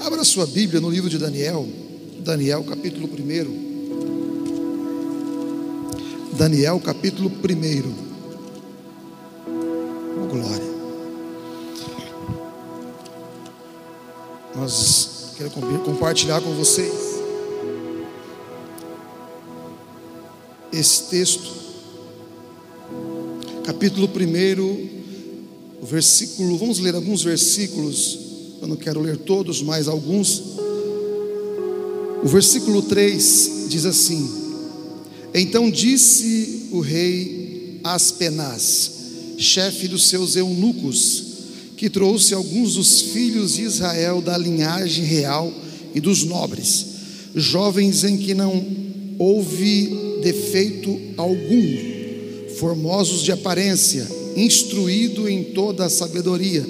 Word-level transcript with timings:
Abra 0.00 0.22
sua 0.24 0.46
Bíblia 0.46 0.80
no 0.80 0.88
livro 0.88 1.10
de 1.10 1.18
Daniel, 1.18 1.68
Daniel 2.20 2.62
capítulo 2.62 3.08
1. 3.08 3.68
Daniel 6.36 6.78
capítulo 6.78 7.28
1. 7.28 7.32
Oh, 10.16 10.26
glória. 10.28 10.68
Nós 14.54 15.32
quero 15.36 15.50
compartilhar 15.50 16.40
com 16.42 16.54
vocês 16.54 17.18
esse 20.72 21.04
texto, 21.10 21.50
capítulo 23.64 24.08
1, 24.08 24.88
o 25.82 25.86
versículo, 25.86 26.56
vamos 26.56 26.78
ler 26.78 26.94
alguns 26.94 27.24
versículos, 27.24 28.27
eu 28.60 28.68
não 28.68 28.76
quero 28.76 29.00
ler 29.00 29.16
todos, 29.16 29.62
mas 29.62 29.88
alguns. 29.88 30.42
O 32.22 32.26
versículo 32.26 32.82
3 32.82 33.66
diz 33.68 33.84
assim: 33.84 34.28
Então 35.32 35.70
disse 35.70 36.68
o 36.72 36.80
rei 36.80 37.80
Aspenaz, 37.84 38.90
chefe 39.38 39.86
dos 39.86 40.08
seus 40.08 40.34
eunucos, 40.34 41.24
que 41.76 41.88
trouxe 41.88 42.34
alguns 42.34 42.74
dos 42.74 43.00
filhos 43.00 43.54
de 43.54 43.62
Israel 43.62 44.20
da 44.20 44.36
linhagem 44.36 45.04
real 45.04 45.52
e 45.94 46.00
dos 46.00 46.24
nobres, 46.24 46.86
jovens 47.34 48.02
em 48.02 48.16
que 48.16 48.34
não 48.34 48.66
houve 49.18 50.18
defeito 50.20 50.98
algum, 51.16 51.76
formosos 52.58 53.22
de 53.22 53.30
aparência, 53.30 54.06
instruído 54.36 55.28
em 55.28 55.44
toda 55.44 55.84
a 55.84 55.88
sabedoria, 55.88 56.66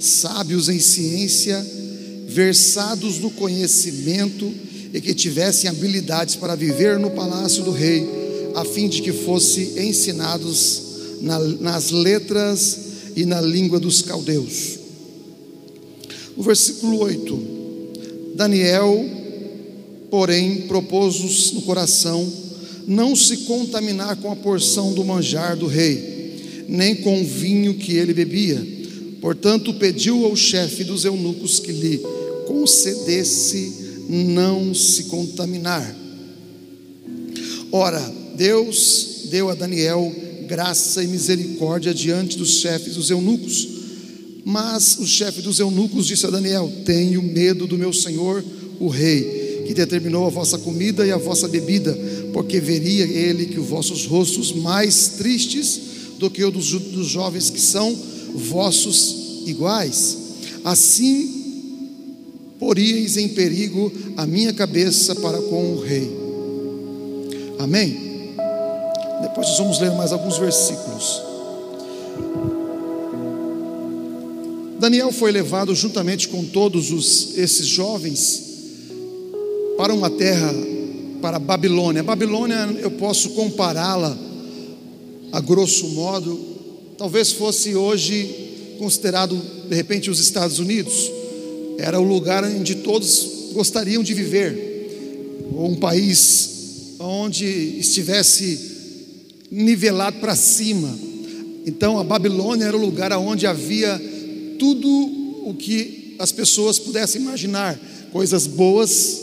sábios 0.00 0.70
em 0.70 0.80
ciência, 0.80 1.64
versados 2.26 3.18
no 3.18 3.30
conhecimento 3.30 4.52
e 4.92 5.00
que 5.00 5.14
tivessem 5.14 5.68
habilidades 5.68 6.34
para 6.34 6.54
viver 6.54 6.98
no 6.98 7.10
palácio 7.10 7.62
do 7.62 7.70
rei, 7.70 8.08
a 8.54 8.64
fim 8.64 8.88
de 8.88 9.02
que 9.02 9.12
fossem 9.12 9.86
ensinados 9.86 10.82
na, 11.20 11.38
nas 11.38 11.90
letras 11.90 12.78
e 13.14 13.24
na 13.26 13.40
língua 13.40 13.78
dos 13.78 14.00
caldeus. 14.00 14.78
O 16.36 16.42
versículo 16.42 16.98
8: 17.00 17.38
Daniel, 18.34 19.04
porém, 20.10 20.62
propôs 20.62 21.52
no 21.52 21.62
coração 21.62 22.26
não 22.86 23.14
se 23.14 23.38
contaminar 23.38 24.16
com 24.16 24.32
a 24.32 24.36
porção 24.36 24.92
do 24.92 25.04
manjar 25.04 25.56
do 25.56 25.66
rei, 25.66 26.64
nem 26.66 26.96
com 26.96 27.20
o 27.20 27.24
vinho 27.24 27.74
que 27.74 27.94
ele 27.94 28.14
bebia. 28.14 28.79
Portanto, 29.20 29.74
pediu 29.74 30.24
ao 30.24 30.34
chefe 30.34 30.82
dos 30.82 31.04
eunucos 31.04 31.58
que 31.58 31.72
lhe 31.72 31.98
concedesse 32.46 34.04
não 34.08 34.74
se 34.74 35.04
contaminar. 35.04 35.96
Ora, 37.70 38.00
Deus 38.36 39.26
deu 39.30 39.50
a 39.50 39.54
Daniel 39.54 40.12
graça 40.48 41.04
e 41.04 41.06
misericórdia 41.06 41.94
diante 41.94 42.36
dos 42.36 42.60
chefes 42.60 42.96
dos 42.96 43.08
eunucos. 43.10 43.68
Mas 44.44 44.98
o 44.98 45.06
chefe 45.06 45.40
dos 45.42 45.60
eunucos 45.60 46.06
disse 46.06 46.26
a 46.26 46.30
Daniel: 46.30 46.72
Tenho 46.84 47.22
medo 47.22 47.66
do 47.66 47.78
meu 47.78 47.92
senhor, 47.92 48.42
o 48.80 48.88
rei, 48.88 49.64
que 49.66 49.74
determinou 49.74 50.26
a 50.26 50.30
vossa 50.30 50.58
comida 50.58 51.06
e 51.06 51.12
a 51.12 51.18
vossa 51.18 51.46
bebida, 51.46 51.96
porque 52.32 52.58
veria 52.58 53.04
ele 53.04 53.46
que 53.46 53.60
os 53.60 53.68
vossos 53.68 54.06
rostos 54.06 54.52
mais 54.52 55.08
tristes 55.18 55.80
do 56.18 56.28
que 56.28 56.42
o 56.42 56.50
dos, 56.50 56.72
dos 56.72 57.06
jovens 57.06 57.50
que 57.50 57.60
são 57.60 57.96
vossos 58.34 59.42
iguais. 59.46 60.18
Assim 60.64 61.40
poríeis 62.58 63.16
em 63.16 63.28
perigo 63.28 63.90
a 64.16 64.26
minha 64.26 64.52
cabeça 64.52 65.14
para 65.14 65.40
com 65.40 65.72
o 65.74 65.80
rei. 65.80 66.10
Amém? 67.58 68.34
Depois 69.22 69.48
nós 69.48 69.58
vamos 69.58 69.80
ler 69.80 69.92
mais 69.92 70.12
alguns 70.12 70.36
versículos. 70.36 71.22
Daniel 74.78 75.12
foi 75.12 75.30
levado 75.30 75.74
juntamente 75.74 76.28
com 76.28 76.44
todos 76.44 76.90
os, 76.90 77.36
esses 77.36 77.66
jovens 77.66 78.50
para 79.76 79.92
uma 79.92 80.08
terra, 80.10 80.54
para 81.20 81.36
a 81.36 81.40
Babilônia. 81.40 82.02
Babilônia 82.02 82.56
eu 82.80 82.90
posso 82.90 83.30
compará-la, 83.30 84.16
a 85.32 85.40
grosso 85.40 85.88
modo, 85.88 86.59
talvez 87.00 87.32
fosse 87.32 87.74
hoje 87.74 88.76
considerado 88.78 89.34
de 89.66 89.74
repente 89.74 90.10
os 90.10 90.20
Estados 90.20 90.58
Unidos. 90.58 91.10
Era 91.78 91.98
o 91.98 92.04
lugar 92.04 92.44
onde 92.44 92.74
todos 92.74 93.52
gostariam 93.54 94.02
de 94.02 94.12
viver, 94.12 95.46
ou 95.50 95.70
um 95.70 95.76
país 95.76 96.96
onde 96.98 97.46
estivesse 97.78 98.60
nivelado 99.50 100.18
para 100.20 100.36
cima. 100.36 100.94
Então 101.64 101.98
a 101.98 102.04
Babilônia 102.04 102.66
era 102.66 102.76
o 102.76 102.80
lugar 102.80 103.12
onde 103.12 103.46
havia 103.46 103.98
tudo 104.58 104.86
o 105.46 105.54
que 105.58 106.16
as 106.18 106.30
pessoas 106.30 106.78
pudessem 106.78 107.22
imaginar, 107.22 107.80
coisas 108.12 108.46
boas, 108.46 109.22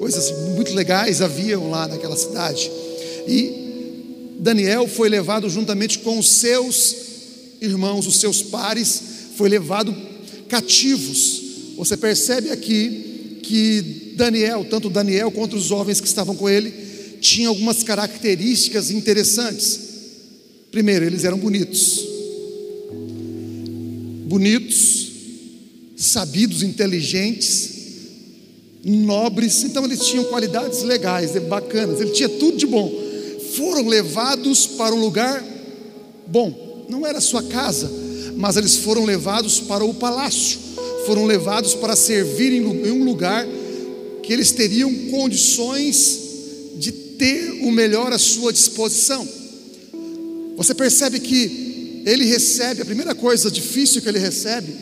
coisas 0.00 0.32
muito 0.56 0.74
legais 0.74 1.22
haviam 1.22 1.70
lá 1.70 1.86
naquela 1.86 2.16
cidade. 2.16 2.68
E 3.28 4.34
Daniel 4.40 4.88
foi 4.88 5.08
levado 5.08 5.48
juntamente 5.48 6.00
com 6.00 6.18
os 6.18 6.28
seus 6.28 7.11
irmãos, 7.62 8.06
os 8.06 8.18
seus 8.18 8.42
pares, 8.42 9.02
foi 9.36 9.48
levado 9.48 9.94
cativos. 10.48 11.40
Você 11.76 11.96
percebe 11.96 12.50
aqui 12.50 13.38
que 13.42 14.14
Daniel, 14.16 14.66
tanto 14.68 14.90
Daniel 14.90 15.30
quanto 15.30 15.56
os 15.56 15.64
jovens 15.64 16.00
que 16.00 16.06
estavam 16.06 16.34
com 16.34 16.48
ele, 16.48 16.72
tinha 17.20 17.48
algumas 17.48 17.82
características 17.82 18.90
interessantes. 18.90 19.80
Primeiro, 20.70 21.04
eles 21.04 21.24
eram 21.24 21.38
bonitos. 21.38 22.00
Bonitos, 24.26 25.12
sabidos, 25.96 26.62
inteligentes, 26.62 27.70
nobres, 28.84 29.62
então 29.62 29.84
eles 29.84 30.00
tinham 30.06 30.24
qualidades 30.24 30.82
legais, 30.82 31.32
bacanas, 31.42 32.00
ele 32.00 32.10
tinha 32.10 32.28
tudo 32.28 32.56
de 32.56 32.66
bom. 32.66 32.90
Foram 33.54 33.86
levados 33.86 34.66
para 34.66 34.94
um 34.94 35.00
lugar 35.00 35.44
bom, 36.26 36.71
não 36.92 37.06
era 37.06 37.20
sua 37.20 37.42
casa, 37.42 37.90
mas 38.36 38.56
eles 38.56 38.76
foram 38.76 39.04
levados 39.04 39.58
para 39.58 39.84
o 39.84 39.94
palácio, 39.94 40.60
foram 41.06 41.26
levados 41.26 41.74
para 41.74 41.96
servir 41.96 42.52
em 42.52 42.90
um 42.90 43.04
lugar 43.04 43.44
que 44.22 44.32
eles 44.32 44.52
teriam 44.52 44.94
condições 45.10 46.22
ter 47.22 47.52
o 47.62 47.70
melhor 47.70 48.12
à 48.12 48.18
sua 48.18 48.52
disposição. 48.52 49.26
Você 50.56 50.74
percebe 50.74 51.20
que 51.20 52.02
ele 52.04 52.24
recebe, 52.24 52.82
a 52.82 52.84
primeira 52.84 53.14
coisa 53.14 53.48
difícil 53.48 54.02
que 54.02 54.08
ele 54.08 54.18
recebe 54.18 54.74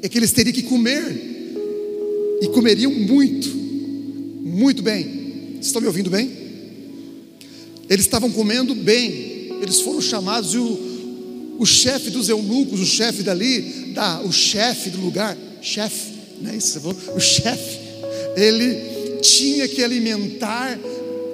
é 0.00 0.08
que 0.08 0.18
eles 0.18 0.32
teriam 0.32 0.54
que 0.54 0.62
comer, 0.62 1.04
e 2.40 2.48
comeriam 2.48 2.90
muito, 2.90 3.48
muito 3.50 4.82
bem. 4.82 5.58
Estão 5.60 5.82
me 5.82 5.86
ouvindo 5.86 6.08
bem? 6.08 6.30
Eles 7.86 8.06
estavam 8.06 8.30
comendo 8.30 8.74
bem, 8.74 9.58
eles 9.60 9.82
foram 9.82 10.00
chamados, 10.00 10.54
e 10.54 10.56
o, 10.56 10.91
o 11.62 11.66
chefe 11.66 12.10
dos 12.10 12.28
eunucos, 12.28 12.80
o 12.80 12.84
chefe 12.84 13.22
dali, 13.22 13.92
da, 13.94 14.20
o 14.22 14.32
chefe 14.32 14.90
do 14.90 15.00
lugar, 15.00 15.38
chefe, 15.60 16.10
não 16.40 16.50
é 16.50 16.56
isso? 16.56 16.80
O 17.14 17.20
chefe, 17.20 17.78
ele 18.36 19.20
tinha 19.20 19.68
que 19.68 19.80
alimentar 19.80 20.76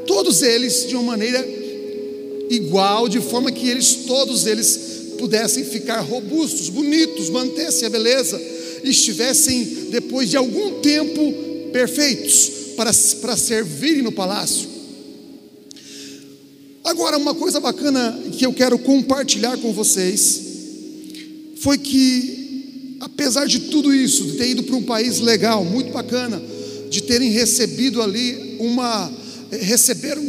todos 0.06 0.43
eles 0.43 0.87
de 0.87 0.94
uma 0.94 1.03
maneira 1.03 1.43
igual, 2.50 3.09
de 3.09 3.22
forma 3.22 3.50
que 3.50 3.71
eles, 3.71 4.00
todos 4.06 4.44
eles, 4.44 4.78
pudessem 5.19 5.65
ficar 5.65 6.00
robustos, 6.03 6.69
bonitos, 6.69 7.31
mantessem 7.31 7.87
a 7.87 7.91
beleza, 7.91 8.39
e 8.84 8.91
estivessem, 8.91 9.65
depois 9.91 10.28
de 10.28 10.37
algum 10.37 10.81
tempo, 10.81 11.33
perfeitos 11.72 12.51
para, 12.77 12.91
para 13.22 13.34
servirem 13.34 14.03
no 14.03 14.13
palácio. 14.13 14.69
Agora, 16.88 17.18
uma 17.18 17.34
coisa 17.34 17.60
bacana 17.60 18.18
que 18.32 18.46
eu 18.46 18.52
quero 18.54 18.78
compartilhar 18.78 19.58
com 19.58 19.74
vocês 19.74 20.40
foi 21.56 21.76
que, 21.76 22.96
apesar 23.00 23.46
de 23.46 23.58
tudo 23.60 23.92
isso, 23.92 24.24
de 24.24 24.38
ter 24.38 24.48
ido 24.48 24.62
para 24.62 24.74
um 24.74 24.82
país 24.82 25.20
legal, 25.20 25.62
muito 25.66 25.92
bacana, 25.92 26.42
de 26.88 27.02
terem 27.02 27.30
recebido 27.30 28.00
ali 28.00 28.56
uma 28.58 29.12
receberam 29.50 30.24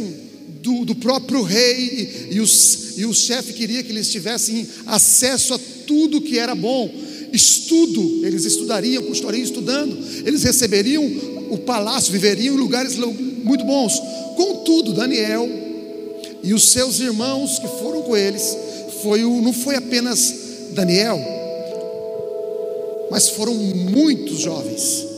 do, 0.62 0.84
do 0.84 0.94
próprio 0.96 1.42
rei 1.42 2.28
e, 2.30 2.34
e, 2.34 2.40
os, 2.40 2.98
e 2.98 3.06
o 3.06 3.14
chefe 3.14 3.54
queria 3.54 3.82
que 3.82 3.90
eles 3.90 4.10
tivessem 4.12 4.68
acesso 4.84 5.54
a 5.54 5.60
tudo 5.86 6.20
que 6.20 6.38
era 6.38 6.54
bom. 6.54 6.92
Estudo, 7.32 8.26
eles 8.26 8.44
estudariam, 8.44 9.02
continuariam 9.04 9.44
estudando, 9.44 9.96
eles 10.26 10.42
receberiam 10.42 11.06
o 11.48 11.56
palácio, 11.56 12.12
viveriam 12.12 12.54
em 12.54 12.58
lugares 12.58 12.96
muito 12.96 13.64
bons. 13.64 13.94
Contudo, 14.36 14.92
Daniel 14.92 15.69
e 16.42 16.54
os 16.54 16.70
seus 16.70 17.00
irmãos 17.00 17.58
que 17.58 17.68
foram 17.80 18.02
com 18.02 18.16
eles, 18.16 18.56
foi 19.02 19.24
o, 19.24 19.40
não 19.40 19.52
foi 19.52 19.76
apenas 19.76 20.34
Daniel, 20.72 21.18
mas 23.10 23.28
foram 23.30 23.54
muitos 23.54 24.40
jovens, 24.40 25.10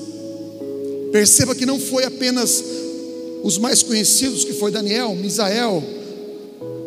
Perceba 1.12 1.54
que 1.54 1.66
não 1.66 1.78
foi 1.78 2.04
apenas 2.04 2.64
os 3.42 3.58
mais 3.58 3.82
conhecidos, 3.82 4.44
que 4.44 4.54
foi 4.54 4.70
Daniel, 4.70 5.14
Misael, 5.14 5.84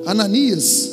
Ananias, 0.03 0.89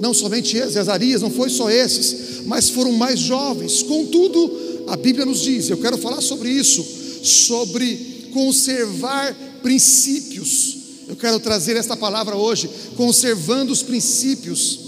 não 0.00 0.14
somente 0.14 0.56
esses, 0.56 0.78
Azarias, 0.78 1.20
não 1.20 1.30
foi 1.30 1.50
só 1.50 1.70
esses, 1.70 2.46
mas 2.46 2.70
foram 2.70 2.92
mais 2.92 3.20
jovens. 3.20 3.82
Contudo, 3.82 4.84
a 4.88 4.96
Bíblia 4.96 5.26
nos 5.26 5.42
diz, 5.42 5.68
eu 5.68 5.76
quero 5.76 5.98
falar 5.98 6.22
sobre 6.22 6.48
isso, 6.48 6.82
sobre 7.22 8.30
conservar 8.32 9.36
princípios. 9.62 10.78
Eu 11.12 11.16
quero 11.16 11.38
trazer 11.38 11.76
esta 11.76 11.94
palavra 11.94 12.36
hoje, 12.36 12.70
conservando 12.96 13.70
os 13.70 13.82
princípios. 13.82 14.78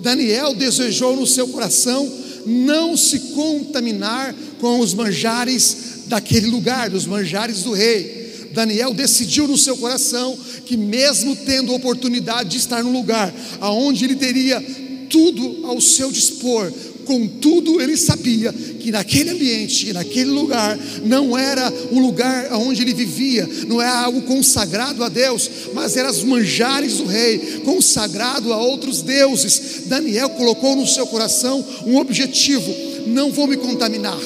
Daniel 0.00 0.54
desejou 0.54 1.16
no 1.16 1.26
seu 1.26 1.48
coração 1.48 2.08
não 2.46 2.96
se 2.96 3.18
contaminar 3.34 4.32
com 4.60 4.78
os 4.78 4.94
manjares 4.94 6.04
daquele 6.06 6.46
lugar, 6.46 6.90
dos 6.90 7.06
manjares 7.06 7.64
do 7.64 7.72
rei. 7.72 8.50
Daniel 8.52 8.94
decidiu 8.94 9.48
no 9.48 9.58
seu 9.58 9.76
coração 9.76 10.38
que, 10.64 10.76
mesmo 10.76 11.34
tendo 11.34 11.74
oportunidade 11.74 12.50
de 12.50 12.58
estar 12.58 12.84
num 12.84 12.92
lugar 12.92 13.34
aonde 13.60 14.04
ele 14.04 14.14
teria 14.14 14.64
tudo 15.10 15.66
ao 15.66 15.80
seu 15.80 16.12
dispor, 16.12 16.72
contudo 17.04 17.80
ele 17.80 17.96
sabia 17.96 18.52
que 18.52 18.90
naquele 18.90 19.30
ambiente, 19.30 19.92
naquele 19.92 20.30
lugar, 20.30 20.78
não 21.04 21.36
era 21.36 21.72
um 21.90 22.00
lugar 22.00 22.52
onde 22.54 22.82
ele 22.82 22.92
vivia, 22.92 23.48
não 23.66 23.80
era 23.80 24.00
algo 24.00 24.22
consagrado 24.22 25.02
a 25.02 25.08
Deus, 25.08 25.50
mas 25.72 25.96
eram 25.96 26.10
os 26.10 26.22
manjares 26.22 26.98
do 26.98 27.06
rei, 27.06 27.60
consagrado 27.64 28.52
a 28.52 28.58
outros 28.58 29.02
deuses. 29.02 29.84
Daniel 29.86 30.30
colocou 30.30 30.76
no 30.76 30.86
seu 30.86 31.06
coração 31.06 31.64
um 31.86 31.96
objetivo: 31.96 32.74
não 33.06 33.32
vou 33.32 33.46
me 33.46 33.56
contaminar. 33.56 34.18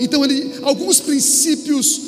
Então 0.00 0.24
ele, 0.24 0.52
alguns 0.62 1.00
princípios 1.00 2.07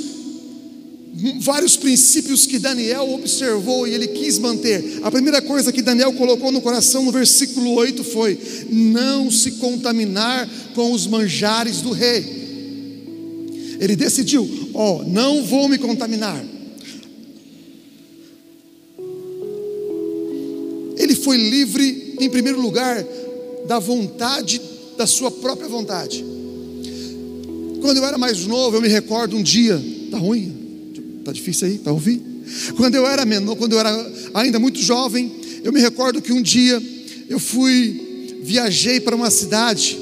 vários 1.41 1.77
princípios 1.77 2.47
que 2.47 2.59
Daniel 2.59 3.13
observou 3.13 3.87
e 3.87 3.95
ele 3.95 4.09
quis 4.09 4.39
manter. 4.39 5.01
A 5.03 5.11
primeira 5.11 5.43
coisa 5.43 5.73
que 5.73 5.83
Daniel 5.83 6.13
colocou 6.15 6.51
no 6.51 6.61
coração 6.61 7.05
no 7.05 7.13
versículo 7.13 7.75
8 7.75 8.03
foi: 8.05 8.39
não 8.71 9.31
se 9.31 9.53
contaminar 9.53 10.49
com 10.75 10.93
os 10.93 11.07
manjares 11.07 11.83
do 11.83 11.93
rei. 11.93 12.41
Ele 13.79 13.97
decidiu: 13.97 14.49
ó, 14.73 15.01
oh, 15.01 15.05
não 15.05 15.45
vou 15.45 15.69
me 15.69 15.79
contaminar. 15.79 16.43
Ele 20.97 21.15
foi 21.15 21.37
livre, 21.37 22.17
em 22.21 22.29
primeiro 22.29 22.61
lugar, 22.61 23.05
da 23.67 23.79
vontade, 23.79 24.61
da 24.97 25.07
sua 25.07 25.31
própria 25.31 25.69
vontade. 25.69 26.25
Quando 27.81 27.97
eu 27.97 28.05
era 28.05 28.19
mais 28.19 28.47
novo, 28.47 28.77
eu 28.77 28.83
me 28.83 28.89
recordo 28.89 29.37
um 29.37 29.43
dia, 29.43 29.83
tá 30.11 30.19
ruim? 30.19 30.60
Tá 31.25 31.33
difícil 31.33 31.69
aí? 31.69 31.79
Tá 31.79 31.93
ouvindo? 31.93 32.25
Quando 32.77 32.95
eu 32.95 33.07
era 33.07 33.25
menor, 33.25 33.57
quando 33.57 33.73
eu 33.73 33.81
era 33.81 34.13
ainda 34.35 34.59
muito 34.59 34.81
jovem, 34.81 35.31
eu 35.63 35.73
me 35.73 35.81
recordo 35.81 36.21
que 36.23 36.33
um 36.33 36.43
dia 36.43 36.81
eu 37.29 37.39
fui 37.39 38.11
viajei 38.43 39.01
para 39.01 39.15
uma 39.15 39.31
cidade, 39.31 39.99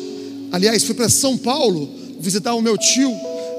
aliás, 0.52 0.84
fui 0.84 0.94
para 0.94 1.08
São 1.08 1.36
Paulo 1.36 1.88
visitar 2.20 2.54
o 2.54 2.62
meu 2.62 2.78
tio. 2.78 3.12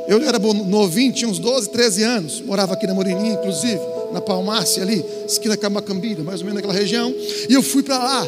Eu 0.08 0.22
era 0.24 0.40
novinho, 0.40 1.14
tinha 1.14 1.30
uns 1.30 1.38
12, 1.38 1.70
13 1.70 2.04
anos, 2.04 2.42
morava 2.42 2.74
aqui 2.74 2.88
na 2.88 2.94
Morininha, 2.94 3.34
inclusive, 3.34 3.80
na 4.12 4.20
Palmácia 4.20 4.82
ali, 4.82 5.04
esquina 5.28 5.56
Camacambira, 5.56 6.24
mais 6.24 6.40
ou 6.40 6.48
menos 6.48 6.56
naquela 6.56 6.74
região, 6.74 7.14
e 7.48 7.54
eu 7.54 7.62
fui 7.62 7.84
para 7.84 8.00
lá. 8.00 8.28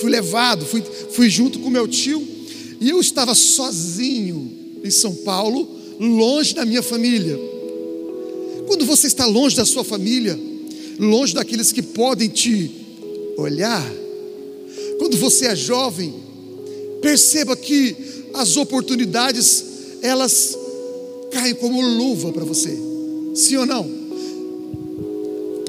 Fui 0.00 0.10
levado, 0.10 0.64
fui, 0.64 0.82
fui 1.10 1.28
junto 1.28 1.58
com 1.58 1.68
meu 1.68 1.86
tio, 1.86 2.26
e 2.80 2.88
eu 2.88 2.98
estava 2.98 3.34
sozinho 3.34 4.50
em 4.82 4.90
São 4.90 5.14
Paulo, 5.16 5.68
longe 6.00 6.54
da 6.54 6.64
minha 6.64 6.82
família. 6.82 7.38
Quando 8.66 8.84
você 8.86 9.06
está 9.06 9.26
longe 9.26 9.56
da 9.56 9.64
sua 9.64 9.84
família, 9.84 10.38
longe 10.98 11.34
daqueles 11.34 11.72
que 11.72 11.82
podem 11.82 12.28
te 12.28 12.70
olhar, 13.36 13.84
quando 14.98 15.16
você 15.16 15.46
é 15.46 15.56
jovem, 15.56 16.14
perceba 17.00 17.56
que 17.56 17.96
as 18.34 18.56
oportunidades 18.56 19.64
elas 20.02 20.56
caem 21.30 21.54
como 21.54 21.80
luva 21.80 22.32
para 22.32 22.44
você. 22.44 22.76
Sim 23.34 23.56
ou 23.56 23.66
não? 23.66 24.04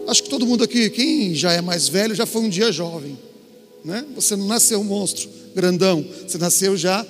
Acho 0.08 0.24
que 0.24 0.30
todo 0.30 0.46
mundo 0.46 0.64
aqui, 0.64 0.90
quem 0.90 1.34
já 1.34 1.52
é 1.52 1.62
mais 1.62 1.88
velho, 1.88 2.14
já 2.14 2.26
foi 2.26 2.42
um 2.42 2.50
dia 2.50 2.72
jovem, 2.72 3.18
né? 3.84 4.06
Você 4.16 4.36
não 4.36 4.46
nasceu 4.46 4.80
um 4.80 4.84
monstro 4.84 5.28
grandão, 5.56 6.06
você 6.28 6.38
nasceu 6.38 6.78
já 6.78 7.06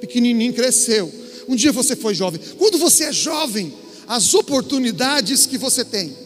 pequenininho, 0.00 0.52
cresceu. 0.52 1.12
Um 1.48 1.56
dia 1.56 1.72
você 1.72 1.96
foi 1.96 2.14
jovem. 2.14 2.40
Quando 2.58 2.78
você 2.78 3.04
é 3.04 3.12
jovem, 3.12 3.72
as 4.08 4.34
oportunidades 4.34 5.46
que 5.46 5.58
você 5.58 5.84
tem, 5.84 6.16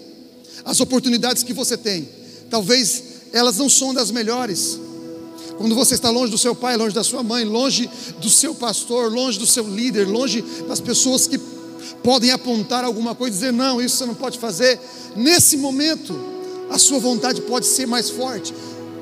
as 0.65 0.81
oportunidades 0.81 1.43
que 1.43 1.53
você 1.53 1.77
tem, 1.77 2.09
talvez 2.51 3.03
elas 3.33 3.57
não 3.57 3.69
são 3.69 3.95
das 3.95 4.11
melhores. 4.11 4.79
Quando 5.57 5.75
você 5.75 5.95
está 5.95 6.11
longe 6.11 6.31
do 6.31 6.39
seu 6.39 6.55
pai, 6.55 6.77
longe 6.77 6.95
da 6.95 7.05
sua 7.05 7.23
mãe, 7.23 7.45
longe 7.45 7.89
do 8.21 8.31
seu 8.31 8.55
pastor, 8.55 9.13
longe 9.13 9.39
do 9.39 9.47
seu 9.47 9.67
líder, 9.69 10.07
longe 10.07 10.43
das 10.67 10.81
pessoas 10.81 11.27
que 11.27 11.39
podem 12.03 12.31
apontar 12.31 12.85
alguma 12.85 13.15
coisa 13.15 13.37
e 13.37 13.41
dizer: 13.41 13.53
não, 13.53 13.81
isso 13.81 13.99
você 13.99 14.07
não 14.07 14.15
pode 14.15 14.39
fazer. 14.39 14.81
Nesse 15.15 15.57
momento, 15.57 16.19
a 16.71 16.79
sua 16.79 16.99
vontade 16.99 17.43
pode 17.43 17.67
ser 17.67 17.87
mais 17.87 18.09
forte. 18.09 18.55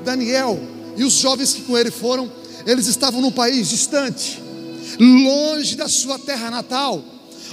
Daniel 0.03 0.59
e 0.97 1.03
os 1.03 1.13
jovens 1.13 1.53
que 1.53 1.61
com 1.61 1.77
ele 1.77 1.91
foram, 1.91 2.29
eles 2.65 2.87
estavam 2.87 3.21
num 3.21 3.31
país 3.31 3.69
distante, 3.69 4.41
longe 4.99 5.75
da 5.75 5.87
sua 5.87 6.19
terra 6.19 6.51
natal 6.51 7.03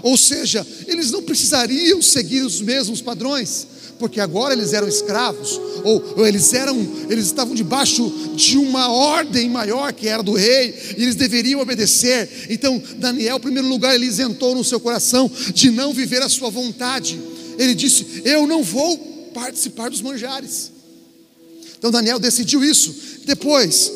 ou 0.03 0.17
seja, 0.17 0.67
eles 0.87 1.11
não 1.11 1.23
precisariam 1.23 2.01
seguir 2.03 2.43
os 2.43 2.61
mesmos 2.61 3.01
padrões, 3.01 3.67
porque 3.99 4.21
agora 4.21 4.53
eles 4.53 4.73
eram 4.73 4.89
escravos, 4.89 5.61
ou, 5.85 6.15
ou, 6.17 6.27
eles 6.27 6.53
eram, 6.53 6.77
eles 7.09 7.27
estavam 7.27 7.55
debaixo 7.55 8.13
de 8.35 8.59
uma 8.59 8.91
ordem 8.91 9.49
maior 9.49 9.93
que 9.93 10.09
era 10.09 10.23
do 10.23 10.35
rei, 10.35 10.75
e 10.97 11.03
eles 11.03 11.15
deveriam 11.15 11.61
obedecer. 11.61 12.29
Então, 12.51 12.83
Daniel, 12.99 13.39
em 13.39 13.41
primeiro 13.41 13.69
lugar, 13.69 13.95
ele 13.95 14.07
isentou 14.07 14.55
no 14.55 14.65
seu 14.65 14.81
coração 14.81 15.31
de 15.55 15.71
não 15.71 15.93
viver 15.93 16.23
a 16.23 16.29
sua 16.29 16.51
vontade. 16.51 17.19
Ele 17.59 17.75
disse: 17.75 18.23
Eu 18.25 18.47
não 18.47 18.63
vou 18.63 18.99
participar 19.33 19.91
dos 19.91 20.03
manjares. 20.03 20.73
Então 21.79 21.91
Daniel 21.91 22.19
decidiu 22.19 22.65
isso. 22.65 22.95
Depois, 23.25 23.93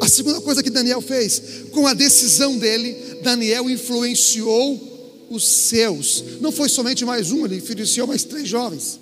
a 0.00 0.08
segunda 0.08 0.40
coisa 0.40 0.62
que 0.62 0.70
Daniel 0.70 1.00
fez, 1.00 1.42
com 1.70 1.86
a 1.86 1.94
decisão 1.94 2.56
dele, 2.56 2.96
Daniel 3.22 3.70
influenciou 3.70 5.26
os 5.30 5.46
seus. 5.46 6.22
Não 6.40 6.52
foi 6.52 6.68
somente 6.68 7.04
mais 7.04 7.30
um, 7.30 7.44
ele 7.44 7.56
influenciou 7.56 8.06
mais 8.06 8.24
três 8.24 8.48
jovens. 8.48 9.00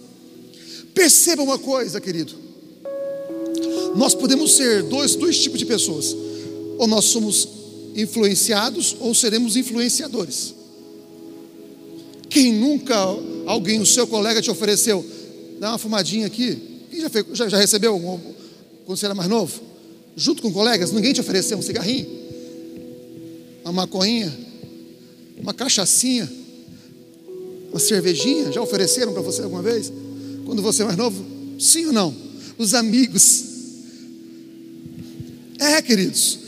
Perceba 0.94 1.42
uma 1.42 1.58
coisa, 1.58 2.00
querido. 2.00 2.34
Nós 3.96 4.14
podemos 4.14 4.52
ser 4.52 4.84
dois, 4.84 5.14
dois 5.16 5.38
tipos 5.38 5.58
de 5.58 5.66
pessoas. 5.66 6.14
Ou 6.78 6.86
nós 6.86 7.06
somos 7.06 7.48
influenciados 7.96 8.96
ou 9.00 9.14
seremos 9.14 9.56
influenciadores. 9.56 10.54
Quem 12.28 12.52
nunca 12.52 12.96
alguém, 13.46 13.80
o 13.80 13.86
seu 13.86 14.06
colega, 14.06 14.40
te 14.40 14.50
ofereceu, 14.50 15.04
dá 15.58 15.70
uma 15.70 15.78
fumadinha 15.78 16.26
aqui? 16.26 16.56
Quem 16.90 17.00
já, 17.00 17.10
já, 17.32 17.48
já 17.48 17.58
recebeu 17.58 17.98
quando 17.98 18.96
você 18.96 19.06
era 19.06 19.14
mais 19.14 19.28
novo? 19.28 19.70
junto 20.16 20.42
com 20.42 20.52
colegas, 20.52 20.92
ninguém 20.92 21.12
te 21.12 21.20
ofereceu 21.20 21.56
um 21.56 21.62
cigarrinho, 21.62 22.06
uma 23.64 23.72
maconhinha, 23.72 24.32
uma 25.38 25.54
cachaçinha, 25.54 26.30
uma 27.70 27.78
cervejinha, 27.78 28.52
já 28.52 28.60
ofereceram 28.60 29.12
para 29.12 29.22
você 29.22 29.42
alguma 29.42 29.62
vez? 29.62 29.92
Quando 30.44 30.62
você 30.62 30.82
é 30.82 30.86
mais 30.86 30.96
novo? 30.96 31.24
Sim 31.58 31.86
ou 31.86 31.92
não? 31.92 32.14
Os 32.58 32.74
amigos. 32.74 33.44
É, 35.58 35.80
queridos, 35.82 36.38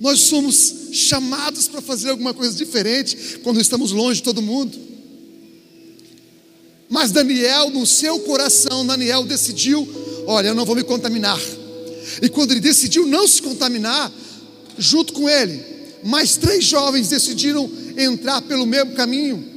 nós 0.00 0.20
somos 0.20 0.74
chamados 0.92 1.68
para 1.68 1.80
fazer 1.80 2.10
alguma 2.10 2.34
coisa 2.34 2.54
diferente 2.54 3.38
quando 3.42 3.60
estamos 3.60 3.92
longe 3.92 4.16
de 4.16 4.24
todo 4.24 4.42
mundo. 4.42 4.76
Mas 6.88 7.10
Daniel, 7.10 7.70
no 7.70 7.86
seu 7.86 8.20
coração, 8.20 8.86
Daniel 8.86 9.24
decidiu: 9.24 9.88
olha, 10.26 10.48
eu 10.48 10.54
não 10.54 10.66
vou 10.66 10.76
me 10.76 10.84
contaminar. 10.84 11.40
E 12.20 12.28
quando 12.28 12.50
ele 12.50 12.60
decidiu 12.60 13.06
não 13.06 13.26
se 13.26 13.40
contaminar, 13.40 14.12
junto 14.76 15.12
com 15.14 15.28
ele, 15.28 15.71
mais 16.02 16.36
três 16.36 16.64
jovens 16.64 17.08
decidiram 17.08 17.70
entrar 17.96 18.42
pelo 18.42 18.66
mesmo 18.66 18.92
caminho. 18.92 19.52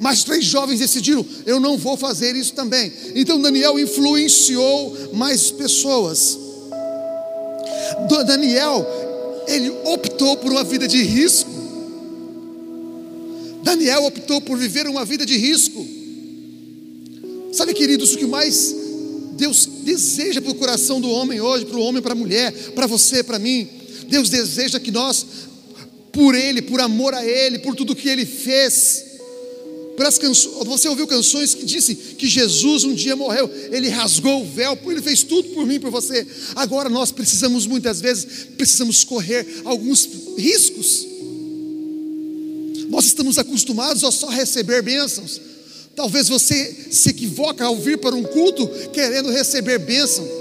Mais 0.00 0.24
três 0.24 0.44
jovens 0.44 0.78
decidiram: 0.78 1.24
eu 1.46 1.58
não 1.60 1.76
vou 1.76 1.96
fazer 1.96 2.34
isso 2.36 2.52
também. 2.52 2.92
Então 3.14 3.40
Daniel 3.40 3.78
influenciou 3.78 5.14
mais 5.14 5.50
pessoas. 5.50 6.38
Daniel, 8.26 8.86
ele 9.46 9.70
optou 9.84 10.36
por 10.36 10.52
uma 10.52 10.64
vida 10.64 10.86
de 10.86 11.02
risco. 11.02 11.50
Daniel 13.62 14.04
optou 14.04 14.40
por 14.40 14.56
viver 14.56 14.86
uma 14.86 15.04
vida 15.04 15.26
de 15.26 15.36
risco. 15.36 15.86
Sabe, 17.52 17.74
queridos, 17.74 18.14
o 18.14 18.18
que 18.18 18.26
mais 18.26 18.74
Deus 19.32 19.68
deseja 19.84 20.40
para 20.40 20.50
o 20.50 20.54
coração 20.54 21.00
do 21.00 21.10
homem 21.10 21.40
hoje, 21.40 21.64
para 21.64 21.76
o 21.76 21.82
homem, 21.82 22.02
para 22.02 22.12
a 22.12 22.16
mulher, 22.16 22.52
para 22.74 22.86
você, 22.86 23.22
para 23.22 23.38
mim. 23.38 23.68
Deus 24.08 24.30
deseja 24.30 24.80
que 24.80 24.90
nós 24.90 25.24
por 26.12 26.34
Ele, 26.34 26.62
por 26.62 26.80
amor 26.80 27.14
a 27.14 27.24
Ele, 27.24 27.58
por 27.58 27.76
tudo 27.76 27.94
que 27.94 28.08
Ele 28.08 28.26
fez. 28.26 29.04
Canções, 30.20 30.64
você 30.64 30.88
ouviu 30.88 31.08
canções 31.08 31.56
que 31.56 31.64
dizem 31.64 31.96
que 31.96 32.28
Jesus 32.28 32.84
um 32.84 32.94
dia 32.94 33.16
morreu, 33.16 33.50
Ele 33.72 33.88
rasgou 33.88 34.42
o 34.42 34.46
véu, 34.46 34.78
Ele 34.86 35.02
fez 35.02 35.24
tudo 35.24 35.48
por 35.48 35.66
mim, 35.66 35.80
por 35.80 35.90
você. 35.90 36.24
Agora 36.54 36.88
nós 36.88 37.10
precisamos 37.10 37.66
muitas 37.66 38.00
vezes, 38.00 38.46
precisamos 38.56 39.02
correr 39.02 39.44
alguns 39.64 40.08
riscos. 40.36 41.04
Nós 42.88 43.06
estamos 43.06 43.38
acostumados 43.38 44.04
a 44.04 44.12
só 44.12 44.28
receber 44.28 44.82
bênçãos. 44.82 45.40
Talvez 45.96 46.28
você 46.28 46.86
se 46.92 47.10
equivoque 47.10 47.60
ao 47.60 47.76
vir 47.76 47.98
para 47.98 48.14
um 48.14 48.22
culto 48.22 48.68
querendo 48.92 49.30
receber 49.30 49.80
bênção. 49.80 50.37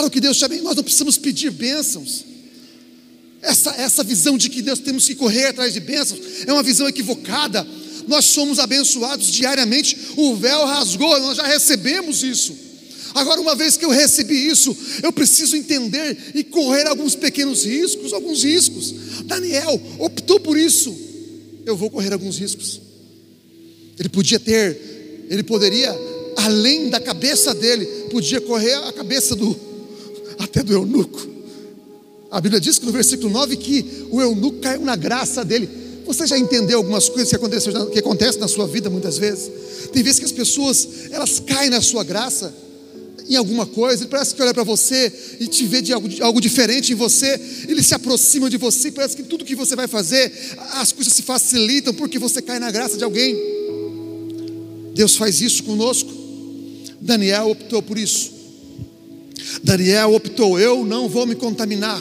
Claro 0.00 0.10
que 0.10 0.20
Deus 0.20 0.38
chama, 0.38 0.56
nós 0.62 0.74
não 0.74 0.82
precisamos 0.82 1.18
pedir 1.18 1.50
bênçãos. 1.50 2.24
Essa, 3.42 3.70
essa 3.72 4.02
visão 4.02 4.38
de 4.38 4.48
que 4.48 4.62
Deus 4.62 4.78
temos 4.78 5.06
que 5.06 5.14
correr 5.14 5.48
atrás 5.48 5.74
de 5.74 5.80
bênçãos 5.80 6.18
é 6.46 6.50
uma 6.50 6.62
visão 6.62 6.88
equivocada. 6.88 7.66
Nós 8.08 8.24
somos 8.24 8.58
abençoados 8.58 9.26
diariamente, 9.30 9.94
o 10.16 10.34
véu 10.36 10.64
rasgou, 10.64 11.20
nós 11.20 11.36
já 11.36 11.46
recebemos 11.46 12.22
isso. 12.22 12.56
Agora, 13.14 13.42
uma 13.42 13.54
vez 13.54 13.76
que 13.76 13.84
eu 13.84 13.90
recebi 13.90 14.48
isso, 14.48 14.74
eu 15.02 15.12
preciso 15.12 15.54
entender 15.54 16.16
e 16.34 16.44
correr 16.44 16.86
alguns 16.86 17.14
pequenos 17.14 17.66
riscos, 17.66 18.14
alguns 18.14 18.42
riscos. 18.42 18.94
Daniel 19.26 19.78
optou 19.98 20.40
por 20.40 20.56
isso. 20.56 20.96
Eu 21.66 21.76
vou 21.76 21.90
correr 21.90 22.14
alguns 22.14 22.38
riscos. 22.38 22.80
Ele 23.98 24.08
podia 24.08 24.40
ter, 24.40 25.26
ele 25.28 25.42
poderia, 25.42 25.94
além 26.38 26.88
da 26.88 26.98
cabeça 26.98 27.52
dele, 27.52 27.84
podia 28.10 28.40
correr 28.40 28.76
a 28.76 28.92
cabeça 28.94 29.36
do 29.36 29.68
até 30.42 30.62
do 30.62 30.72
eunuco. 30.72 31.26
A 32.30 32.40
Bíblia 32.40 32.60
diz 32.60 32.78
que 32.78 32.86
no 32.86 32.92
versículo 32.92 33.30
9 33.30 33.56
que 33.56 34.06
o 34.10 34.20
eunuco 34.20 34.58
caiu 34.58 34.82
na 34.82 34.96
graça 34.96 35.44
dele. 35.44 35.68
Você 36.06 36.26
já 36.26 36.38
entendeu 36.38 36.78
algumas 36.78 37.08
coisas 37.08 37.28
que 37.28 37.36
acontecem, 37.36 37.72
que 37.90 37.98
acontecem 37.98 38.40
na 38.40 38.48
sua 38.48 38.66
vida 38.66 38.88
muitas 38.88 39.18
vezes? 39.18 39.50
Tem 39.92 40.02
vezes 40.02 40.18
que 40.18 40.24
as 40.24 40.32
pessoas 40.32 40.88
elas 41.10 41.40
caem 41.40 41.70
na 41.70 41.80
sua 41.80 42.04
graça 42.04 42.52
em 43.30 43.36
alguma 43.36 43.64
coisa, 43.64 44.02
ele 44.02 44.10
parece 44.10 44.34
que 44.34 44.42
olha 44.42 44.52
para 44.52 44.64
você 44.64 45.12
e 45.38 45.46
te 45.46 45.64
vê 45.64 45.80
de 45.80 45.92
algo, 45.92 46.08
de 46.08 46.20
algo, 46.20 46.40
diferente 46.40 46.92
em 46.92 46.96
você, 46.96 47.40
ele 47.68 47.80
se 47.80 47.94
aproxima 47.94 48.50
de 48.50 48.56
você, 48.56 48.88
e 48.88 48.90
parece 48.90 49.14
que 49.14 49.22
tudo 49.22 49.44
que 49.44 49.54
você 49.54 49.76
vai 49.76 49.86
fazer, 49.86 50.32
as 50.72 50.90
coisas 50.90 51.12
se 51.12 51.22
facilitam 51.22 51.94
porque 51.94 52.18
você 52.18 52.42
cai 52.42 52.58
na 52.58 52.72
graça 52.72 52.98
de 52.98 53.04
alguém. 53.04 53.36
Deus 54.94 55.14
faz 55.14 55.40
isso 55.40 55.62
conosco. 55.62 56.10
Daniel 57.00 57.50
optou 57.50 57.80
por 57.80 57.96
isso. 57.96 58.29
Daniel 59.62 60.14
optou: 60.14 60.58
eu 60.58 60.84
não 60.84 61.08
vou 61.08 61.26
me 61.26 61.34
contaminar. 61.34 62.00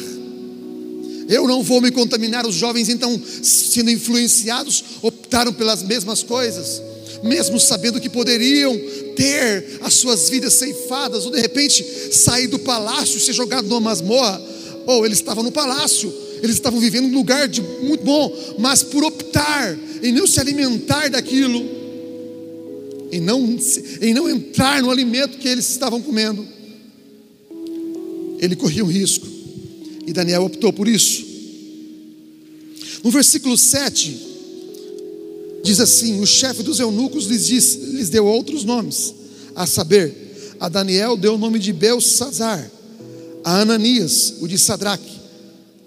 Eu 1.27 1.47
não 1.47 1.61
vou 1.61 1.79
me 1.79 1.91
contaminar. 1.91 2.47
Os 2.47 2.55
jovens, 2.55 2.89
então, 2.89 3.21
sendo 3.43 3.91
influenciados, 3.91 4.83
optaram 5.01 5.53
pelas 5.53 5.83
mesmas 5.83 6.23
coisas, 6.23 6.81
mesmo 7.23 7.59
sabendo 7.59 8.01
que 8.01 8.09
poderiam 8.09 8.75
ter 9.15 9.79
as 9.81 9.93
suas 9.93 10.29
vidas 10.29 10.53
ceifadas, 10.53 11.25
ou 11.25 11.31
de 11.31 11.39
repente 11.39 11.85
sair 12.11 12.47
do 12.47 12.57
palácio 12.57 13.17
e 13.17 13.21
ser 13.21 13.33
jogado 13.33 13.67
numa 13.67 13.79
masmorra. 13.79 14.41
Ou 14.87 15.05
eles 15.05 15.19
estavam 15.19 15.43
no 15.43 15.51
palácio, 15.51 16.11
eles 16.41 16.55
estavam 16.55 16.79
vivendo 16.79 17.05
um 17.05 17.13
lugar 17.13 17.47
de 17.47 17.61
muito 17.61 18.03
bom, 18.03 18.35
mas 18.57 18.81
por 18.81 19.03
optar 19.03 19.77
em 20.01 20.11
não 20.11 20.25
se 20.25 20.39
alimentar 20.39 21.09
daquilo, 21.09 21.63
em 23.11 23.19
não, 23.19 23.57
em 24.01 24.13
não 24.13 24.27
entrar 24.27 24.81
no 24.81 24.89
alimento 24.89 25.37
que 25.37 25.47
eles 25.47 25.69
estavam 25.69 26.01
comendo, 26.01 26.47
ele 28.39 28.55
corria 28.55 28.83
um 28.83 28.87
risco. 28.87 29.27
E 30.05 30.13
Daniel 30.13 30.43
optou 30.43 30.73
por 30.73 30.87
isso. 30.87 31.23
No 33.03 33.11
versículo 33.11 33.57
7, 33.57 34.17
diz 35.63 35.79
assim: 35.79 36.19
O 36.19 36.25
chefe 36.25 36.63
dos 36.63 36.79
eunucos 36.79 37.25
lhes, 37.25 37.45
diz, 37.45 37.75
lhes 37.75 38.09
deu 38.09 38.25
outros 38.25 38.63
nomes, 38.63 39.13
a 39.55 39.65
saber, 39.67 40.55
a 40.59 40.67
Daniel 40.67 41.15
deu 41.15 41.35
o 41.35 41.37
nome 41.37 41.59
de 41.59 41.71
Belsazar, 41.71 42.69
a 43.43 43.61
Ananias, 43.61 44.35
o 44.41 44.47
de 44.47 44.57
Sadraque, 44.57 45.19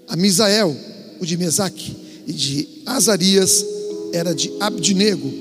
a 0.09 0.17
Misael, 0.17 0.77
o 1.21 1.27
de 1.27 1.37
Mesaque, 1.37 1.97
e 2.27 2.33
de 2.33 2.69
Azarias 2.87 3.65
era 4.13 4.35
de 4.35 4.53
Abdinego. 4.61 5.33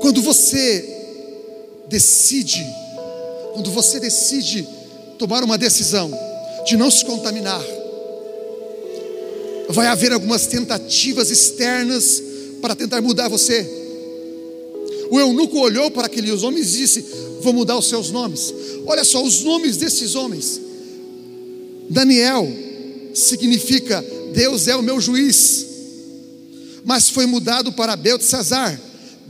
Quando 0.00 0.22
você 0.22 0.97
decide, 1.88 2.64
quando 3.54 3.70
você 3.70 3.98
decide 3.98 4.66
tomar 5.18 5.42
uma 5.42 5.58
decisão 5.58 6.10
de 6.66 6.76
não 6.76 6.90
se 6.90 7.04
contaminar, 7.04 7.62
vai 9.70 9.86
haver 9.86 10.12
algumas 10.12 10.46
tentativas 10.46 11.30
externas 11.30 12.22
para 12.60 12.74
tentar 12.74 13.00
mudar 13.00 13.28
você. 13.28 13.66
O 15.10 15.18
eunuco 15.18 15.58
olhou 15.58 15.90
para 15.90 16.06
aqueles 16.06 16.42
homens 16.42 16.74
e 16.74 16.78
disse: 16.78 17.04
Vou 17.40 17.52
mudar 17.52 17.76
os 17.78 17.88
seus 17.88 18.10
nomes. 18.10 18.52
Olha 18.86 19.04
só, 19.04 19.22
os 19.22 19.42
nomes 19.42 19.76
desses 19.76 20.14
homens. 20.14 20.60
Daniel 21.88 22.46
significa 23.14 24.04
Deus 24.34 24.68
é 24.68 24.76
o 24.76 24.82
meu 24.82 25.00
juiz, 25.00 25.66
mas 26.84 27.08
foi 27.08 27.24
mudado 27.26 27.72
para 27.72 27.96
Beltesazar. 27.96 28.78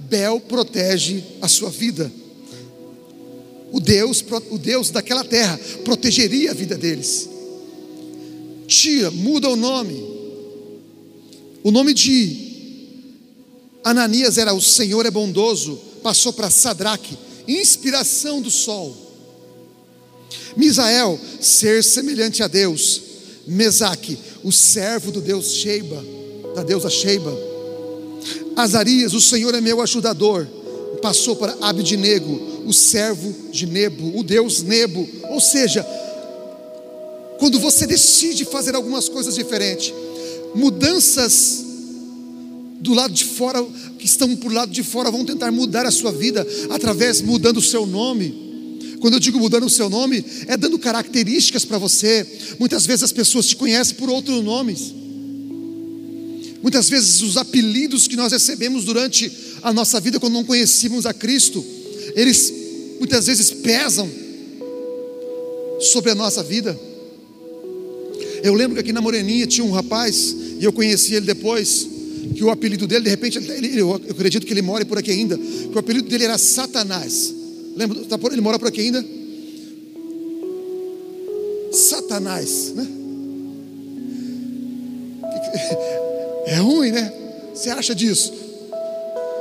Bel 0.09 0.41
protege 0.41 1.23
a 1.43 1.49
sua 1.49 1.71
vida 1.71 2.11
o 3.73 3.81
Deus, 3.81 4.25
o 4.51 4.59
Deus 4.59 4.91
daquela 4.91 5.25
terra 5.25 5.59
protegeria 5.85 6.51
a 6.51 6.55
vida 6.55 6.77
deles. 6.77 7.29
Tia, 8.67 9.11
muda 9.11 9.49
o 9.49 9.57
nome. 9.57 10.05
O 11.63 11.71
nome 11.71 11.93
de 11.93 12.49
Ananias 13.83 14.39
era 14.39 14.53
o 14.53 14.61
Senhor 14.61 15.07
é 15.07 15.11
bondoso, 15.11 15.79
passou 16.03 16.33
para 16.33 16.51
Sadraque, 16.51 17.17
inspiração 17.47 18.41
do 18.41 18.51
sol. 18.51 18.97
Misael, 20.57 21.19
ser 21.41 21.83
semelhante 21.83 22.43
a 22.43 22.49
Deus. 22.49 23.03
Mesaque, 23.47 24.19
o 24.45 24.53
servo 24.53 25.11
do 25.11 25.21
Deus 25.21 25.53
Sheiba, 25.53 26.05
da 26.55 26.63
deusa 26.63 26.91
Sheiba. 26.91 27.35
Azarias, 28.55 29.15
o 29.15 29.21
Senhor 29.21 29.55
é 29.55 29.61
meu 29.61 29.81
ajudador, 29.81 30.47
passou 31.01 31.37
para 31.37 31.57
Abidnego, 31.61 32.39
o 32.69 32.73
servo 32.73 33.35
de 33.51 33.67
Nebo, 33.67 34.19
o 34.19 34.23
Deus 34.23 34.63
Nebo. 34.63 35.09
Ou 35.31 35.41
seja, 35.41 35.85
quando 37.39 37.59
você 37.59 37.87
decide 37.87 38.45
fazer 38.45 38.75
algumas 38.75 39.09
coisas 39.09 39.35
diferentes, 39.35 39.93
mudanças 40.55 41.65
do 42.81 42.93
lado 42.93 43.15
de 43.15 43.25
fora, 43.25 43.65
que 43.99 44.05
estão 44.05 44.37
por 44.37 44.53
lado 44.53 44.71
de 44.71 44.83
fora, 44.83 45.11
vão 45.11 45.25
tentar 45.25 45.51
mudar 45.51 45.87
a 45.87 45.91
sua 45.91 46.13
vida 46.13 46.47
através 46.69 47.23
mudando 47.23 47.57
o 47.57 47.63
seu 47.63 47.87
nome. 47.87 48.47
Quando 49.01 49.15
eu 49.15 49.21
digo 49.21 49.39
mudando 49.39 49.65
o 49.65 49.71
seu 49.71 49.89
nome, 49.89 50.25
é 50.47 50.57
dando 50.57 50.79
características 50.79 51.65
para 51.65 51.79
você. 51.79 52.27
Muitas 52.59 52.85
vezes 52.85 53.05
as 53.05 53.13
pessoas 53.13 53.47
te 53.47 53.57
conhecem 53.57 53.95
por 53.97 54.11
outros 54.11 54.45
nomes. 54.45 54.93
Muitas 56.63 56.89
vezes 56.91 57.23
os 57.23 57.37
apelidos 57.37 58.09
que 58.09 58.17
nós 58.17 58.33
recebemos 58.33 58.85
durante 58.85 59.31
a 59.63 59.73
nossa 59.73 60.01
vida, 60.01 60.21
quando 60.21 60.35
não 60.35 60.45
conhecíamos 60.45 61.07
a 61.07 61.15
Cristo, 61.15 61.65
eles 62.15 62.58
muitas 62.99 63.27
vezes 63.27 63.51
pesam 63.51 64.09
sobre 65.81 66.11
a 66.11 66.15
nossa 66.15 66.43
vida. 66.43 66.79
Eu 68.43 68.55
lembro 68.55 68.75
que 68.75 68.81
aqui 68.81 68.93
na 68.93 69.01
Moreninha 69.01 69.47
tinha 69.47 69.65
um 69.65 69.71
rapaz, 69.71 70.35
e 70.59 70.65
eu 70.65 70.73
conheci 70.73 71.15
ele 71.15 71.27
depois, 71.27 71.89
que 72.35 72.45
o 72.45 72.51
apelido 72.51 72.87
dele, 72.87 73.05
de 73.05 73.11
repente, 73.11 73.39
ele, 73.39 73.81
eu 73.81 73.95
acredito 73.95 74.47
que 74.47 74.53
ele 74.53 74.63
mora 74.63 74.85
por 74.85 74.99
aqui 74.99 75.11
ainda, 75.11 75.37
que 75.37 75.73
o 75.75 75.79
apelido 75.79 76.09
dele 76.09 76.25
era 76.25 76.39
Satanás. 76.39 77.35
Lembra? 77.77 78.05
Tá 78.05 78.19
ele 78.31 78.41
mora 78.41 78.59
por 78.59 78.69
aqui 78.69 78.81
ainda? 78.81 79.05
Satanás, 81.73 82.73
né? 82.75 82.87
É 86.47 86.57
ruim, 86.57 86.91
né? 86.91 87.13
Você 87.55 87.69
acha 87.69 87.95
disso? 87.95 88.33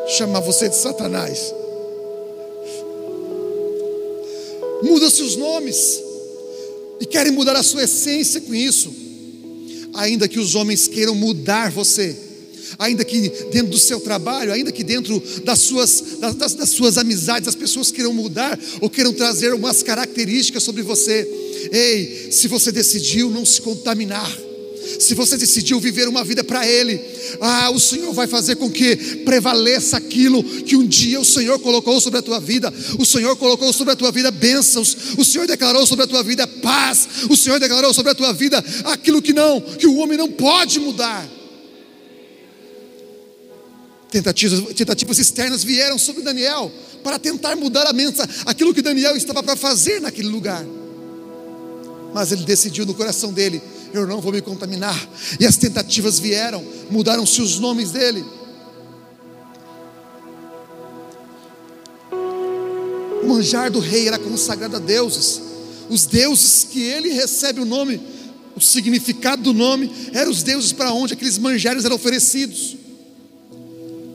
Chamar 0.10 0.42
você 0.42 0.68
de 0.68 0.76
Satanás. 0.76 1.54
Muda-se 4.84 5.22
os 5.22 5.36
nomes, 5.36 6.00
e 7.00 7.06
querem 7.06 7.32
mudar 7.32 7.56
a 7.56 7.64
sua 7.64 7.84
essência 7.84 8.42
com 8.42 8.54
isso, 8.54 8.94
ainda 9.94 10.28
que 10.28 10.40
os 10.40 10.56
homens 10.56 10.88
queiram 10.88 11.16
mudar 11.16 11.72
você, 11.72 12.16
ainda 12.78 13.04
que 13.04 13.30
dentro 13.52 13.72
do 13.72 13.78
seu 13.78 14.00
trabalho, 14.00 14.52
ainda 14.52 14.72
que 14.72 14.84
dentro 14.84 15.22
das 15.44 15.60
suas, 15.60 16.04
das, 16.20 16.54
das 16.54 16.70
suas 16.70 16.98
amizades, 16.98 17.48
as 17.48 17.56
pessoas 17.56 17.92
queiram 17.92 18.14
mudar 18.14 18.60
ou 18.82 18.90
queiram 18.90 19.14
trazer 19.14 19.52
algumas 19.52 19.82
características 19.84 20.64
sobre 20.64 20.82
você. 20.82 21.28
Ei, 21.72 22.32
se 22.32 22.48
você 22.48 22.72
decidiu 22.72 23.30
não 23.30 23.46
se 23.46 23.62
contaminar, 23.62 24.47
se 25.00 25.14
você 25.14 25.38
decidiu 25.38 25.80
viver 25.80 26.08
uma 26.08 26.24
vida 26.24 26.44
para 26.44 26.68
Ele, 26.68 27.00
ah, 27.42 27.70
o 27.72 27.80
Senhor 27.80 28.14
vai 28.14 28.28
fazer 28.28 28.56
com 28.56 28.70
que 28.70 28.96
prevaleça 29.26 29.98
aquilo 29.98 30.44
que 30.44 30.76
um 30.76 30.86
dia 30.86 31.20
o 31.20 31.26
Senhor 31.26 31.60
colocou 31.60 32.00
sobre 32.00 32.20
a 32.20 32.22
tua 32.22 32.40
vida. 32.40 32.74
O 32.98 33.06
Senhor 33.06 33.36
colocou 33.36 33.72
sobre 33.74 33.94
a 33.94 33.96
tua 33.96 34.12
vida 34.12 34.32
bênçãos. 34.32 34.96
O 35.18 35.26
Senhor 35.26 35.48
declarou 35.48 35.86
sobre 35.86 36.06
a 36.06 36.08
tua 36.08 36.24
vida 36.24 36.48
paz. 36.48 37.08
O 37.30 37.36
Senhor 37.36 37.60
declarou 37.60 37.94
sobre 37.94 38.12
a 38.12 38.16
tua 38.16 38.34
vida 38.34 38.64
aquilo 38.86 39.22
que 39.22 39.34
não, 39.34 39.60
que 39.60 39.88
o 39.88 39.98
homem 39.98 40.18
não 40.18 40.32
pode 40.32 40.80
mudar. 40.80 41.28
Tentativas, 44.10 44.74
tentativas 44.74 45.20
externas 45.20 45.64
vieram 45.64 45.98
sobre 45.98 46.24
Daniel 46.24 46.72
para 47.04 47.20
tentar 47.20 47.56
mudar 47.56 47.86
a 47.88 47.94
mente, 47.94 48.20
aquilo 48.46 48.74
que 48.74 48.82
Daniel 48.82 49.16
estava 49.16 49.44
para 49.44 49.56
fazer 49.56 50.02
naquele 50.02 50.30
lugar. 50.30 50.66
Mas 52.14 52.32
ele 52.32 52.44
decidiu 52.44 52.86
no 52.86 52.94
coração 52.94 53.34
dele: 53.34 53.62
eu 53.94 54.06
não 54.08 54.22
vou 54.22 54.32
me 54.32 54.42
contaminar. 54.42 55.08
E 55.40 55.46
as 55.46 55.58
tentativas 55.58 56.20
vieram, 56.20 56.64
mudaram-se 56.90 57.42
os 57.42 57.60
nomes 57.60 57.92
dele. 57.92 58.24
O 63.24 63.28
manjar 63.28 63.70
do 63.72 63.80
rei 63.80 64.08
era 64.08 64.18
consagrado 64.18 64.76
a 64.76 64.80
deuses. 64.80 65.42
Os 65.90 66.06
deuses 66.06 66.66
que 66.70 66.82
ele 66.82 67.10
recebe 67.10 67.62
o 67.62 67.66
nome, 67.66 68.02
o 68.56 68.62
significado 68.62 69.44
do 69.44 69.54
nome, 69.54 69.92
eram 70.14 70.32
os 70.32 70.44
deuses 70.44 70.72
para 70.72 70.92
onde 70.94 71.14
aqueles 71.14 71.38
manjares 71.38 71.86
eram 71.86 71.96
oferecidos. 71.96 72.78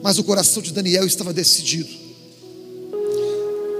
Mas 0.03 0.19
o 0.19 0.25
coração 0.25 0.63
de 0.63 0.73
Daniel 0.73 1.07
estava 1.07 1.33
decidido. 1.33 1.89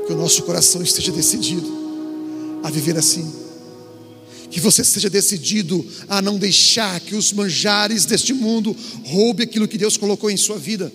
Que 0.07 0.13
o 0.13 0.17
nosso 0.17 0.43
coração 0.43 0.83
esteja 0.83 1.13
decidido 1.13 2.61
a 2.63 2.71
viver 2.71 2.97
assim. 2.97 3.42
Que 4.53 4.61
você 4.61 4.85
seja 4.85 5.11
decidido 5.11 5.85
a 6.09 6.23
não 6.23 6.39
deixar 6.39 7.01
que 7.01 7.17
os 7.17 7.33
manjares 7.33 8.05
deste 8.05 8.33
mundo 8.33 8.77
roubem 9.05 9.45
aquilo 9.45 9.67
que 9.67 9.79
Deus 9.79 9.97
colocou 9.97 10.31
em 10.31 10.37
sua 10.37 10.59
vida. 10.59 10.93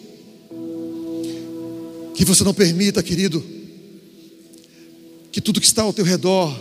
Que 2.13 2.23
você 2.23 2.43
não 2.43 2.53
permita, 2.53 3.03
querido, 3.03 3.43
que 5.31 5.41
tudo 5.41 5.59
que 5.59 5.67
está 5.67 5.81
ao 5.81 5.91
teu 5.91 6.05
redor, 6.05 6.55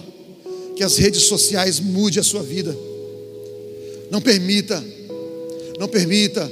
que 0.74 0.82
as 0.82 0.96
redes 0.96 1.22
sociais 1.22 1.78
mude 1.78 2.18
a 2.18 2.22
sua 2.22 2.42
vida. 2.42 2.76
Não 4.10 4.20
permita, 4.20 4.82
não 5.78 5.88
permita 5.88 6.50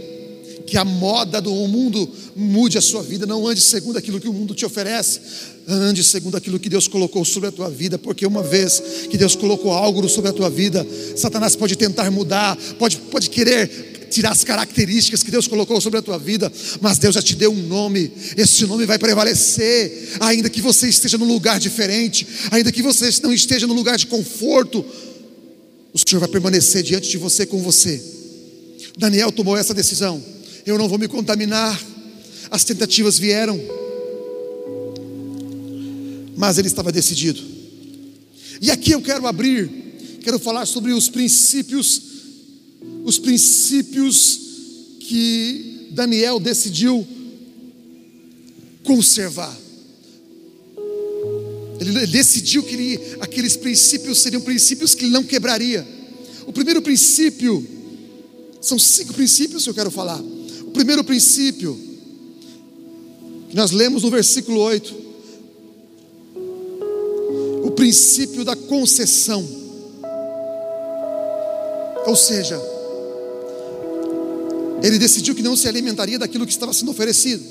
que 0.67 0.77
a 0.77 0.85
moda 0.85 1.41
do 1.41 1.53
mundo 1.69 2.09
mude 2.35 2.79
a 2.79 2.81
sua 2.81 3.03
vida. 3.03 3.27
Não 3.27 3.47
ande 3.47 3.61
segundo 3.61 3.99
aquilo 3.99 4.21
que 4.21 4.29
o 4.29 4.33
mundo 4.33 4.55
te 4.55 4.65
oferece, 4.65 5.21
ande 5.67 6.05
segundo 6.05 6.37
aquilo 6.37 6.59
que 6.59 6.69
Deus 6.69 6.87
colocou 6.89 7.25
sobre 7.25 7.49
a 7.49 7.53
tua 7.53 7.71
vida, 7.71 7.99
porque 7.99 8.27
uma 8.27 8.43
vez 8.43 8.83
que 9.11 9.17
Deus 9.17 9.35
colocou 9.35 9.73
algo 9.73 10.09
sobre 10.09 10.31
a 10.31 10.33
tua 10.33 10.51
vida, 10.51 10.87
Satanás 11.17 11.57
pode 11.57 11.77
tentar 11.77 12.11
mudar, 12.11 12.57
pode, 12.79 12.97
pode 12.97 13.31
querer 13.31 14.09
tirar 14.11 14.31
as 14.31 14.45
características 14.45 15.23
que 15.23 15.31
Deus 15.31 15.49
colocou 15.49 15.81
sobre 15.81 15.99
a 15.99 16.03
tua 16.03 16.19
vida, 16.19 16.53
mas 16.81 16.99
Deus 16.99 17.15
já 17.15 17.23
te 17.23 17.35
deu 17.35 17.53
um 17.53 17.67
nome, 17.67 18.13
esse 18.37 18.65
nome 18.67 18.87
vai 18.87 18.99
prevalecer, 18.99 20.17
ainda 20.21 20.49
que 20.49 20.61
você 20.61 20.89
esteja 20.89 21.19
num 21.19 21.27
lugar 21.27 21.59
diferente, 21.59 22.27
ainda 22.51 22.71
que 22.71 22.83
você 22.83 23.11
não 23.23 23.33
esteja 23.33 23.67
num 23.67 23.75
lugar 23.75 23.97
de 23.97 24.07
conforto, 24.07 24.85
o 25.93 25.99
Senhor 25.99 26.21
vai 26.21 26.29
permanecer 26.29 26.83
diante 26.83 27.09
de 27.09 27.19
você 27.19 27.47
com 27.47 27.61
você. 27.61 28.03
Daniel 28.97 29.33
tomou 29.33 29.57
essa 29.57 29.75
decisão 29.75 30.23
eu 30.67 30.79
não 30.79 30.89
vou 30.89 30.99
me 30.99 31.09
contaminar. 31.09 31.81
As 32.51 32.65
tentativas 32.65 33.19
vieram, 33.19 33.61
mas 36.37 36.59
ele 36.59 36.69
estava 36.69 36.91
decidido. 36.91 37.41
E 38.61 38.71
aqui 38.71 38.93
eu 38.93 39.03
quero 39.03 39.27
abrir, 39.27 39.71
quero 40.23 40.39
falar 40.39 40.67
sobre 40.67 40.93
os 40.93 41.09
princípios, 41.09 42.03
os 43.05 43.19
princípios 43.19 44.41
que 45.01 45.89
Daniel 45.93 46.41
decidiu 46.41 47.07
conservar. 48.83 49.57
Ele 51.81 52.07
decidiu 52.07 52.63
que 52.63 52.75
ele, 52.75 53.01
aqueles 53.21 53.57
princípios 53.57 54.19
seriam 54.19 54.41
princípios 54.41 54.95
que 54.95 55.05
ele 55.05 55.13
não 55.13 55.25
quebraria. 55.25 55.87
O 56.47 56.53
primeiro 56.53 56.81
princípio, 56.81 57.67
são 58.61 58.79
cinco 58.79 59.13
princípios 59.13 59.65
que 59.65 59.71
eu 59.71 59.75
quero 59.75 59.91
falar 59.91 60.23
primeiro 60.75 61.05
princípio, 61.05 61.79
que 63.49 63.55
nós 63.55 63.71
lemos 63.71 64.03
no 64.03 64.11
versículo 64.11 64.61
8, 64.61 64.93
o 64.93 65.04
princípio 67.95 68.45
da 68.45 68.57
concessão. 68.57 69.47
Ou 72.07 72.17
seja, 72.17 72.61
ele 74.83 74.99
decidiu 74.99 75.33
que 75.33 75.43
não 75.43 75.57
se 75.57 75.69
alimentaria 75.69 76.19
daquilo 76.19 76.45
que 76.45 76.51
estava 76.51 76.73
sendo 76.73 76.91
oferecido. 76.91 77.45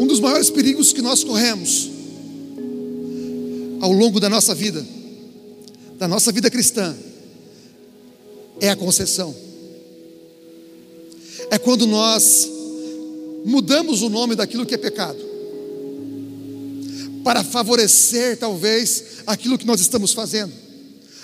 Um 0.00 0.06
dos 0.08 0.18
maiores 0.18 0.50
perigos 0.50 0.92
que 0.92 1.00
nós 1.00 1.22
corremos 1.22 1.88
ao 3.80 3.92
longo 3.92 4.18
da 4.18 4.28
nossa 4.28 4.52
vida, 4.52 4.84
da 5.98 6.08
nossa 6.08 6.32
vida 6.32 6.50
cristã, 6.50 6.96
é 8.60 8.70
a 8.70 8.76
concessão 8.76 9.34
é 11.50 11.58
quando 11.58 11.86
nós 11.86 12.48
mudamos 13.44 14.00
o 14.00 14.08
nome 14.08 14.34
daquilo 14.34 14.64
que 14.64 14.74
é 14.74 14.78
pecado, 14.78 15.31
para 17.22 17.44
favorecer 17.44 18.36
talvez 18.36 19.04
aquilo 19.26 19.58
que 19.58 19.66
nós 19.66 19.80
estamos 19.80 20.12
fazendo, 20.12 20.52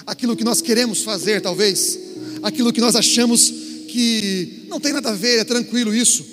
aquilo 0.06 0.36
que 0.36 0.44
nós 0.44 0.60
queremos 0.60 1.02
fazer, 1.02 1.40
talvez, 1.40 1.98
aquilo 2.42 2.72
que 2.72 2.80
nós 2.80 2.94
achamos 2.96 3.52
que 3.88 4.66
não 4.68 4.80
tem 4.80 4.92
nada 4.92 5.10
a 5.10 5.14
ver, 5.14 5.38
é 5.38 5.44
tranquilo 5.44 5.94
isso, 5.94 6.24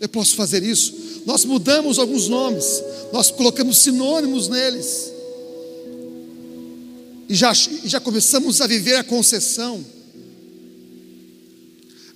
eu 0.00 0.08
posso 0.08 0.34
fazer 0.36 0.62
isso. 0.62 0.94
Nós 1.26 1.44
mudamos 1.44 1.98
alguns 1.98 2.28
nomes, 2.28 2.82
nós 3.12 3.30
colocamos 3.30 3.78
sinônimos 3.78 4.48
neles, 4.48 5.10
e 7.28 7.34
já, 7.34 7.52
já 7.52 8.00
começamos 8.00 8.60
a 8.60 8.66
viver 8.66 8.96
a 8.96 9.04
concessão. 9.04 9.84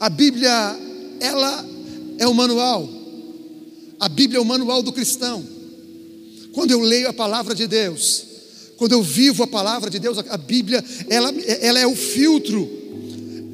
A 0.01 0.09
Bíblia 0.09 0.51
ela 1.21 1.65
é 2.19 2.27
o 2.27 2.35
manual. 2.35 2.89
A 4.01 4.09
Bíblia 4.09 4.39
é 4.39 4.41
o 4.41 4.45
manual 4.45 4.83
do 4.83 4.93
cristão. 4.93 5.54
Quando 6.55 6.71
eu 6.71 6.81
leio 6.81 7.09
a 7.09 7.13
palavra 7.13 7.55
de 7.55 7.67
Deus, 7.67 8.25
quando 8.77 8.93
eu 8.93 9.03
vivo 9.03 9.43
a 9.43 9.47
palavra 9.47 9.91
de 9.91 9.99
Deus, 9.99 10.19
a 10.19 10.37
Bíblia, 10.37 10.83
ela, 11.09 11.35
ela 11.61 11.79
é 11.79 11.87
o 11.87 11.95
filtro. 11.95 12.83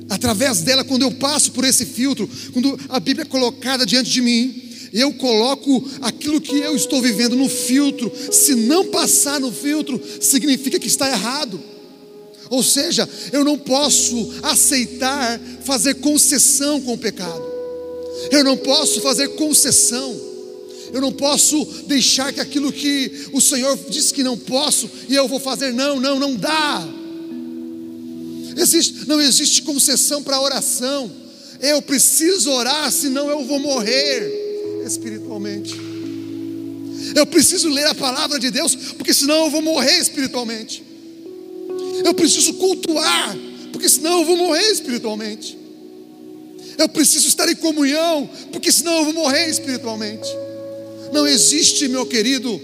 Através 0.08 0.60
dela, 0.60 0.84
quando 0.84 1.02
eu 1.02 1.12
passo 1.12 1.52
por 1.52 1.64
esse 1.64 1.86
filtro, 1.86 2.28
quando 2.52 2.78
a 2.88 3.00
Bíblia 3.00 3.22
é 3.22 3.26
colocada 3.26 3.86
diante 3.86 4.10
de 4.10 4.20
mim, 4.20 4.70
eu 4.92 5.12
coloco 5.14 5.88
aquilo 6.02 6.40
que 6.40 6.56
eu 6.56 6.74
estou 6.74 7.00
vivendo 7.00 7.36
no 7.36 7.48
filtro. 7.48 8.12
Se 8.30 8.54
não 8.54 8.86
passar 8.86 9.40
no 9.40 9.52
filtro, 9.52 10.00
significa 10.20 10.78
que 10.78 10.88
está 10.88 11.08
errado. 11.08 11.60
Ou 12.50 12.62
seja, 12.62 13.08
eu 13.32 13.44
não 13.44 13.56
posso 13.56 14.34
aceitar 14.42 15.40
fazer 15.64 15.94
concessão 15.94 16.80
com 16.80 16.94
o 16.94 16.98
pecado. 16.98 17.44
Eu 18.30 18.42
não 18.42 18.56
posso 18.56 19.00
fazer 19.00 19.28
concessão. 19.28 20.29
Eu 20.92 21.00
não 21.00 21.12
posso 21.12 21.64
deixar 21.86 22.32
que 22.32 22.40
aquilo 22.40 22.72
que 22.72 23.28
o 23.32 23.40
Senhor 23.40 23.78
disse 23.88 24.12
que 24.12 24.22
não 24.22 24.36
posso 24.36 24.90
e 25.08 25.14
eu 25.14 25.28
vou 25.28 25.38
fazer, 25.38 25.72
não, 25.72 26.00
não, 26.00 26.18
não 26.18 26.34
dá. 26.34 26.86
Existe, 28.56 29.06
não 29.06 29.20
existe 29.20 29.62
concessão 29.62 30.22
para 30.22 30.40
oração. 30.40 31.10
Eu 31.60 31.80
preciso 31.82 32.50
orar, 32.50 32.90
senão 32.90 33.28
eu 33.28 33.44
vou 33.44 33.58
morrer 33.58 34.82
espiritualmente. 34.84 35.74
Eu 37.14 37.26
preciso 37.26 37.68
ler 37.68 37.86
a 37.86 37.94
palavra 37.94 38.38
de 38.38 38.50
Deus, 38.50 38.74
porque 38.74 39.12
senão 39.12 39.44
eu 39.44 39.50
vou 39.50 39.62
morrer 39.62 39.98
espiritualmente. 39.98 40.82
Eu 42.04 42.14
preciso 42.14 42.54
cultuar, 42.54 43.36
porque 43.72 43.88
senão 43.88 44.20
eu 44.20 44.24
vou 44.24 44.36
morrer 44.36 44.70
espiritualmente. 44.70 45.58
Eu 46.78 46.88
preciso 46.88 47.28
estar 47.28 47.48
em 47.48 47.56
comunhão, 47.56 48.28
porque 48.52 48.72
senão 48.72 48.98
eu 48.98 49.04
vou 49.04 49.12
morrer 49.12 49.48
espiritualmente. 49.48 50.28
Não 51.12 51.26
existe, 51.26 51.88
meu 51.88 52.06
querido, 52.06 52.60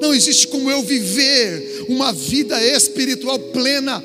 não 0.00 0.14
existe 0.14 0.48
como 0.48 0.70
eu 0.70 0.82
viver 0.82 1.86
uma 1.88 2.12
vida 2.12 2.62
espiritual 2.64 3.38
plena 3.38 4.02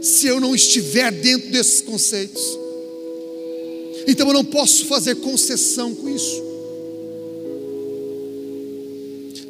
se 0.00 0.26
eu 0.26 0.40
não 0.40 0.54
estiver 0.54 1.12
dentro 1.12 1.50
desses 1.50 1.80
conceitos. 1.80 2.42
Então 4.06 4.26
eu 4.28 4.34
não 4.34 4.44
posso 4.44 4.86
fazer 4.86 5.16
concessão 5.16 5.94
com 5.94 6.08
isso. 6.08 6.42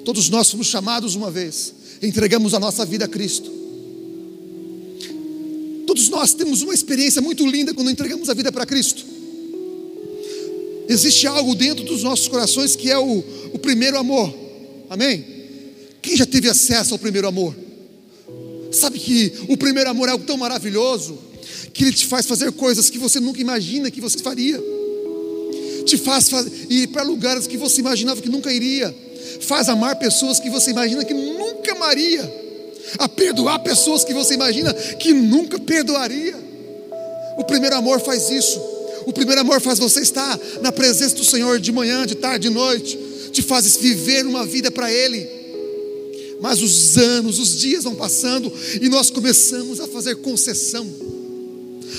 Todos 0.04 0.28
nós 0.28 0.50
fomos 0.50 0.66
chamados 0.66 1.14
uma 1.14 1.30
vez, 1.30 1.72
entregamos 2.02 2.54
a 2.54 2.60
nossa 2.60 2.84
vida 2.84 3.06
a 3.06 3.08
Cristo. 3.08 3.50
Todos 5.86 6.08
nós 6.08 6.34
temos 6.34 6.62
uma 6.62 6.74
experiência 6.74 7.22
muito 7.22 7.46
linda 7.46 7.72
quando 7.72 7.90
entregamos 7.90 8.28
a 8.28 8.34
vida 8.34 8.50
para 8.52 8.66
Cristo. 8.66 9.04
Existe 10.92 11.26
algo 11.26 11.54
dentro 11.54 11.84
dos 11.84 12.02
nossos 12.02 12.28
corações 12.28 12.76
que 12.76 12.90
é 12.90 12.98
o, 12.98 13.24
o 13.52 13.58
primeiro 13.58 13.98
amor. 13.98 14.32
Amém? 14.90 15.24
Quem 16.02 16.16
já 16.16 16.26
teve 16.26 16.48
acesso 16.48 16.92
ao 16.92 16.98
primeiro 16.98 17.26
amor? 17.26 17.54
Sabe 18.70 18.98
que 18.98 19.32
o 19.48 19.56
primeiro 19.56 19.88
amor 19.88 20.08
é 20.08 20.12
algo 20.12 20.24
tão 20.24 20.36
maravilhoso 20.36 21.18
que 21.72 21.84
Ele 21.84 21.92
te 21.92 22.06
faz 22.06 22.26
fazer 22.26 22.52
coisas 22.52 22.90
que 22.90 22.98
você 22.98 23.20
nunca 23.20 23.40
imagina 23.40 23.90
que 23.90 24.00
você 24.00 24.18
faria, 24.18 24.62
te 25.86 25.96
faz 25.96 26.30
ir 26.68 26.88
para 26.88 27.02
lugares 27.02 27.46
que 27.46 27.56
você 27.56 27.80
imaginava 27.80 28.20
que 28.20 28.28
nunca 28.28 28.52
iria, 28.52 28.94
faz 29.40 29.68
amar 29.68 29.96
pessoas 29.96 30.38
que 30.38 30.50
você 30.50 30.70
imagina 30.70 31.04
que 31.04 31.14
nunca 31.14 31.72
amaria, 31.72 32.42
a 32.98 33.08
perdoar 33.08 33.60
pessoas 33.60 34.04
que 34.04 34.12
você 34.12 34.34
imagina 34.34 34.72
que 34.74 35.12
nunca 35.14 35.58
perdoaria. 35.58 36.34
O 37.38 37.44
primeiro 37.44 37.76
amor 37.76 38.00
faz 38.00 38.28
isso. 38.28 38.60
O 39.06 39.12
primeiro 39.12 39.40
amor 39.40 39.60
faz 39.60 39.78
você 39.78 40.00
estar 40.00 40.38
na 40.60 40.72
presença 40.72 41.14
do 41.14 41.24
Senhor 41.24 41.58
de 41.58 41.72
manhã, 41.72 42.06
de 42.06 42.14
tarde, 42.14 42.48
de 42.48 42.54
noite, 42.54 42.98
te 43.32 43.42
faz 43.42 43.76
viver 43.76 44.26
uma 44.26 44.46
vida 44.46 44.70
para 44.70 44.92
Ele. 44.92 45.28
Mas 46.40 46.60
os 46.60 46.98
anos, 46.98 47.38
os 47.38 47.58
dias 47.58 47.84
vão 47.84 47.94
passando 47.94 48.52
e 48.80 48.88
nós 48.88 49.10
começamos 49.10 49.80
a 49.80 49.86
fazer 49.86 50.16
concessão. 50.16 50.86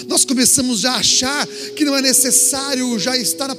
Nós 0.07 0.25
começamos 0.25 0.79
já 0.79 0.93
a 0.93 0.97
achar 0.97 1.47
que 1.47 1.85
não 1.85 1.95
é 1.95 2.01
necessário 2.01 2.97
já 2.99 3.15
estar, 3.15 3.47
na, 3.47 3.55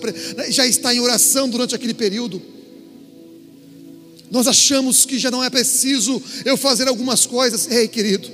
já 0.50 0.66
estar 0.66 0.94
em 0.94 1.00
oração 1.00 1.48
durante 1.48 1.74
aquele 1.74 1.94
período. 1.94 2.42
Nós 4.30 4.46
achamos 4.46 5.04
que 5.04 5.18
já 5.18 5.30
não 5.30 5.44
é 5.44 5.48
preciso 5.48 6.20
eu 6.44 6.56
fazer 6.56 6.88
algumas 6.88 7.24
coisas. 7.24 7.70
Ei, 7.70 7.86
querido, 7.86 8.28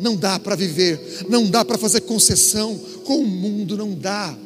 não 0.00 0.16
dá 0.16 0.38
para 0.38 0.56
viver, 0.56 1.00
não 1.28 1.46
dá 1.46 1.64
para 1.64 1.76
fazer 1.76 2.00
concessão 2.02 2.80
com 3.08 3.22
o 3.22 3.26
mundo, 3.26 3.74
não 3.74 3.94
dá. 3.94 4.36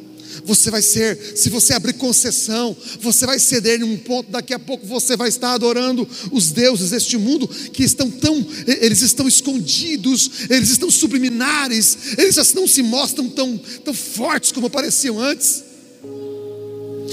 Você 0.45 0.71
vai 0.71 0.81
ser, 0.81 1.19
se 1.35 1.49
você 1.49 1.73
abrir 1.73 1.91
concessão, 1.93 2.73
você 3.01 3.25
vai 3.25 3.37
ceder 3.37 3.81
em 3.81 3.83
um 3.83 3.97
ponto, 3.97 4.31
daqui 4.31 4.53
a 4.53 4.57
pouco 4.57 4.87
você 4.87 5.17
vai 5.17 5.27
estar 5.27 5.51
adorando 5.51 6.07
os 6.31 6.51
deuses 6.51 6.91
deste 6.91 7.17
mundo 7.17 7.45
que 7.45 7.83
estão 7.83 8.09
tão, 8.09 8.43
eles 8.65 9.01
estão 9.01 9.27
escondidos, 9.27 10.49
eles 10.49 10.69
estão 10.69 10.89
subliminares, 10.89 12.17
eles 12.17 12.35
já 12.35 12.43
não 12.55 12.65
se 12.65 12.81
mostram 12.81 13.27
tão, 13.27 13.57
tão 13.83 13.93
fortes 13.93 14.53
como 14.53 14.69
pareciam 14.69 15.19
antes. 15.19 15.61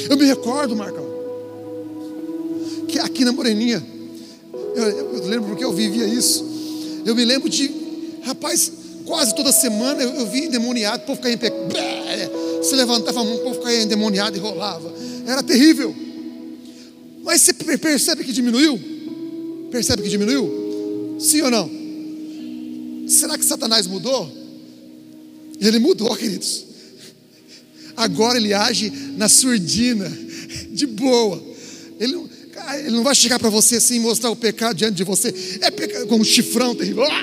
Eu 0.09 0.17
me 0.17 0.25
recordo, 0.25 0.77
Marcão, 0.77 1.05
que 2.87 3.01
aqui 3.01 3.25
na 3.25 3.33
Moreninha, 3.33 3.85
eu, 4.77 4.85
eu 4.85 5.27
lembro 5.27 5.49
porque 5.49 5.65
eu 5.65 5.73
vivia 5.73 6.07
isso. 6.07 6.49
Eu 7.05 7.17
me 7.17 7.25
lembro 7.25 7.49
de, 7.49 7.69
rapaz, 8.23 8.71
quase 9.11 9.35
toda 9.35 9.51
semana 9.51 10.01
eu, 10.01 10.11
eu 10.11 10.27
vi 10.27 10.45
endemoniado, 10.45 11.03
o 11.03 11.07
povo 11.07 11.21
caía 11.21 11.35
em 11.35 11.39
pé, 11.39 11.51
se 12.63 12.77
levantava 12.77 13.21
a 13.21 13.25
mão, 13.25 13.35
o 13.35 13.39
povo 13.41 13.61
caía 13.61 13.83
endemoniado 13.83 14.37
e 14.37 14.41
rolava. 14.41 14.95
Era 15.27 15.43
terrível. 15.43 15.93
Mas 17.25 17.43
você 17.43 17.53
percebe 17.53 18.23
que 18.23 18.33
diminuiu? 18.33 18.79
Percebe 19.71 20.03
que 20.03 20.09
diminuiu? 20.09 21.17
Sim 21.19 21.43
ou 21.43 21.51
não? 21.51 21.69
Será 23.09 23.37
que 23.37 23.45
Satanás 23.45 23.89
mudou? 23.89 24.31
Ele 25.61 25.81
mudou, 25.81 26.15
queridos. 26.17 26.65
Agora 27.97 28.39
ele 28.39 28.55
age 28.55 28.91
na 29.17 29.29
surdina, 29.29 30.09
de 30.71 30.87
boa. 30.87 31.43
Ele, 31.99 32.17
ele 32.79 32.91
não 32.91 33.03
vai 33.03 33.15
chegar 33.15 33.39
para 33.39 33.51
você 33.51 33.77
assim 33.77 34.01
mostrar 34.01 34.31
o 34.31 34.37
pecado 34.37 34.77
diante 34.77 34.97
de 34.97 35.05
você. 35.05 35.35
É 35.61 35.71
pecado, 35.71 36.07
com 36.07 36.17
um 36.17 36.25
chifrão 36.25 36.75
terrível. 36.75 37.05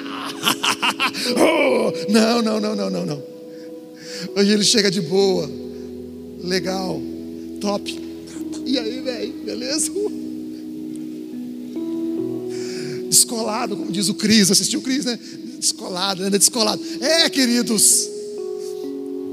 Oh, 1.36 2.12
não, 2.12 2.42
não, 2.42 2.62
não, 2.62 2.76
não, 2.76 2.90
não, 2.90 3.06
não. 3.06 3.24
Hoje 4.36 4.52
ele 4.52 4.64
chega 4.64 4.90
de 4.90 5.02
boa, 5.02 5.50
legal, 6.44 7.02
top. 7.60 8.00
E 8.66 8.78
aí, 8.78 9.02
velho, 9.02 9.34
beleza? 9.44 9.92
Descolado, 13.10 13.76
como 13.76 13.92
diz 13.92 14.10
o 14.10 14.14
Cris, 14.14 14.52
assistiu 14.52 14.80
o 14.80 14.84
Cris, 14.84 15.06
né? 15.06 15.18
Descolado, 15.60 16.24
anda 16.24 16.38
descolado. 16.38 16.82
É, 17.02 17.30
queridos. 17.30 18.08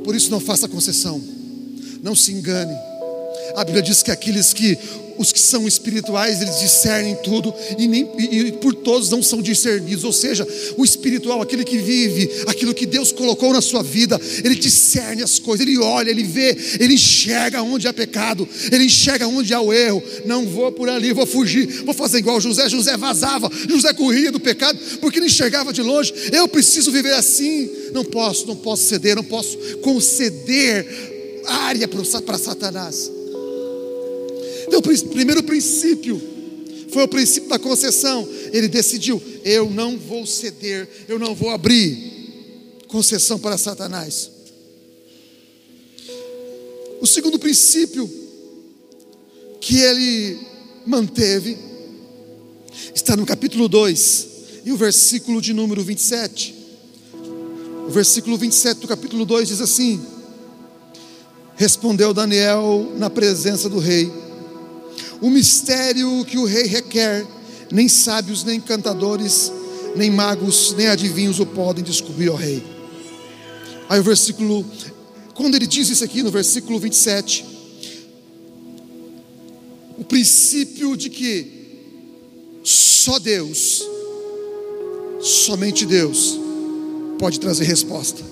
Por 0.04 0.14
isso 0.14 0.30
não 0.30 0.40
faça 0.40 0.68
concessão. 0.68 1.20
Não 2.02 2.14
se 2.14 2.32
engane. 2.32 2.74
A 3.56 3.64
Bíblia 3.64 3.82
diz 3.82 4.02
que 4.02 4.10
aqueles 4.10 4.52
que 4.52 4.78
os 5.18 5.32
que 5.32 5.40
são 5.40 5.66
espirituais, 5.66 6.40
eles 6.40 6.60
discernem 6.60 7.16
tudo 7.16 7.54
e, 7.78 7.86
nem, 7.86 8.08
e, 8.18 8.52
por 8.52 8.74
todos 8.74 9.10
não 9.10 9.22
são 9.22 9.40
discernidos. 9.40 10.04
Ou 10.04 10.12
seja, 10.12 10.46
o 10.76 10.84
espiritual, 10.84 11.40
aquele 11.40 11.64
que 11.64 11.78
vive 11.78 12.30
aquilo 12.46 12.74
que 12.74 12.86
Deus 12.86 13.12
colocou 13.12 13.52
na 13.52 13.60
sua 13.60 13.82
vida, 13.82 14.20
ele 14.42 14.54
discerne 14.54 15.22
as 15.22 15.38
coisas, 15.38 15.66
ele 15.66 15.78
olha, 15.78 16.10
ele 16.10 16.22
vê, 16.22 16.56
ele 16.80 16.94
enxerga 16.94 17.62
onde 17.62 17.86
há 17.86 17.92
pecado, 17.92 18.48
ele 18.70 18.84
enxerga 18.84 19.26
onde 19.26 19.52
há 19.52 19.60
o 19.60 19.72
erro. 19.72 20.02
Não 20.24 20.46
vou 20.46 20.70
por 20.72 20.88
ali, 20.88 21.12
vou 21.12 21.26
fugir, 21.26 21.84
vou 21.84 21.94
fazer 21.94 22.18
igual 22.18 22.40
José. 22.40 22.68
José 22.68 22.96
vazava, 22.96 23.50
José 23.68 23.92
corria 23.92 24.32
do 24.32 24.40
pecado 24.40 24.78
porque 25.00 25.18
ele 25.18 25.26
enxergava 25.26 25.72
de 25.72 25.82
longe. 25.82 26.12
Eu 26.32 26.48
preciso 26.48 26.90
viver 26.90 27.14
assim. 27.14 27.70
Não 27.92 28.04
posso, 28.04 28.46
não 28.46 28.56
posso 28.56 28.84
ceder, 28.84 29.14
não 29.14 29.24
posso 29.24 29.56
conceder 29.78 30.86
área 31.46 31.86
para 31.86 32.38
Satanás. 32.38 33.13
Então, 34.76 34.92
o 34.92 35.08
primeiro 35.10 35.40
princípio 35.44 36.20
foi 36.90 37.04
o 37.04 37.08
princípio 37.08 37.48
da 37.48 37.60
concessão. 37.60 38.28
Ele 38.52 38.66
decidiu: 38.66 39.22
eu 39.44 39.70
não 39.70 39.96
vou 39.96 40.26
ceder, 40.26 40.88
eu 41.08 41.16
não 41.16 41.32
vou 41.32 41.50
abrir 41.50 42.82
concessão 42.88 43.38
para 43.38 43.56
Satanás. 43.56 44.30
O 47.00 47.06
segundo 47.06 47.38
princípio 47.38 48.10
que 49.60 49.78
ele 49.78 50.38
manteve 50.84 51.56
está 52.94 53.16
no 53.16 53.24
capítulo 53.24 53.68
2 53.68 54.28
e 54.64 54.72
o 54.72 54.76
versículo 54.76 55.40
de 55.40 55.52
número 55.52 55.84
27. 55.84 56.52
O 57.86 57.90
versículo 57.90 58.36
27 58.36 58.80
do 58.80 58.88
capítulo 58.88 59.24
2 59.24 59.48
diz 59.48 59.60
assim: 59.60 60.04
Respondeu 61.54 62.12
Daniel 62.12 62.92
na 62.96 63.08
presença 63.08 63.68
do 63.68 63.78
rei 63.78 64.23
o 65.20 65.30
mistério 65.30 66.24
que 66.24 66.38
o 66.38 66.44
rei 66.44 66.66
requer, 66.66 67.26
nem 67.70 67.88
sábios, 67.88 68.44
nem 68.44 68.60
cantadores, 68.60 69.52
nem 69.96 70.10
magos, 70.10 70.74
nem 70.76 70.88
adivinhos 70.88 71.40
o 71.40 71.46
podem 71.46 71.84
descobrir, 71.84 72.28
ó 72.28 72.34
rei. 72.34 72.62
Aí 73.88 74.00
o 74.00 74.02
versículo, 74.02 74.64
quando 75.34 75.54
ele 75.54 75.66
diz 75.66 75.88
isso 75.88 76.04
aqui 76.04 76.22
no 76.22 76.30
versículo 76.30 76.78
27, 76.78 77.44
o 79.98 80.04
princípio 80.04 80.96
de 80.96 81.10
que 81.10 81.50
só 82.62 83.18
Deus, 83.18 83.82
somente 85.20 85.84
Deus, 85.84 86.38
pode 87.18 87.38
trazer 87.38 87.64
resposta. 87.64 88.22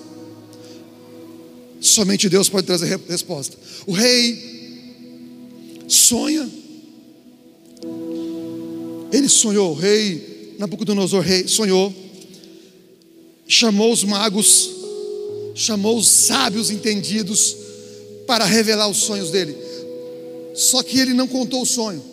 Somente 1.79 2.29
Deus 2.29 2.49
pode 2.49 2.65
trazer 2.65 2.99
resposta. 3.07 3.57
O 3.85 3.91
rei 3.91 4.53
sonha, 5.87 6.49
ele 9.13 9.29
sonhou, 9.29 9.71
o 9.71 9.75
rei 9.75 10.33
Nabucodonosor 10.57 11.21
rei, 11.21 11.47
sonhou, 11.47 11.93
chamou 13.47 13.91
os 13.91 14.03
magos, 14.03 14.69
chamou 15.55 15.97
os 15.97 16.07
sábios 16.07 16.69
entendidos 16.69 17.55
para 18.25 18.45
revelar 18.45 18.87
os 18.87 18.97
sonhos 18.97 19.31
dele. 19.31 19.55
Só 20.53 20.83
que 20.83 20.99
ele 20.99 21.13
não 21.13 21.27
contou 21.27 21.61
o 21.61 21.65
sonho. 21.65 22.03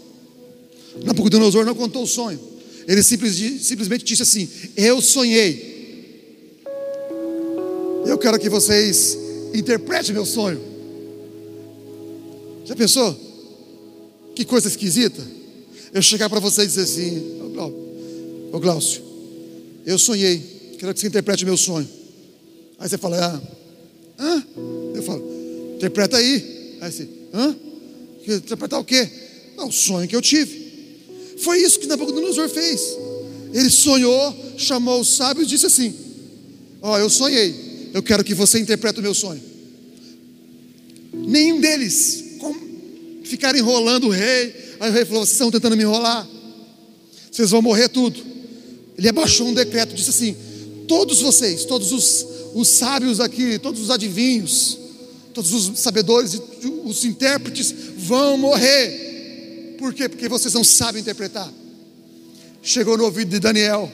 Nabucodonosor 1.05 1.65
não 1.65 1.75
contou 1.75 2.03
o 2.03 2.07
sonho. 2.07 2.41
Ele 2.89 3.03
simplesmente 3.03 4.05
disse 4.05 4.23
assim: 4.23 4.49
Eu 4.77 5.01
sonhei. 5.01 6.61
Eu 8.07 8.19
quero 8.19 8.39
que 8.39 8.49
vocês 8.49 9.17
interpretem 9.55 10.13
meu 10.13 10.27
sonho. 10.27 10.61
Já 12.65 12.75
pensou? 12.75 13.17
Que 14.35 14.45
coisa 14.45 14.69
esquisita 14.69 15.40
eu 15.93 16.03
chegar 16.03 16.29
para 16.29 16.41
você 16.41 16.63
e 16.63 16.67
dizer 16.67 16.83
assim: 16.83 17.41
Ô 18.53 18.59
Glaucio, 18.59 19.03
eu 19.87 19.99
sonhei, 19.99 20.75
quero 20.79 20.95
que 20.95 21.01
você 21.01 21.07
interprete 21.07 21.45
meu 21.45 21.57
sonho. 21.57 21.89
Aí 22.79 22.89
você 22.89 22.99
fala: 22.99 23.19
Ah, 23.19 23.43
hã? 24.19 24.47
Eu 24.95 25.03
falo: 25.03 25.75
Interpreta 25.77 26.17
aí. 26.17 26.79
Aí 26.81 26.93
você: 26.93 27.09
Hã? 27.33 27.57
Interpretar 28.27 28.81
o 28.81 28.85
quê? 28.85 29.09
Não, 29.57 29.69
o 29.69 29.73
sonho 29.73 30.09
que 30.09 30.17
eu 30.17 30.23
tive. 30.23 30.71
Foi 31.39 31.59
isso 31.59 31.79
que 31.81 31.87
Nabucodonosor 31.87 32.49
fez. 32.49 32.97
Ele 33.53 33.71
sonhou, 33.71 34.55
chamou 34.57 35.01
os 35.01 35.17
sábios 35.17 35.47
e 35.47 35.51
disse 35.51 35.67
assim: 35.67 35.95
Ó, 36.83 36.95
oh, 36.95 36.99
eu 36.99 37.11
sonhei, 37.11 37.91
eu 37.93 38.03
quero 38.03 38.23
que 38.23 38.35
você 38.35 38.59
interprete 38.59 39.01
o 39.01 39.03
meu 39.03 39.15
sonho. 39.15 39.43
Nenhum 41.13 41.61
deles 41.61 42.31
ficaram 43.31 43.59
enrolando 43.59 44.09
o 44.09 44.11
rei, 44.11 44.53
Aí 44.81 44.91
o 44.91 44.93
rei 44.95 45.05
falou: 45.05 45.21
Vocês 45.21 45.33
estão 45.33 45.51
tentando 45.51 45.77
me 45.77 45.83
enrolar, 45.83 46.27
vocês 47.31 47.51
vão 47.51 47.61
morrer 47.61 47.89
tudo. 47.89 48.19
Ele 48.97 49.09
abaixou 49.09 49.47
um 49.47 49.55
decreto, 49.55 49.95
disse 49.95 50.09
assim: 50.09 50.35
Todos 50.89 51.21
vocês, 51.21 51.67
todos 51.67 51.93
os, 51.93 52.27
os 52.55 52.67
sábios 52.67 53.21
aqui, 53.21 53.59
todos 53.59 53.83
os 53.83 53.91
adivinhos, 53.91 54.79
todos 55.35 55.53
os 55.53 55.79
sabedores, 55.79 56.41
os 56.85 57.05
intérpretes 57.05 57.75
vão 57.99 58.39
morrer. 58.39 59.77
Por 59.79 59.93
quê? 59.93 60.09
Porque 60.09 60.29
vocês 60.29 60.55
não 60.55 60.65
sabem 60.65 61.03
interpretar. 61.03 61.53
Chegou 62.63 62.97
no 62.97 63.05
ouvido 63.05 63.31
de 63.31 63.39
Daniel, 63.39 63.91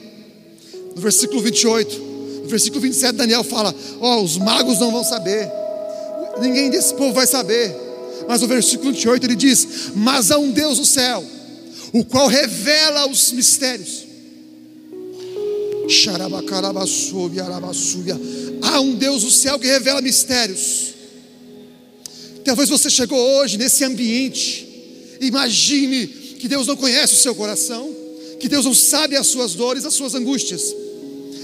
no 0.94 1.01
versículo 1.03 1.40
28, 1.42 1.99
No 2.42 2.49
versículo 2.49 2.81
27, 2.81 3.16
Daniel 3.16 3.42
fala: 3.42 3.75
Ó, 4.01 4.18
oh, 4.18 4.22
os 4.22 4.38
magos 4.38 4.79
não 4.79 4.92
vão 4.92 5.03
saber, 5.03 5.51
ninguém 6.40 6.70
desse 6.70 6.94
povo 6.94 7.12
vai 7.12 7.27
saber. 7.27 7.86
Mas 8.29 8.43
o 8.43 8.47
versículo 8.47 8.93
28 8.93 9.25
ele 9.25 9.37
diz: 9.37 9.67
Mas 9.95 10.31
há 10.31 10.39
um 10.39 10.51
Deus 10.51 10.79
no 10.79 10.85
céu, 10.87 11.25
o 11.93 12.05
qual 12.05 12.27
revela 12.29 13.09
os 13.09 13.33
mistérios. 13.33 14.05
Há 18.62 18.81
um 18.81 18.95
Deus 18.95 19.23
no 19.23 19.31
céu 19.31 19.59
que 19.59 19.67
revela 19.67 20.01
mistérios. 20.01 20.95
Talvez 22.45 22.69
você 22.69 22.91
chegou 22.91 23.19
hoje 23.19 23.57
nesse 23.57 23.85
ambiente. 23.85 24.67
Imagine 25.21 26.07
que 26.39 26.49
Deus 26.49 26.67
não 26.67 26.77
conhece 26.77 27.15
o 27.15 27.17
seu 27.17 27.35
coração, 27.35 27.91
que 28.39 28.49
Deus 28.49 28.65
não 28.65 28.75
sabe 28.75 29.17
as 29.17 29.27
suas 29.27 29.55
dores, 29.55 29.85
as 29.85 29.95
suas 29.95 30.15
angústias, 30.15 30.75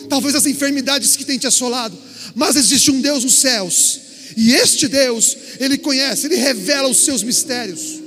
talvez 0.08 0.34
as 0.34 0.46
enfermidades 0.46 1.16
que 1.16 1.24
tem 1.24 1.38
te 1.38 1.46
assolado, 1.46 1.96
mas 2.34 2.54
existe 2.56 2.90
um 2.90 3.00
Deus 3.00 3.24
nos 3.24 3.34
céus, 3.34 4.00
e 4.36 4.54
este 4.54 4.88
Deus, 4.88 5.36
Ele 5.60 5.78
conhece, 5.78 6.26
Ele 6.26 6.36
revela 6.36 6.88
os 6.88 6.98
seus 6.98 7.22
mistérios, 7.22 8.00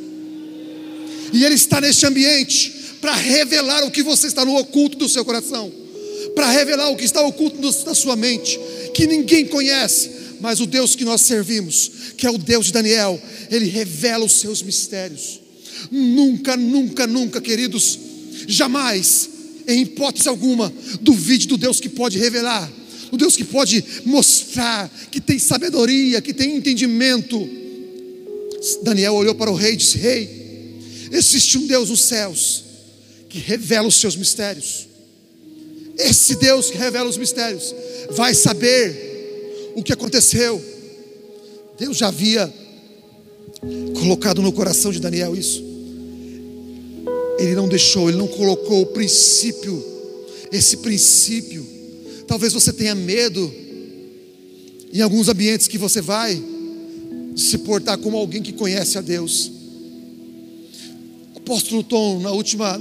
e 1.33 1.43
Ele 1.43 1.55
está 1.55 1.81
neste 1.81 2.05
ambiente 2.05 2.73
para 3.01 3.13
revelar 3.13 3.83
o 3.83 3.91
que 3.91 4.01
você 4.01 4.27
está 4.27 4.43
no 4.43 4.55
oculto 4.57 4.97
do 4.97 5.09
seu 5.09 5.23
coração, 5.23 5.71
para 6.33 6.49
revelar 6.49 6.89
o 6.89 6.95
que 6.95 7.05
está 7.05 7.21
oculto 7.21 7.57
da 7.85 7.93
sua 7.93 8.15
mente, 8.15 8.59
que 8.93 9.05
ninguém 9.05 9.45
conhece, 9.45 10.11
mas 10.41 10.59
o 10.59 10.65
Deus 10.65 10.95
que 10.95 11.05
nós 11.05 11.21
servimos, 11.21 11.91
que 12.17 12.25
é 12.25 12.29
o 12.29 12.37
Deus 12.37 12.67
de 12.67 12.73
Daniel, 12.73 13.21
ele 13.49 13.65
revela 13.65 14.25
os 14.25 14.33
seus 14.33 14.61
mistérios. 14.61 15.39
Nunca, 15.91 16.57
nunca, 16.57 17.05
nunca, 17.05 17.41
queridos, 17.41 17.99
jamais, 18.47 19.29
em 19.67 19.81
hipótese 19.81 20.27
alguma, 20.27 20.73
duvide 21.01 21.47
do 21.47 21.57
Deus 21.57 21.79
que 21.79 21.89
pode 21.89 22.17
revelar, 22.17 22.71
o 23.15 23.17
Deus 23.17 23.35
que 23.37 23.45
pode 23.45 23.83
mostrar, 24.03 24.91
que 25.09 25.21
tem 25.21 25.39
sabedoria, 25.39 26.21
que 26.21 26.33
tem 26.33 26.57
entendimento. 26.57 27.49
Daniel 28.83 29.13
olhou 29.13 29.33
para 29.33 29.49
o 29.49 29.55
rei 29.55 29.73
e 29.73 29.77
disse: 29.77 29.97
Rei, 29.97 30.77
existe 31.11 31.57
um 31.57 31.65
Deus 31.65 31.89
nos 31.89 32.01
céus 32.01 32.63
que 33.29 33.39
revela 33.39 33.87
os 33.87 33.95
seus 33.95 34.15
mistérios. 34.15 34.87
Esse 35.97 36.35
Deus 36.35 36.69
que 36.69 36.77
revela 36.77 37.09
os 37.09 37.17
mistérios 37.17 37.73
vai 38.11 38.33
saber 38.33 39.73
o 39.75 39.83
que 39.83 39.93
aconteceu. 39.93 40.61
Deus 41.79 41.97
já 41.97 42.09
havia 42.09 42.53
colocado 43.97 44.41
no 44.41 44.51
coração 44.51 44.91
de 44.91 44.99
Daniel 44.99 45.35
isso. 45.35 45.63
Ele 47.39 47.55
não 47.55 47.67
deixou, 47.67 48.09
ele 48.09 48.17
não 48.17 48.27
colocou 48.27 48.81
o 48.81 48.87
princípio, 48.87 49.83
esse 50.51 50.77
princípio. 50.77 51.74
Talvez 52.27 52.53
você 52.53 52.73
tenha 52.73 52.95
medo 52.95 53.53
em 54.91 55.01
alguns 55.01 55.27
ambientes 55.29 55.67
que 55.67 55.77
você 55.77 56.01
vai 56.01 56.41
se 57.35 57.57
portar 57.59 57.97
como 57.97 58.17
alguém 58.17 58.41
que 58.41 58.53
conhece 58.53 58.97
a 58.97 59.01
Deus. 59.01 59.51
O 61.33 61.37
apóstolo 61.37 61.83
Tom, 61.83 62.19
na 62.19 62.31
última, 62.31 62.79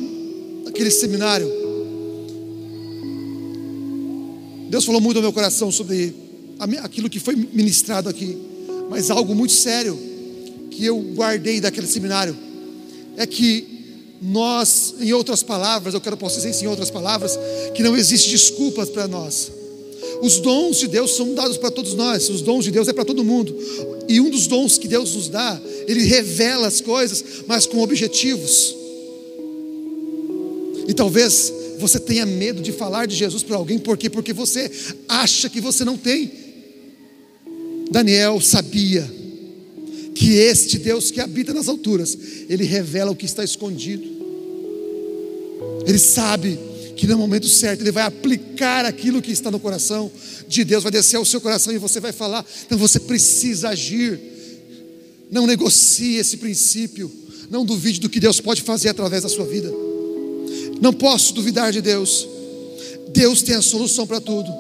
naquele 0.64 0.90
seminário, 0.90 1.50
Deus 4.70 4.84
falou 4.84 5.00
muito 5.00 5.16
ao 5.16 5.22
meu 5.22 5.32
coração 5.32 5.70
sobre 5.70 6.14
aquilo 6.82 7.10
que 7.10 7.18
foi 7.18 7.34
ministrado 7.34 8.08
aqui, 8.08 8.36
mas 8.88 9.10
algo 9.10 9.34
muito 9.34 9.52
sério 9.52 9.98
que 10.70 10.84
eu 10.84 10.98
guardei 11.14 11.60
daquele 11.60 11.86
seminário 11.86 12.36
é 13.16 13.26
que 13.26 13.73
nós, 14.20 14.94
em 15.00 15.12
outras 15.12 15.42
palavras, 15.42 15.94
eu 15.94 16.00
quero 16.00 16.16
dizer 16.16 16.50
isso 16.50 16.64
em 16.64 16.68
outras 16.68 16.90
palavras, 16.90 17.38
que 17.74 17.82
não 17.82 17.96
existe 17.96 18.30
desculpas 18.30 18.88
para 18.88 19.06
nós. 19.06 19.50
Os 20.22 20.38
dons 20.38 20.78
de 20.78 20.88
Deus 20.88 21.16
são 21.16 21.34
dados 21.34 21.56
para 21.56 21.70
todos 21.70 21.94
nós, 21.94 22.28
os 22.28 22.40
dons 22.40 22.64
de 22.64 22.70
Deus 22.70 22.88
é 22.88 22.92
para 22.92 23.04
todo 23.04 23.24
mundo. 23.24 23.56
E 24.08 24.20
um 24.20 24.30
dos 24.30 24.46
dons 24.46 24.78
que 24.78 24.88
Deus 24.88 25.14
nos 25.14 25.28
dá, 25.28 25.60
ele 25.86 26.04
revela 26.04 26.66
as 26.66 26.80
coisas, 26.80 27.24
mas 27.46 27.66
com 27.66 27.80
objetivos. 27.80 28.74
E 30.86 30.94
talvez 30.94 31.52
você 31.78 31.98
tenha 31.98 32.24
medo 32.24 32.62
de 32.62 32.72
falar 32.72 33.06
de 33.06 33.16
Jesus 33.16 33.42
para 33.42 33.56
alguém, 33.56 33.78
por 33.78 33.96
quê? 33.96 34.08
Porque 34.08 34.32
você 34.32 34.70
acha 35.08 35.48
que 35.50 35.60
você 35.60 35.84
não 35.84 35.96
tem. 35.96 36.30
Daniel 37.90 38.40
sabia 38.40 39.23
que 40.14 40.34
este 40.34 40.78
Deus 40.78 41.10
que 41.10 41.20
habita 41.20 41.52
nas 41.52 41.68
alturas, 41.68 42.16
ele 42.48 42.64
revela 42.64 43.10
o 43.10 43.16
que 43.16 43.26
está 43.26 43.42
escondido. 43.42 44.04
Ele 45.86 45.98
sabe 45.98 46.58
que 46.96 47.06
no 47.06 47.18
momento 47.18 47.48
certo 47.48 47.80
ele 47.80 47.90
vai 47.90 48.04
aplicar 48.04 48.84
aquilo 48.84 49.20
que 49.20 49.32
está 49.32 49.50
no 49.50 49.58
coração 49.58 50.10
de 50.48 50.64
Deus, 50.64 50.82
vai 50.82 50.92
descer 50.92 51.16
ao 51.16 51.24
seu 51.24 51.40
coração 51.40 51.72
e 51.72 51.78
você 51.78 51.98
vai 52.00 52.12
falar. 52.12 52.46
Então 52.64 52.78
você 52.78 53.00
precisa 53.00 53.70
agir. 53.70 54.20
Não 55.30 55.46
negocie 55.46 56.16
esse 56.16 56.36
princípio. 56.36 57.10
Não 57.50 57.64
duvide 57.64 58.00
do 58.00 58.08
que 58.08 58.20
Deus 58.20 58.40
pode 58.40 58.62
fazer 58.62 58.88
através 58.88 59.22
da 59.24 59.28
sua 59.28 59.44
vida. 59.44 59.70
Não 60.80 60.92
posso 60.92 61.34
duvidar 61.34 61.72
de 61.72 61.80
Deus. 61.80 62.26
Deus 63.12 63.42
tem 63.42 63.54
a 63.54 63.62
solução 63.62 64.06
para 64.06 64.20
tudo. 64.20 64.50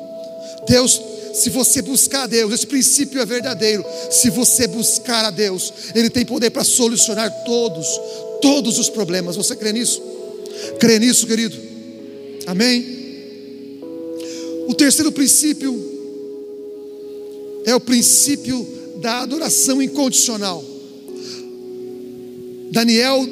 Deus 0.68 1.00
se 1.34 1.50
você 1.50 1.82
buscar 1.82 2.22
a 2.22 2.26
Deus, 2.28 2.52
esse 2.52 2.66
princípio 2.66 3.20
é 3.20 3.26
verdadeiro. 3.26 3.84
Se 4.08 4.30
você 4.30 4.68
buscar 4.68 5.24
a 5.24 5.30
Deus, 5.30 5.72
Ele 5.92 6.08
tem 6.08 6.24
poder 6.24 6.50
para 6.50 6.62
solucionar 6.62 7.28
todos, 7.44 7.86
todos 8.40 8.78
os 8.78 8.88
problemas. 8.88 9.34
Você 9.34 9.56
crê 9.56 9.72
nisso? 9.72 10.00
Crê 10.78 11.00
nisso, 11.00 11.26
querido? 11.26 11.56
Amém? 12.46 12.86
O 14.68 14.74
terceiro 14.74 15.10
princípio 15.10 15.74
é 17.66 17.74
o 17.74 17.80
princípio 17.80 18.66
da 19.00 19.22
adoração 19.22 19.82
incondicional. 19.82 20.64
Daniel 22.70 23.28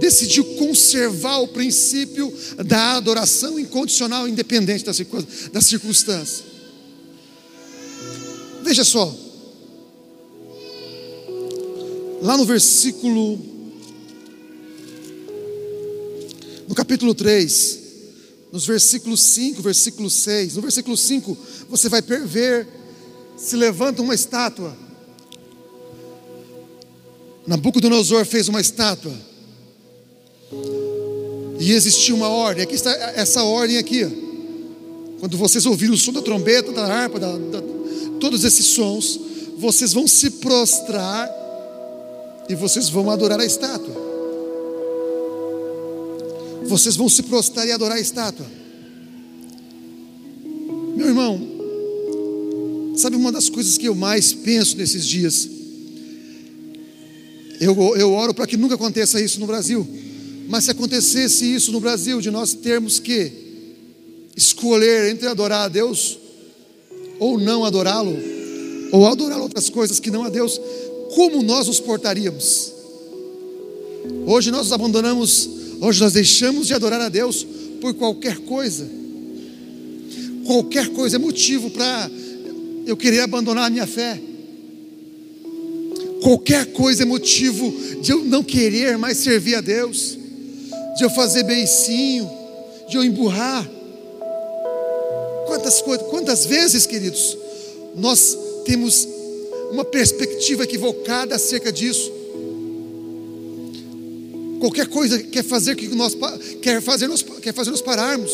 decidiu 0.00 0.44
conservar 0.56 1.38
o 1.38 1.48
princípio 1.48 2.32
da 2.66 2.96
adoração 2.96 3.56
incondicional, 3.56 4.26
independente 4.26 4.84
das 4.84 5.64
circunstâncias. 5.64 6.55
Veja 8.66 8.82
só. 8.82 9.14
Lá 12.20 12.36
no 12.36 12.44
versículo. 12.44 13.38
No 16.66 16.74
capítulo 16.74 17.14
3, 17.14 17.78
nos 18.50 18.66
versículos 18.66 19.22
5, 19.22 19.62
versículo 19.62 20.10
6. 20.10 20.56
No 20.56 20.62
versículo 20.62 20.96
5, 20.96 21.38
você 21.70 21.88
vai 21.88 22.02
ver 22.02 22.66
se 23.36 23.54
levanta 23.54 24.02
uma 24.02 24.16
estátua. 24.16 24.76
Nabucodonosor 27.46 28.26
fez 28.26 28.48
uma 28.48 28.60
estátua. 28.60 29.14
E 31.60 31.70
existia 31.70 32.16
uma 32.16 32.28
ordem. 32.28 32.64
Aqui 32.64 32.74
está 32.74 32.90
essa 33.14 33.44
ordem 33.44 33.78
aqui. 33.78 34.04
Quando 35.20 35.38
vocês 35.38 35.64
ouviram 35.66 35.94
o 35.94 35.96
som 35.96 36.12
da 36.12 36.20
trombeta, 36.20 36.72
da 36.72 36.84
harpa, 36.84 37.20
da, 37.20 37.30
da, 37.38 37.75
todos 38.20 38.44
esses 38.44 38.66
sons, 38.66 39.20
vocês 39.56 39.92
vão 39.92 40.06
se 40.06 40.30
prostrar 40.30 41.30
e 42.48 42.54
vocês 42.54 42.88
vão 42.88 43.10
adorar 43.10 43.40
a 43.40 43.44
estátua. 43.44 43.94
Vocês 46.64 46.96
vão 46.96 47.08
se 47.08 47.22
prostrar 47.22 47.66
e 47.66 47.72
adorar 47.72 47.96
a 47.96 48.00
estátua. 48.00 48.46
Meu 50.96 51.08
irmão, 51.08 51.40
sabe 52.96 53.16
uma 53.16 53.30
das 53.30 53.48
coisas 53.48 53.78
que 53.78 53.86
eu 53.86 53.94
mais 53.94 54.32
penso 54.32 54.76
nesses 54.76 55.06
dias? 55.06 55.48
Eu, 57.60 57.74
eu 57.96 58.12
oro 58.12 58.34
para 58.34 58.46
que 58.46 58.56
nunca 58.56 58.74
aconteça 58.74 59.20
isso 59.20 59.40
no 59.40 59.46
Brasil. 59.46 59.86
Mas 60.48 60.64
se 60.64 60.70
acontecesse 60.70 61.44
isso 61.44 61.72
no 61.72 61.80
Brasil, 61.80 62.20
de 62.20 62.30
nós 62.30 62.52
termos 62.52 62.98
que 62.98 63.32
escolher 64.36 65.10
entre 65.10 65.26
adorar 65.26 65.64
a 65.64 65.68
Deus 65.68 66.18
ou 67.18 67.38
não 67.38 67.64
adorá-lo, 67.64 68.16
ou 68.92 69.06
adorar 69.06 69.40
outras 69.40 69.68
coisas 69.68 70.00
que 70.00 70.10
não 70.10 70.24
a 70.24 70.28
Deus, 70.28 70.60
como 71.14 71.42
nós 71.42 71.66
nos 71.66 71.80
portaríamos? 71.80 72.72
Hoje 74.26 74.50
nós 74.50 74.62
nos 74.62 74.72
abandonamos, 74.72 75.48
hoje 75.80 76.00
nós 76.00 76.12
deixamos 76.12 76.66
de 76.66 76.74
adorar 76.74 77.00
a 77.00 77.08
Deus 77.08 77.46
por 77.80 77.94
qualquer 77.94 78.38
coisa. 78.38 78.88
Qualquer 80.46 80.88
coisa 80.90 81.16
é 81.16 81.18
motivo 81.18 81.70
para 81.70 82.10
eu 82.86 82.96
querer 82.96 83.20
abandonar 83.20 83.64
a 83.64 83.70
minha 83.70 83.86
fé. 83.86 84.20
Qualquer 86.22 86.66
coisa 86.72 87.02
é 87.02 87.06
motivo 87.06 87.72
de 88.00 88.12
eu 88.12 88.24
não 88.24 88.42
querer 88.42 88.96
mais 88.96 89.18
servir 89.18 89.56
a 89.56 89.60
Deus, 89.60 90.16
de 90.96 91.04
eu 91.04 91.10
fazer 91.10 91.42
beicinho, 91.44 92.30
de 92.88 92.96
eu 92.96 93.04
emburrar. 93.04 93.68
Quantas, 95.66 95.82
coisas, 95.82 96.06
quantas 96.06 96.46
vezes, 96.46 96.86
queridos, 96.86 97.36
nós 97.96 98.38
temos 98.64 99.08
uma 99.72 99.84
perspectiva 99.84 100.62
equivocada 100.62 101.34
acerca 101.34 101.72
disso. 101.72 102.12
Qualquer 104.60 104.86
coisa 104.86 105.20
quer 105.24 105.42
fazer 105.42 105.74
que 105.74 105.88
nós 105.88 106.16
quer 106.62 106.80
fazer 106.80 107.08
nós, 107.08 107.24
quer 107.42 107.52
fazer 107.52 107.72
nós 107.72 107.82
pararmos. 107.82 108.30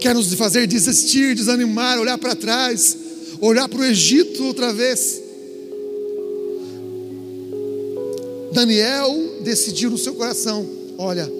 quer 0.00 0.16
nos 0.16 0.34
fazer 0.34 0.66
desistir, 0.66 1.36
desanimar, 1.36 1.96
olhar 2.00 2.18
para 2.18 2.34
trás, 2.34 2.96
olhar 3.40 3.68
para 3.68 3.78
o 3.78 3.84
Egito 3.84 4.42
outra 4.42 4.72
vez. 4.72 5.22
Daniel 8.52 9.38
decidiu 9.44 9.90
no 9.90 9.98
seu 9.98 10.14
coração: 10.14 10.66
olha, 10.98 11.30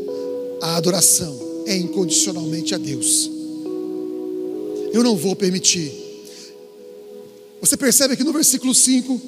a 0.61 0.77
adoração 0.77 1.65
é 1.67 1.77
incondicionalmente 1.77 2.73
a 2.73 2.79
Deus. 2.79 3.41
Eu 4.92 5.02
não 5.02 5.16
vou 5.16 5.35
permitir. 5.35 5.92
Você 7.61 7.76
percebe 7.76 8.16
que 8.16 8.24
no 8.24 8.33
versículo 8.33 8.74
5 8.74 9.20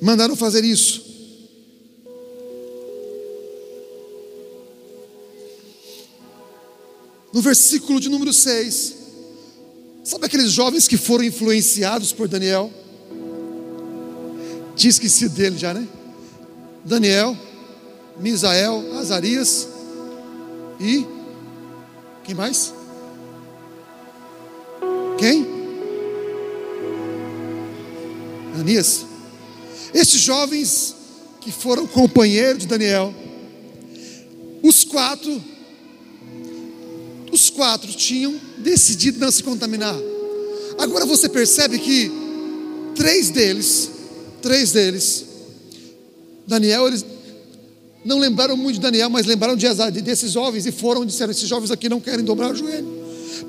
mandaram 0.00 0.36
fazer 0.36 0.64
isso. 0.64 1.04
No 7.32 7.42
versículo 7.42 8.00
de 8.00 8.08
número 8.08 8.32
6, 8.32 8.94
sabe 10.02 10.24
aqueles 10.24 10.50
jovens 10.52 10.88
que 10.88 10.96
foram 10.96 11.24
influenciados 11.24 12.12
por 12.12 12.28
Daniel? 12.28 12.72
Tinha 14.74 14.90
esquecido 14.90 15.34
dele 15.34 15.58
já, 15.58 15.74
né? 15.74 15.86
Daniel, 16.84 17.36
Misael, 18.18 18.96
Azarias 18.96 19.68
e 20.80 21.04
quem 22.24 22.34
mais? 22.34 22.72
Ananias. 28.54 29.04
Esses 29.94 30.20
jovens 30.20 30.94
que 31.40 31.52
foram 31.52 31.86
companheiros 31.86 32.62
de 32.62 32.66
Daniel, 32.66 33.14
os 34.62 34.84
quatro, 34.84 35.42
os 37.32 37.50
quatro 37.50 37.92
tinham 37.92 38.34
decidido 38.58 39.18
não 39.18 39.30
se 39.30 39.42
contaminar. 39.42 39.96
Agora 40.78 41.06
você 41.06 41.28
percebe 41.28 41.78
que 41.78 42.10
três 42.94 43.30
deles, 43.30 43.90
três 44.42 44.72
deles, 44.72 45.24
Daniel, 46.46 46.86
eles 46.88 47.04
não 48.04 48.18
lembraram 48.18 48.56
muito 48.56 48.76
de 48.76 48.80
Daniel, 48.80 49.10
mas 49.10 49.26
lembraram 49.26 49.56
de, 49.56 49.66
desses 50.00 50.32
jovens 50.32 50.66
e 50.66 50.72
foram 50.72 51.02
e 51.02 51.06
disseram: 51.06 51.30
esses 51.30 51.48
jovens 51.48 51.70
aqui 51.70 51.88
não 51.88 52.00
querem 52.00 52.24
dobrar 52.24 52.52
o 52.52 52.54
joelho. 52.54 52.88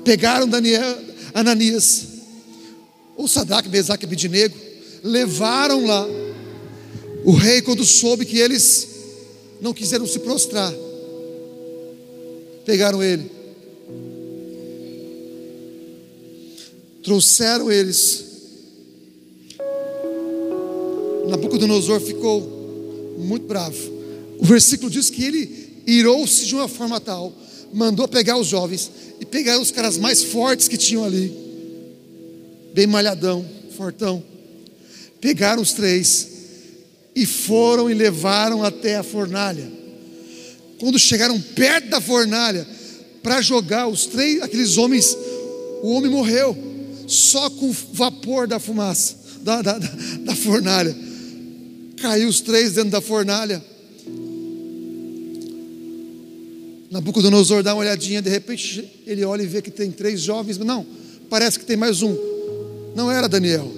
Pegaram 0.04 0.46
Daniel, 0.48 0.98
Ananias, 1.38 2.06
ou 3.16 3.28
Sadraque, 3.28 3.68
Mesaque 3.68 4.04
e 4.04 4.06
Abidinego, 4.06 4.56
levaram 5.04 5.86
lá. 5.86 6.06
O 7.24 7.32
rei, 7.32 7.62
quando 7.62 7.84
soube 7.84 8.24
que 8.24 8.38
eles 8.38 8.88
não 9.60 9.72
quiseram 9.72 10.06
se 10.06 10.18
prostrar, 10.18 10.72
pegaram 12.64 13.02
ele, 13.02 13.30
trouxeram 17.02 17.70
eles. 17.70 18.24
Nabucodonosor 21.28 22.00
ficou 22.00 22.40
muito 23.18 23.46
bravo. 23.46 23.76
O 24.38 24.44
versículo 24.44 24.90
diz 24.90 25.08
que 25.10 25.22
ele 25.22 25.82
irou-se 25.86 26.46
de 26.46 26.54
uma 26.54 26.68
forma 26.68 27.00
tal, 27.00 27.32
mandou 27.72 28.08
pegar 28.08 28.36
os 28.36 28.46
jovens 28.46 28.90
e 29.20 29.24
pegar 29.24 29.58
os 29.58 29.70
caras 29.70 29.98
mais 29.98 30.22
fortes 30.22 30.68
que 30.68 30.76
tinham 30.76 31.04
ali, 31.04 31.32
bem 32.74 32.86
malhadão, 32.86 33.44
fortão. 33.76 34.22
Pegaram 35.20 35.62
os 35.62 35.72
três 35.72 36.28
e 37.14 37.26
foram 37.26 37.90
e 37.90 37.94
levaram 37.94 38.62
até 38.62 38.96
a 38.96 39.02
fornalha. 39.02 39.70
Quando 40.78 40.98
chegaram 40.98 41.40
perto 41.40 41.88
da 41.88 42.00
fornalha 42.00 42.66
para 43.22 43.42
jogar 43.42 43.88
os 43.88 44.06
três, 44.06 44.40
aqueles 44.40 44.76
homens, 44.76 45.16
o 45.82 45.90
homem 45.90 46.10
morreu 46.10 46.56
só 47.06 47.50
com 47.50 47.70
o 47.70 47.76
vapor 47.92 48.46
da 48.46 48.60
fumaça 48.60 49.18
da, 49.42 49.62
da, 49.62 49.78
da 49.78 50.36
fornalha. 50.36 50.94
Caiu 52.00 52.28
os 52.28 52.40
três 52.40 52.72
dentro 52.72 52.90
da 52.90 53.00
fornalha. 53.00 53.64
Nabucodonosor 56.90 57.62
dá 57.62 57.74
uma 57.74 57.80
olhadinha, 57.80 58.22
de 58.22 58.30
repente 58.30 59.02
ele 59.06 59.24
olha 59.24 59.42
e 59.42 59.46
vê 59.46 59.60
que 59.60 59.70
tem 59.70 59.90
três 59.90 60.20
jovens, 60.22 60.56
não, 60.56 60.86
parece 61.28 61.58
que 61.58 61.66
tem 61.66 61.76
mais 61.76 62.02
um. 62.02 62.16
Não 62.94 63.10
era 63.10 63.28
Daniel, 63.28 63.70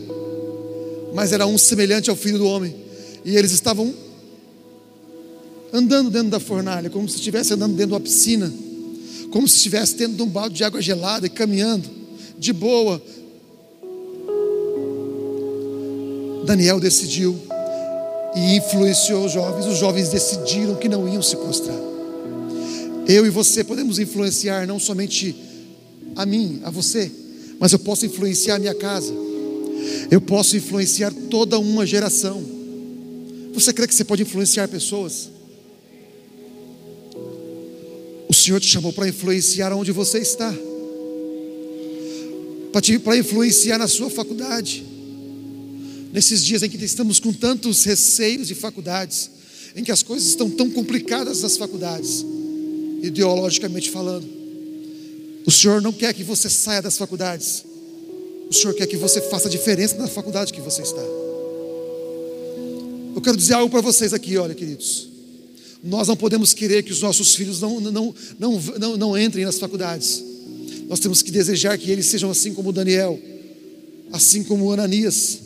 mas 1.12 1.32
era 1.32 1.46
um 1.46 1.58
semelhante 1.58 2.08
ao 2.08 2.16
filho 2.16 2.38
do 2.38 2.46
homem. 2.46 2.74
E 3.24 3.36
eles 3.36 3.50
estavam 3.50 3.92
andando 5.72 6.08
dentro 6.08 6.30
da 6.30 6.40
fornalha, 6.40 6.88
como 6.88 7.08
se 7.08 7.16
estivesse 7.16 7.52
andando 7.52 7.72
dentro 7.72 7.88
de 7.88 7.94
uma 7.94 8.00
piscina, 8.00 8.52
como 9.30 9.46
se 9.48 9.56
estivesse 9.56 9.96
dentro 9.96 10.16
de 10.16 10.22
um 10.22 10.28
balde 10.28 10.54
de 10.54 10.64
água 10.64 10.80
gelada 10.80 11.26
e 11.26 11.30
caminhando, 11.30 11.88
de 12.38 12.52
boa. 12.52 13.02
Daniel 16.46 16.80
decidiu 16.80 17.36
e 18.34 18.56
influenciou 18.56 19.26
os 19.26 19.32
jovens. 19.32 19.66
Os 19.66 19.78
jovens 19.78 20.08
decidiram 20.08 20.76
que 20.76 20.88
não 20.88 21.08
iam 21.08 21.22
se 21.22 21.36
prostrar. 21.36 21.89
Eu 23.10 23.26
e 23.26 23.30
você 23.30 23.64
podemos 23.64 23.98
influenciar 23.98 24.68
não 24.68 24.78
somente 24.78 25.34
a 26.14 26.24
mim, 26.24 26.60
a 26.62 26.70
você, 26.70 27.10
mas 27.58 27.72
eu 27.72 27.80
posso 27.80 28.06
influenciar 28.06 28.54
a 28.54 28.58
minha 28.60 28.74
casa. 28.74 29.12
Eu 30.08 30.20
posso 30.20 30.56
influenciar 30.56 31.12
toda 31.28 31.58
uma 31.58 31.84
geração. 31.84 32.40
Você 33.52 33.72
crê 33.72 33.88
que 33.88 33.94
você 33.96 34.04
pode 34.04 34.22
influenciar 34.22 34.68
pessoas? 34.68 35.28
O 38.28 38.32
Senhor 38.32 38.60
te 38.60 38.68
chamou 38.68 38.92
para 38.92 39.08
influenciar 39.08 39.72
onde 39.72 39.90
você 39.90 40.18
está, 40.18 40.54
para 43.02 43.16
influenciar 43.16 43.76
na 43.76 43.88
sua 43.88 44.08
faculdade 44.08 44.84
nesses 46.12 46.44
dias 46.44 46.62
em 46.62 46.70
que 46.70 46.76
estamos 46.84 47.18
com 47.18 47.32
tantos 47.32 47.82
receios 47.82 48.46
de 48.46 48.54
faculdades, 48.54 49.30
em 49.74 49.82
que 49.82 49.90
as 49.90 50.04
coisas 50.04 50.28
estão 50.28 50.48
tão 50.48 50.70
complicadas 50.70 51.42
nas 51.42 51.56
faculdades, 51.56 52.24
ideologicamente 53.02 53.90
falando. 53.90 54.26
O 55.46 55.50
Senhor 55.50 55.80
não 55.80 55.92
quer 55.92 56.12
que 56.12 56.22
você 56.22 56.48
saia 56.48 56.82
das 56.82 56.96
faculdades, 56.96 57.64
o 58.50 58.54
Senhor 58.54 58.74
quer 58.74 58.86
que 58.86 58.96
você 58.96 59.20
faça 59.20 59.48
diferença 59.48 59.96
na 59.96 60.08
faculdade 60.08 60.52
que 60.52 60.60
você 60.60 60.82
está. 60.82 61.02
Eu 63.14 63.20
quero 63.22 63.36
dizer 63.36 63.54
algo 63.54 63.70
para 63.70 63.80
vocês 63.80 64.12
aqui, 64.12 64.36
olha, 64.36 64.54
queridos. 64.54 65.08
Nós 65.82 66.08
não 66.08 66.16
podemos 66.16 66.52
querer 66.52 66.82
que 66.82 66.92
os 66.92 67.00
nossos 67.00 67.34
filhos 67.34 67.60
não, 67.60 67.80
não, 67.80 68.14
não, 68.38 68.60
não, 68.78 68.96
não 68.96 69.18
entrem 69.18 69.44
nas 69.44 69.58
faculdades. 69.58 70.22
Nós 70.88 71.00
temos 71.00 71.22
que 71.22 71.30
desejar 71.30 71.78
que 71.78 71.90
eles 71.90 72.06
sejam 72.06 72.30
assim 72.30 72.52
como 72.52 72.72
Daniel, 72.72 73.18
assim 74.12 74.42
como 74.42 74.70
Ananias 74.70 75.38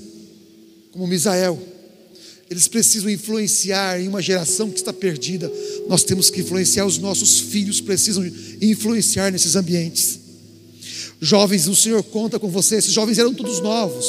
como 0.94 1.06
Misael. 1.06 1.60
Eles 2.50 2.68
precisam 2.68 3.10
influenciar 3.10 4.00
em 4.00 4.08
uma 4.08 4.20
geração 4.20 4.70
que 4.70 4.76
está 4.76 4.92
perdida. 4.92 5.50
Nós 5.88 6.04
temos 6.04 6.30
que 6.30 6.40
influenciar, 6.40 6.84
os 6.84 6.98
nossos 6.98 7.40
filhos 7.40 7.80
precisam 7.80 8.24
influenciar 8.60 9.32
nesses 9.32 9.56
ambientes. 9.56 10.20
Jovens, 11.20 11.66
o 11.66 11.74
Senhor 11.74 12.02
conta 12.02 12.38
com 12.38 12.48
você. 12.48 12.76
Esses 12.76 12.92
jovens 12.92 13.18
eram 13.18 13.32
todos 13.32 13.60
novos. 13.60 14.06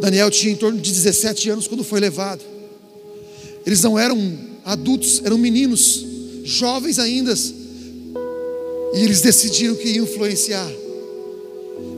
Daniel 0.00 0.30
tinha 0.30 0.52
em 0.52 0.56
torno 0.56 0.80
de 0.80 0.92
17 0.92 1.50
anos 1.50 1.66
quando 1.66 1.82
foi 1.82 1.98
levado. 1.98 2.42
Eles 3.66 3.82
não 3.82 3.98
eram 3.98 4.38
adultos, 4.64 5.20
eram 5.24 5.36
meninos, 5.36 6.04
jovens 6.44 7.00
ainda. 7.00 7.34
E 8.94 9.00
eles 9.00 9.20
decidiram 9.20 9.74
que 9.74 9.88
iam 9.88 10.04
influenciar. 10.04 10.70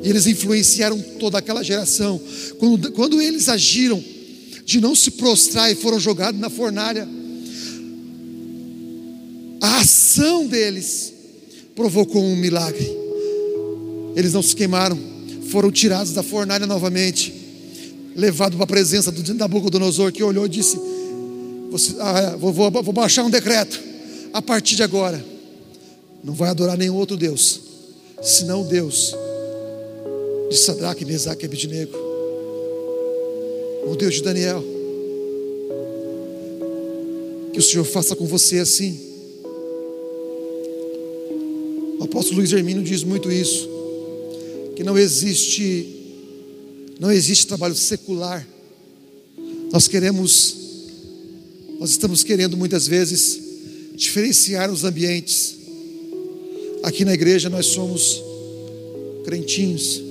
E 0.03 0.09
eles 0.09 0.27
influenciaram 0.27 0.99
toda 1.19 1.37
aquela 1.37 1.63
geração. 1.63 2.19
Quando, 2.59 2.91
quando 2.93 3.21
eles 3.21 3.51
agiram 3.51 4.03
de 4.65 4.81
não 4.81 4.95
se 4.95 5.13
prostrar 5.13 5.71
e 5.71 5.75
foram 5.75 5.99
jogados 5.99 6.41
na 6.41 6.51
fornalha, 6.51 7.09
a 9.61 9.81
ação 9.81 10.47
deles 10.47 11.13
provocou 11.75 12.23
um 12.23 12.37
milagre. 12.37 12.99
Eles 14.17 14.33
não 14.33 14.43
se 14.43 14.57
queimaram, 14.57 14.99
foram 15.51 15.71
tirados 15.71 16.13
da 16.13 16.23
fornalha 16.23 16.67
novamente, 16.67 17.33
levados 18.17 18.57
para 18.57 18.65
a 18.65 18.67
presença 18.67 19.13
do 19.13 19.35
Nabucodonosor, 19.35 20.13
que 20.13 20.23
olhou 20.23 20.47
e 20.47 20.49
disse: 20.49 20.79
ah, 22.01 22.37
vou, 22.39 22.53
vou, 22.53 22.71
vou 22.71 22.93
baixar 22.93 23.25
um 23.25 23.31
decreto, 23.31 23.81
a 24.33 24.43
partir 24.43 24.77
de 24.77 24.83
agora, 24.83 25.25
não 26.25 26.35
vai 26.35 26.51
adorar 26.51 26.77
nenhum 26.77 26.97
outro 26.97 27.17
Deus, 27.17 27.61
senão 28.23 28.65
Deus 28.65 29.15
de 30.51 30.57
Sadraque, 30.57 31.05
Mesaque 31.05 31.45
e 31.45 31.47
Abidnego. 31.47 32.10
O 33.85 33.97
Deus 33.97 34.15
de 34.15 34.23
Daniel. 34.23 34.63
Que 37.53 37.59
o 37.59 37.63
Senhor 37.63 37.85
faça 37.85 38.15
com 38.15 38.27
você 38.27 38.59
assim. 38.59 38.99
O 41.99 42.05
apóstolo 42.05 42.39
Luiz 42.39 42.53
Hermínio 42.53 42.83
diz 42.83 43.03
muito 43.03 43.31
isso. 43.31 43.69
Que 44.77 44.85
não 44.85 44.97
existe 44.97 45.97
não 46.99 47.11
existe 47.11 47.47
trabalho 47.47 47.75
secular. 47.75 48.47
Nós 49.73 49.89
queremos 49.89 50.57
nós 51.79 51.91
estamos 51.91 52.23
querendo 52.23 52.59
muitas 52.59 52.87
vezes 52.87 53.41
diferenciar 53.95 54.71
os 54.71 54.85
ambientes. 54.85 55.57
Aqui 56.83 57.05
na 57.05 57.15
igreja 57.15 57.49
nós 57.49 57.67
somos 57.67 58.23
crentinhos. 59.25 60.03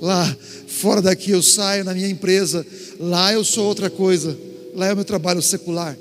Lá, 0.00 0.36
fora 0.76 1.00
daqui 1.00 1.30
eu 1.30 1.42
saio 1.42 1.84
na 1.84 1.94
minha 1.94 2.08
empresa, 2.08 2.64
lá 3.00 3.32
eu 3.32 3.42
sou 3.42 3.64
outra 3.64 3.88
coisa, 3.88 4.36
lá 4.74 4.86
é 4.86 4.92
o 4.92 4.96
meu 4.96 5.04
trabalho 5.04 5.40
secular. 5.40 5.96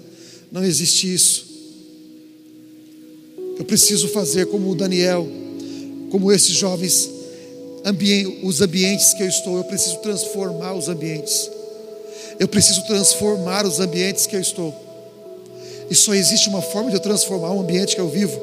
Não 0.51 0.63
existe 0.63 1.13
isso. 1.13 1.45
Eu 3.57 3.63
preciso 3.63 4.09
fazer 4.09 4.47
como 4.47 4.69
o 4.69 4.75
Daniel, 4.75 5.25
como 6.11 6.31
esses 6.31 6.55
jovens, 6.55 7.09
os 8.43 8.61
ambientes 8.61 9.13
que 9.13 9.23
eu 9.23 9.27
estou, 9.27 9.57
eu 9.57 9.63
preciso 9.63 9.97
transformar 9.99 10.73
os 10.73 10.89
ambientes. 10.89 11.49
Eu 12.37 12.47
preciso 12.47 12.85
transformar 12.85 13.65
os 13.65 13.79
ambientes 13.79 14.27
que 14.27 14.35
eu 14.35 14.41
estou. 14.41 14.75
E 15.89 15.95
só 15.95 16.13
existe 16.13 16.49
uma 16.49 16.61
forma 16.61 16.89
de 16.89 16.97
eu 16.97 17.01
transformar 17.01 17.51
o 17.51 17.61
ambiente 17.61 17.95
que 17.95 18.01
eu 18.01 18.09
vivo: 18.09 18.41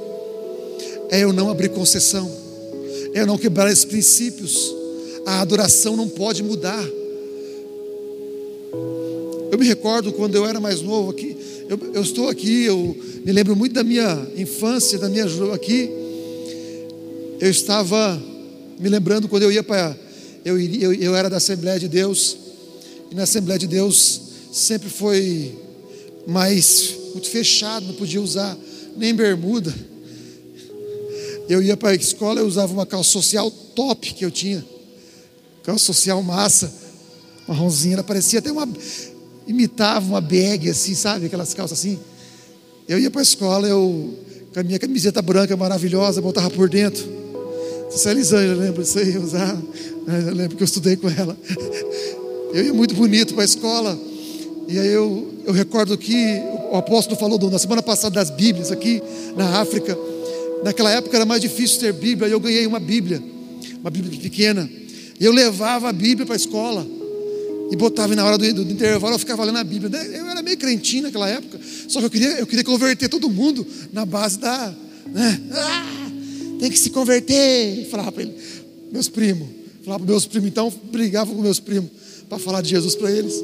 é 1.11 1.21
eu 1.21 1.33
não 1.33 1.51
abrir 1.51 1.69
concessão, 1.69 2.31
é 3.13 3.21
eu 3.21 3.27
não 3.27 3.37
quebrar 3.37 3.71
esses 3.71 3.85
princípios. 3.85 4.82
A 5.27 5.41
adoração 5.41 5.97
não 5.97 6.09
pode 6.09 6.43
mudar. 6.43 6.85
Eu 9.51 9.59
me 9.59 9.67
recordo 9.67 10.13
quando 10.13 10.35
eu 10.35 10.47
era 10.47 10.59
mais 10.59 10.81
novo 10.81 11.11
aqui, 11.11 11.37
eu, 11.69 11.79
eu 11.95 12.03
estou 12.03 12.29
aqui, 12.29 12.65
eu 12.65 12.97
me 13.25 13.33
lembro 13.33 13.55
muito 13.55 13.73
da 13.73 13.85
minha 13.85 14.27
infância, 14.37 14.99
da 14.99 15.09
minha 15.09 15.27
aqui. 15.55 15.91
Eu 17.41 17.51
estava 17.51 18.21
me 18.79 18.89
lembrando 18.89 19.29
quando 19.29 19.43
eu 19.45 19.53
ia 19.53 19.63
para. 19.63 19.97
Eu, 20.45 20.59
eu, 20.59 20.93
eu 20.95 21.15
era 21.15 21.31
da 21.31 21.37
Assembleia 21.37 21.79
de 21.79 21.89
Deus, 21.89 22.37
e 23.11 23.15
na 23.15 23.23
Assembleia 23.23 23.59
de 23.59 23.67
Deus 23.67 24.21
sempre 24.53 24.89
foi 24.89 25.55
mais 26.27 26.95
muito 27.13 27.29
fechado, 27.29 27.87
não 27.87 27.95
podia 27.95 28.21
usar 28.21 28.57
nem 28.97 29.15
bermuda. 29.15 29.73
Eu 31.49 31.63
ia 31.63 31.77
para 31.77 31.91
a 31.91 31.95
escola, 31.95 32.41
eu 32.41 32.47
usava 32.47 32.73
uma 32.73 32.87
calça 32.87 33.11
social 33.11 33.51
top 33.51 34.15
que 34.15 34.25
eu 34.25 34.31
tinha, 34.31 34.65
calça 35.63 35.85
social 35.85 36.23
massa, 36.23 36.73
marronzinha, 37.47 37.95
ela 37.95 38.05
parecia 38.05 38.39
até 38.39 38.51
uma, 38.51 38.69
imitava 39.47 40.07
uma 40.07 40.21
bag 40.21 40.71
assim, 40.71 40.95
sabe, 40.95 41.27
aquelas 41.27 41.55
calças 41.55 41.79
assim. 41.79 41.99
Eu 42.89 42.99
ia 42.99 43.11
para 43.11 43.21
a 43.21 43.23
escola, 43.23 43.69
eu 43.69 44.19
com 44.53 44.61
a 44.61 44.63
minha 44.63 44.79
camiseta 44.79 45.23
branca 45.23 45.57
maravilhosa, 45.57 46.21
botava 46.21 46.51
por 46.51 46.69
dentro. 46.69 47.03
Se 47.91 48.09
a 48.09 48.13
Elisângela 48.13 48.55
lembra 48.55 48.83
disso 48.83 48.99
aí, 48.99 49.17
usar, 49.17 49.59
eu 50.27 50.35
lembro 50.35 50.57
que 50.57 50.63
eu 50.63 50.67
estudei 50.67 50.97
com 50.97 51.09
ela. 51.09 51.37
Eu 52.53 52.67
ia 52.67 52.75
muito 52.75 52.95
bonito 52.95 53.33
para 53.33 53.45
a 53.45 53.47
escola. 53.47 53.99
E 54.69 54.79
aí 54.79 54.89
eu, 54.89 55.27
eu 55.47 55.55
recordo 55.55 55.97
que 55.97 56.15
o 56.71 56.77
apóstolo 56.77 57.19
falou 57.19 57.39
na 57.51 57.59
semana 57.59 57.83
passada 57.83 58.15
das 58.15 58.29
Bíblias 58.29 58.71
aqui 58.71 59.03
na 59.35 59.59
África. 59.59 59.97
Naquela 60.63 60.91
época 60.91 61.17
era 61.17 61.25
mais 61.25 61.41
difícil 61.41 61.81
ter 61.81 61.95
Bíblia, 61.95 62.29
e 62.29 62.33
eu 62.33 62.39
ganhei 62.39 62.67
uma 62.67 62.79
Bíblia, 62.79 63.23
uma 63.81 63.89
Bíblia 63.89 64.21
pequena. 64.21 64.69
Eu 65.23 65.33
levava 65.33 65.89
a 65.89 65.93
Bíblia 65.93 66.27
para 66.27 66.35
a 66.35 66.37
escola. 66.37 66.87
E 67.71 67.77
botava 67.77 68.15
na 68.15 68.25
hora 68.25 68.37
do, 68.37 68.65
do, 68.65 68.73
intervalo 68.73 69.15
eu 69.15 69.19
ficava 69.19 69.45
lendo 69.45 69.59
a 69.59 69.65
Bíblia. 69.65 70.03
Eu 70.05 70.27
era 70.27 70.43
meio 70.43 70.59
crentinho 70.59 71.05
naquela 71.05 71.29
época. 71.29 71.59
Só 71.89 72.01
que 72.01 72.07
eu 72.07 72.11
queria, 72.11 72.29
eu 72.41 72.47
queria 72.47 72.65
converter 72.65 73.09
todo 73.09 73.31
mundo 73.31 73.67
na 73.93 74.05
base 74.05 74.39
da. 74.39 74.75
Né? 75.07 75.41
Ah, 75.53 76.11
tem 76.59 76.71
que 76.71 76.79
se 76.79 76.91
converter. 76.91 77.87
Falava 77.89 78.13
para 78.13 78.25
ele, 78.25 78.35
meus 78.91 79.09
primos. 79.09 79.49
Falava 79.85 80.05
para 80.05 80.13
meus 80.13 80.27
primos, 80.27 80.49
então 80.49 80.73
brigava 80.91 81.33
com 81.33 81.41
meus 81.41 81.61
primos 81.61 81.91
para 82.29 82.39
falar 82.39 82.61
de 82.61 82.71
Jesus 82.71 82.95
para 82.95 83.11
eles. 83.11 83.35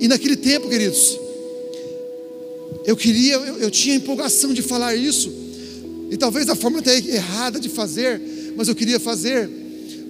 E 0.00 0.08
naquele 0.08 0.36
tempo, 0.36 0.68
queridos, 0.68 1.18
eu 2.84 2.96
queria, 2.96 3.34
eu, 3.34 3.58
eu 3.58 3.70
tinha 3.70 3.96
empolgação 3.96 4.52
de 4.52 4.62
falar 4.62 4.94
isso, 4.94 5.32
e 6.10 6.16
talvez 6.16 6.48
a 6.48 6.54
forma 6.54 6.80
até 6.80 6.96
errada 6.96 7.58
de 7.58 7.68
fazer, 7.68 8.20
mas 8.56 8.68
eu 8.68 8.74
queria 8.74 9.00
fazer, 9.00 9.48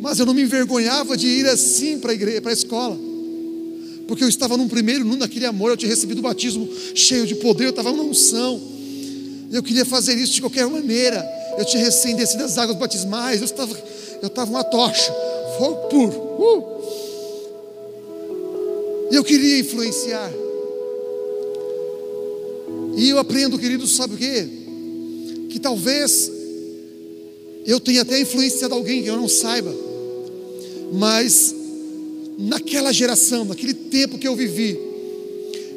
mas 0.01 0.19
eu 0.19 0.27
não 0.27 0.35
me 0.35 0.43
envergonhava 0.43 1.17
de 1.17 1.27
ir 1.27 1.47
assim 1.47 1.99
para 1.99 2.13
a 2.13 2.15
igreja, 2.15 2.41
para 2.41 2.51
a 2.51 2.55
escola, 2.55 2.99
porque 4.07 4.23
eu 4.23 4.29
estava 4.29 4.57
num 4.57 4.69
primeiro, 4.69 5.05
num 5.05 5.17
naquele 5.17 5.47
amor, 5.47 5.71
eu 5.71 5.77
tinha 5.77 5.89
recebido 5.89 6.19
o 6.19 6.23
batismo 6.23 6.69
cheio 6.95 7.27
de 7.27 7.35
poder, 7.37 7.67
eu 7.67 7.71
estava 7.71 7.91
numa 7.91 8.05
unção, 8.05 8.61
eu 9.51 9.63
queria 9.63 9.85
fazer 9.85 10.15
isso 10.15 10.35
de 10.35 10.41
qualquer 10.41 10.67
maneira, 10.67 11.25
eu 11.59 11.65
tinha 11.65 11.83
recém 11.83 12.17
descido 12.17 12.45
as 12.45 12.59
águas 12.59 12.77
batismais, 12.77 13.41
eu 13.41 13.45
estava, 13.45 13.77
eu 14.21 14.29
estava 14.29 14.51
uma 14.51 14.65
tocha, 14.65 15.13
fogo 15.59 15.89
puro, 15.89 16.13
uh! 16.13 16.75
Eu 19.11 19.23
queria 19.23 19.61
influenciar. 19.61 20.33
E 22.97 23.11
eu 23.11 23.19
aprendo, 23.19 23.59
querido, 23.59 23.87
sabe 23.87 24.15
o 24.15 24.17
quê? 24.17 24.49
Que 25.51 25.61
talvez 25.61 26.31
eu 27.67 27.81
tenha 27.81 28.03
até 28.03 28.21
influenciado 28.21 28.75
alguém 28.75 29.03
que 29.03 29.09
eu 29.09 29.17
não 29.17 29.29
saiba, 29.29 29.75
mas 30.93 31.55
naquela 32.39 32.93
geração, 32.93 33.45
naquele 33.45 33.75
tempo 33.75 34.19
que 34.19 34.29
eu 34.29 34.37
vivi, 34.37 34.79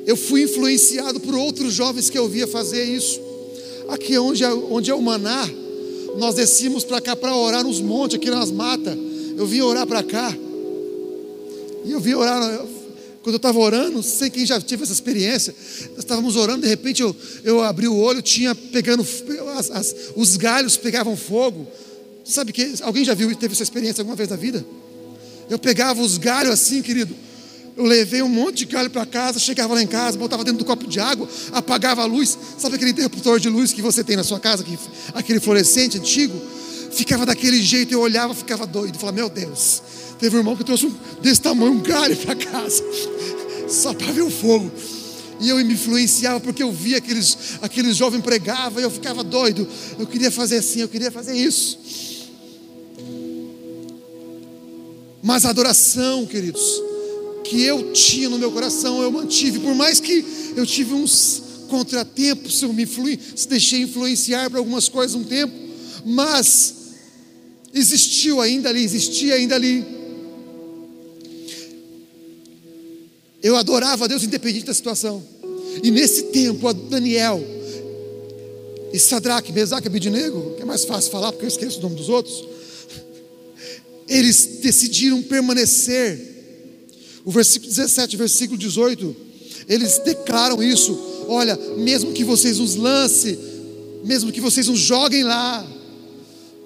eu 0.05 0.15
fui 0.15 0.43
influenciado 0.43 1.19
por 1.19 1.35
outros 1.35 1.73
jovens 1.73 2.09
que 2.09 2.17
eu 2.17 2.27
via 2.27 2.47
fazer 2.47 2.83
isso. 2.83 3.19
Aqui 3.89 4.17
onde 4.17 4.43
é, 4.43 4.53
onde 4.53 4.89
é 4.91 4.95
o 4.95 5.01
Maná, 5.01 5.49
nós 6.17 6.35
descíamos 6.35 6.83
para 6.83 6.99
cá 6.99 7.15
para 7.15 7.35
orar 7.35 7.63
nos 7.63 7.79
montes, 7.79 8.17
aqui 8.17 8.29
nas 8.29 8.51
matas. 8.51 8.97
Eu 9.37 9.45
vim 9.45 9.61
orar 9.61 9.85
para 9.85 10.01
cá. 10.01 10.35
E 11.85 11.91
eu 11.91 11.99
vim 11.99 12.13
orar, 12.13 12.65
quando 13.27 13.33
eu 13.33 13.39
estava 13.39 13.59
orando, 13.59 14.01
sei 14.01 14.29
quem 14.29 14.45
já 14.45 14.57
teve 14.61 14.83
essa 14.83 14.93
experiência, 14.93 15.53
nós 15.89 15.97
estávamos 15.97 16.37
orando, 16.37 16.61
de 16.61 16.69
repente 16.69 17.01
eu, 17.01 17.13
eu 17.43 17.61
abri 17.61 17.85
o 17.85 17.93
olho, 17.93 18.21
tinha 18.21 18.55
pegando, 18.55 19.05
as, 19.57 19.69
as, 19.69 19.95
os 20.15 20.37
galhos 20.37 20.77
pegavam 20.77 21.17
fogo. 21.17 21.67
Sabe 22.23 22.53
que 22.53 22.75
alguém 22.81 23.03
já 23.03 23.13
viu 23.13 23.29
e 23.29 23.35
teve 23.35 23.53
essa 23.53 23.63
experiência 23.63 23.99
alguma 23.99 24.15
vez 24.15 24.29
na 24.29 24.37
vida? 24.37 24.65
Eu 25.49 25.59
pegava 25.59 26.01
os 26.01 26.17
galhos 26.17 26.53
assim, 26.53 26.81
querido. 26.81 27.13
Eu 27.75 27.83
levei 27.83 28.21
um 28.21 28.29
monte 28.29 28.59
de 28.59 28.65
galho 28.67 28.89
para 28.89 29.05
casa, 29.05 29.39
chegava 29.39 29.73
lá 29.73 29.83
em 29.83 29.87
casa, 29.87 30.17
botava 30.17 30.45
dentro 30.45 30.59
do 30.59 30.65
copo 30.65 30.87
de 30.87 31.01
água, 31.01 31.27
apagava 31.51 32.03
a 32.03 32.05
luz. 32.05 32.37
Sabe 32.57 32.75
aquele 32.77 32.91
interruptor 32.91 33.41
de 33.41 33.49
luz 33.49 33.73
que 33.73 33.81
você 33.81 34.05
tem 34.05 34.15
na 34.15 34.23
sua 34.23 34.39
casa, 34.39 34.63
aquele 35.13 35.41
fluorescente 35.41 35.97
antigo? 35.97 36.41
Ficava 36.97 37.25
daquele 37.25 37.61
jeito, 37.61 37.93
eu 37.93 38.01
olhava, 38.01 38.33
ficava 38.33 38.65
doido. 38.65 38.97
Falava, 38.97 39.15
meu 39.15 39.29
Deus, 39.29 39.81
Teve 40.19 40.35
um 40.35 40.39
irmão 40.39 40.55
que 40.55 40.63
trouxe 40.63 40.87
um, 40.87 40.95
desse 41.21 41.41
tamanho, 41.41 41.73
um 41.73 41.79
galho 41.79 42.15
para 42.17 42.35
casa, 42.35 42.83
só 43.69 43.93
para 43.93 44.11
ver 44.11 44.23
o 44.23 44.29
fogo. 44.29 44.71
E 45.39 45.49
eu 45.49 45.57
me 45.57 45.73
influenciava 45.73 46.39
porque 46.39 46.63
eu 46.63 46.71
via 46.71 46.97
aqueles, 46.97 47.37
aqueles 47.61 47.95
jovens 47.95 48.21
pregavam 48.21 48.79
e 48.79 48.83
eu 48.83 48.89
ficava 48.89 49.23
doido. 49.23 49.67
Eu 49.99 50.07
queria 50.07 50.31
fazer 50.31 50.57
assim, 50.57 50.81
eu 50.81 50.89
queria 50.89 51.11
fazer 51.11 51.35
isso. 51.35 51.77
Mas 55.21 55.45
a 55.45 55.49
adoração, 55.49 56.25
queridos, 56.25 56.63
que 57.43 57.61
eu 57.61 57.93
tinha 57.93 58.29
no 58.29 58.39
meu 58.39 58.51
coração, 58.51 59.01
eu 59.03 59.11
mantive. 59.11 59.59
Por 59.59 59.75
mais 59.75 59.99
que 59.99 60.25
eu 60.55 60.65
tive 60.65 60.95
uns 60.95 61.43
contratempos, 61.69 62.59
eu 62.63 62.73
me 62.73 62.83
influi, 62.83 63.19
deixei 63.47 63.81
influenciar 63.81 64.49
para 64.49 64.57
algumas 64.57 64.89
coisas 64.89 65.15
um 65.15 65.23
tempo, 65.23 65.53
mas 66.03 66.76
existiu 67.77 68.41
ainda 68.41 68.69
ali, 68.69 68.83
existia 68.83 69.35
ainda 69.35 69.55
ali 69.55 69.97
Eu 73.41 73.55
adorava 73.55 74.05
a 74.05 74.07
Deus 74.07 74.23
independente 74.23 74.65
da 74.65 74.73
situação. 74.73 75.23
E 75.83 75.91
nesse 75.91 76.23
tempo, 76.23 76.71
Daniel 76.73 77.41
e 78.91 78.99
Sadraque, 78.99 79.53
Mesaque 79.53 79.87
e 79.87 79.89
Abidinego, 79.89 80.55
que 80.55 80.63
é 80.63 80.65
mais 80.65 80.83
fácil 80.85 81.11
falar 81.11 81.31
porque 81.31 81.45
eu 81.45 81.49
esqueço 81.49 81.79
o 81.79 81.81
nome 81.83 81.95
dos 81.95 82.09
outros, 82.09 82.47
eles 84.07 84.59
decidiram 84.61 85.21
permanecer. 85.21 86.35
O 87.23 87.31
versículo 87.31 87.69
17, 87.69 88.17
versículo 88.17 88.57
18, 88.57 89.15
eles 89.69 89.99
declaram 89.99 90.63
isso: 90.63 90.97
olha, 91.27 91.57
mesmo 91.77 92.13
que 92.13 92.23
vocês 92.23 92.57
nos 92.57 92.75
lancem, 92.75 93.37
mesmo 94.03 94.31
que 94.31 94.41
vocês 94.41 94.67
nos 94.67 94.79
joguem 94.79 95.23
lá, 95.23 95.65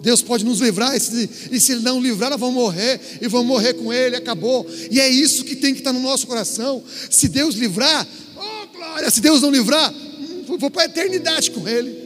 Deus 0.02 0.22
pode 0.22 0.44
nos 0.44 0.60
livrar, 0.60 0.96
e 0.96 1.00
se, 1.00 1.72
Ele 1.72 1.82
não 1.82 2.02
livrar, 2.02 2.32
nós 2.32 2.40
vamos 2.40 2.56
morrer, 2.56 3.00
e 3.22 3.28
vamos 3.28 3.48
morrer 3.48 3.74
com 3.76 3.94
Ele, 3.94 4.16
acabou. 4.16 4.68
E 4.90 5.00
é 5.00 5.08
isso 5.08 5.44
que 5.44 5.56
tem 5.56 5.74
que 5.74 5.82
estar 5.82 5.94
no 5.94 6.00
nosso 6.00 6.26
coração. 6.26 6.84
Se 7.10 7.28
Deus 7.28 7.56
livrar, 7.56 8.08
oh 8.36 8.68
glória, 8.76 9.10
se 9.12 9.22
Deus 9.22 9.42
não 9.42 9.52
livrar, 9.52 9.94
hum, 9.94 10.58
vou 10.58 10.72
para 10.72 10.84
a 10.84 10.86
eternidade 10.86 11.52
com 11.52 11.68
Ele. 11.68 12.02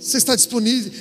Você 0.00 0.16
está 0.16 0.34
disponível, 0.34 0.92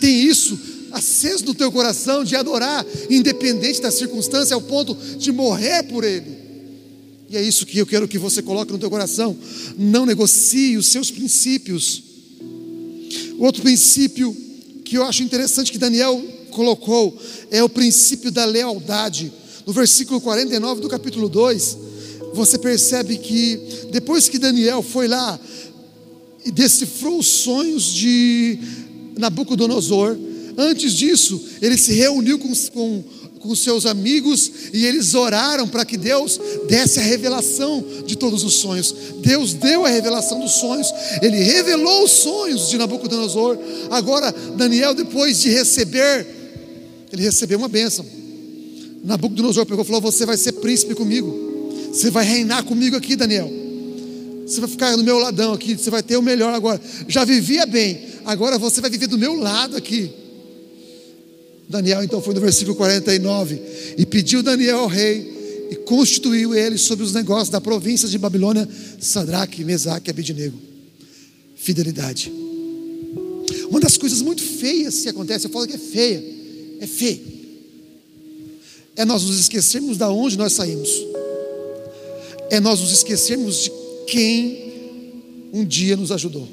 tem 0.00 0.22
isso 0.24 0.58
aceso 0.92 1.44
no 1.46 1.54
teu 1.54 1.72
coração 1.72 2.22
de 2.22 2.36
adorar, 2.36 2.84
independente 3.10 3.80
da 3.80 3.90
circunstância, 3.90 4.54
ao 4.54 4.60
ponto 4.60 4.94
de 5.16 5.32
morrer 5.32 5.84
por 5.84 6.04
Ele. 6.04 6.36
E 7.28 7.36
é 7.36 7.42
isso 7.42 7.66
que 7.66 7.78
eu 7.78 7.86
quero 7.86 8.06
que 8.06 8.18
você 8.18 8.40
coloque 8.42 8.72
no 8.72 8.78
teu 8.78 8.90
coração. 8.90 9.36
Não 9.76 10.06
negocie 10.06 10.76
os 10.76 10.86
seus 10.86 11.10
princípios. 11.10 12.02
Outro 13.38 13.62
princípio 13.62 14.45
que 14.86 14.96
eu 14.96 15.04
acho 15.04 15.22
interessante 15.22 15.72
que 15.72 15.78
Daniel 15.78 16.22
colocou 16.50 17.16
é 17.50 17.62
o 17.62 17.68
princípio 17.68 18.30
da 18.30 18.44
lealdade. 18.44 19.32
No 19.66 19.72
versículo 19.72 20.20
49 20.20 20.80
do 20.80 20.88
capítulo 20.88 21.28
2, 21.28 21.78
você 22.32 22.56
percebe 22.56 23.18
que 23.18 23.60
depois 23.90 24.28
que 24.28 24.38
Daniel 24.38 24.82
foi 24.82 25.08
lá, 25.08 25.38
e 26.46 26.52
decifrou 26.52 27.18
os 27.18 27.26
sonhos 27.26 27.82
de 27.92 28.56
Nabucodonosor. 29.18 30.16
Antes 30.56 30.92
disso, 30.92 31.42
ele 31.60 31.76
se 31.76 31.92
reuniu 31.92 32.38
com, 32.38 32.52
com, 32.72 33.04
com 33.46 33.54
seus 33.54 33.86
amigos 33.86 34.50
e 34.72 34.84
eles 34.84 35.14
oraram 35.14 35.68
para 35.68 35.84
que 35.84 35.96
Deus 35.96 36.38
desse 36.68 36.98
a 36.98 37.02
revelação 37.02 37.84
de 38.04 38.16
todos 38.16 38.44
os 38.44 38.54
sonhos. 38.54 38.94
Deus 39.20 39.54
deu 39.54 39.84
a 39.84 39.88
revelação 39.88 40.40
dos 40.40 40.52
sonhos, 40.52 40.88
ele 41.22 41.36
revelou 41.38 42.04
os 42.04 42.10
sonhos 42.10 42.68
de 42.68 42.76
Nabucodonosor. 42.78 43.58
Agora, 43.90 44.34
Daniel, 44.56 44.94
depois 44.94 45.40
de 45.40 45.50
receber, 45.50 46.26
ele 47.12 47.22
recebeu 47.22 47.58
uma 47.58 47.68
bênção. 47.68 48.04
Nabucodonosor 49.04 49.64
pegou 49.66 49.84
e 49.84 49.86
falou: 49.86 50.00
Você 50.02 50.26
vai 50.26 50.36
ser 50.36 50.52
príncipe 50.52 50.94
comigo, 50.94 51.70
você 51.92 52.10
vai 52.10 52.24
reinar 52.24 52.64
comigo 52.64 52.96
aqui, 52.96 53.16
Daniel. 53.16 53.50
Você 54.46 54.60
vai 54.60 54.70
ficar 54.70 54.96
no 54.96 55.02
meu 55.02 55.18
ladão 55.18 55.52
aqui, 55.52 55.76
você 55.76 55.90
vai 55.90 56.02
ter 56.02 56.16
o 56.16 56.22
melhor 56.22 56.54
agora. 56.54 56.80
Já 57.08 57.24
vivia 57.24 57.66
bem, 57.66 58.00
agora 58.24 58.58
você 58.58 58.80
vai 58.80 58.88
viver 58.88 59.08
do 59.08 59.18
meu 59.18 59.34
lado 59.34 59.76
aqui. 59.76 60.25
Daniel 61.68 62.02
então 62.04 62.20
foi 62.22 62.34
no 62.34 62.40
versículo 62.40 62.76
49 62.76 63.60
e 63.98 64.06
pediu 64.06 64.42
Daniel 64.42 64.78
ao 64.78 64.86
rei 64.86 65.68
e 65.70 65.76
constituiu 65.76 66.54
ele 66.54 66.78
sobre 66.78 67.04
os 67.04 67.12
negócios 67.12 67.48
da 67.48 67.60
província 67.60 68.08
de 68.08 68.18
Babilônia, 68.18 68.68
Sadraque, 69.00 69.64
Mesaque 69.64 70.08
e 70.08 70.12
Abidnego. 70.12 70.58
Fidelidade. 71.56 72.32
Uma 73.68 73.80
das 73.80 73.96
coisas 73.96 74.22
muito 74.22 74.42
feias 74.42 75.00
que 75.00 75.08
acontece, 75.08 75.46
eu 75.46 75.50
falo 75.50 75.66
que 75.66 75.74
é 75.74 75.78
feia, 75.78 76.22
é 76.80 76.86
feio. 76.86 77.20
É 78.94 79.04
nós 79.04 79.24
nos 79.24 79.38
esquecermos 79.38 79.96
da 79.96 80.10
onde 80.10 80.38
nós 80.38 80.52
saímos. 80.52 80.88
É 82.50 82.60
nós 82.60 82.80
nos 82.80 82.92
esquecermos 82.92 83.64
de 83.64 83.72
quem 84.06 84.72
um 85.52 85.64
dia 85.64 85.96
nos 85.96 86.12
ajudou. 86.12 86.48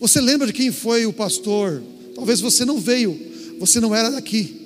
Você 0.00 0.18
lembra 0.18 0.46
de 0.46 0.52
quem 0.54 0.72
foi 0.72 1.04
o 1.04 1.12
pastor? 1.12 1.82
Talvez 2.14 2.40
você 2.40 2.64
não 2.64 2.80
veio, 2.80 3.16
você 3.58 3.78
não 3.78 3.94
era 3.94 4.10
daqui. 4.10 4.56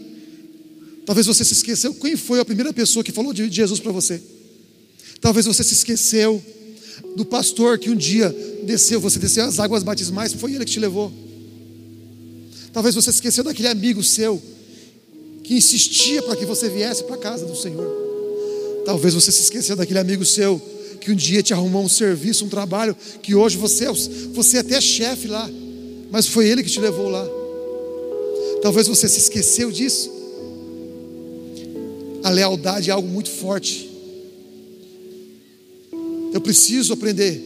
Talvez 1.04 1.26
você 1.26 1.44
se 1.44 1.52
esqueceu 1.52 1.92
quem 1.94 2.16
foi 2.16 2.38
a 2.38 2.44
primeira 2.44 2.72
pessoa 2.72 3.02
que 3.02 3.12
falou 3.12 3.32
de 3.32 3.50
Jesus 3.50 3.80
para 3.80 3.90
você. 3.90 4.22
Talvez 5.20 5.44
você 5.44 5.64
se 5.64 5.74
esqueceu 5.74 6.42
do 7.16 7.24
pastor 7.24 7.78
que 7.78 7.90
um 7.90 7.96
dia 7.96 8.34
desceu, 8.62 9.00
você 9.00 9.18
desceu 9.18 9.44
as 9.44 9.58
águas 9.58 9.82
batismais, 9.82 10.32
foi 10.32 10.54
ele 10.54 10.64
que 10.64 10.70
te 10.70 10.80
levou. 10.80 11.12
Talvez 12.72 12.94
você 12.94 13.10
se 13.10 13.16
esqueceu 13.16 13.42
daquele 13.44 13.68
amigo 13.68 14.02
seu 14.02 14.40
que 15.42 15.54
insistia 15.54 16.22
para 16.22 16.36
que 16.36 16.46
você 16.46 16.68
viesse 16.70 17.04
para 17.04 17.16
a 17.16 17.18
casa 17.18 17.44
do 17.44 17.56
Senhor. 17.56 17.86
Talvez 18.86 19.14
você 19.14 19.32
se 19.32 19.42
esqueceu 19.42 19.76
daquele 19.76 19.98
amigo 19.98 20.24
seu 20.24 20.60
que 21.04 21.12
um 21.12 21.14
dia 21.14 21.42
te 21.42 21.52
arrumou 21.52 21.84
um 21.84 21.88
serviço, 21.88 22.46
um 22.46 22.48
trabalho, 22.48 22.96
que 23.22 23.34
hoje 23.34 23.58
você, 23.58 23.84
é 23.84 23.92
você 24.32 24.56
é 24.56 24.60
até 24.60 24.80
chefe 24.80 25.28
lá, 25.28 25.50
mas 26.10 26.26
foi 26.26 26.48
ele 26.48 26.62
que 26.62 26.70
te 26.70 26.80
levou 26.80 27.10
lá. 27.10 27.28
Talvez 28.62 28.88
você 28.88 29.06
se 29.06 29.18
esqueceu 29.18 29.70
disso. 29.70 30.10
A 32.22 32.30
lealdade 32.30 32.88
é 32.88 32.92
algo 32.94 33.06
muito 33.06 33.28
forte. 33.28 33.90
Eu 36.32 36.40
preciso 36.40 36.94
aprender. 36.94 37.38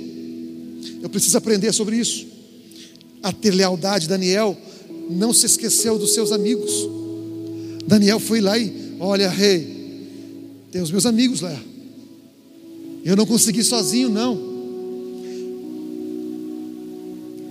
Eu 1.02 1.08
preciso 1.08 1.36
aprender 1.36 1.72
sobre 1.72 1.96
isso. 1.96 2.28
A 3.20 3.32
ter 3.32 3.50
lealdade. 3.50 4.06
Daniel 4.06 4.56
não 5.10 5.32
se 5.32 5.46
esqueceu 5.46 5.98
dos 5.98 6.14
seus 6.14 6.30
amigos. 6.30 6.88
Daniel 7.88 8.20
foi 8.20 8.40
lá 8.40 8.56
e, 8.56 8.72
olha, 9.00 9.28
rei, 9.28 9.66
tem 10.70 10.80
os 10.80 10.92
meus 10.92 11.06
amigos 11.06 11.40
lá. 11.40 11.67
Eu 13.08 13.16
não 13.16 13.24
consegui 13.24 13.64
sozinho, 13.64 14.10
não. 14.10 14.38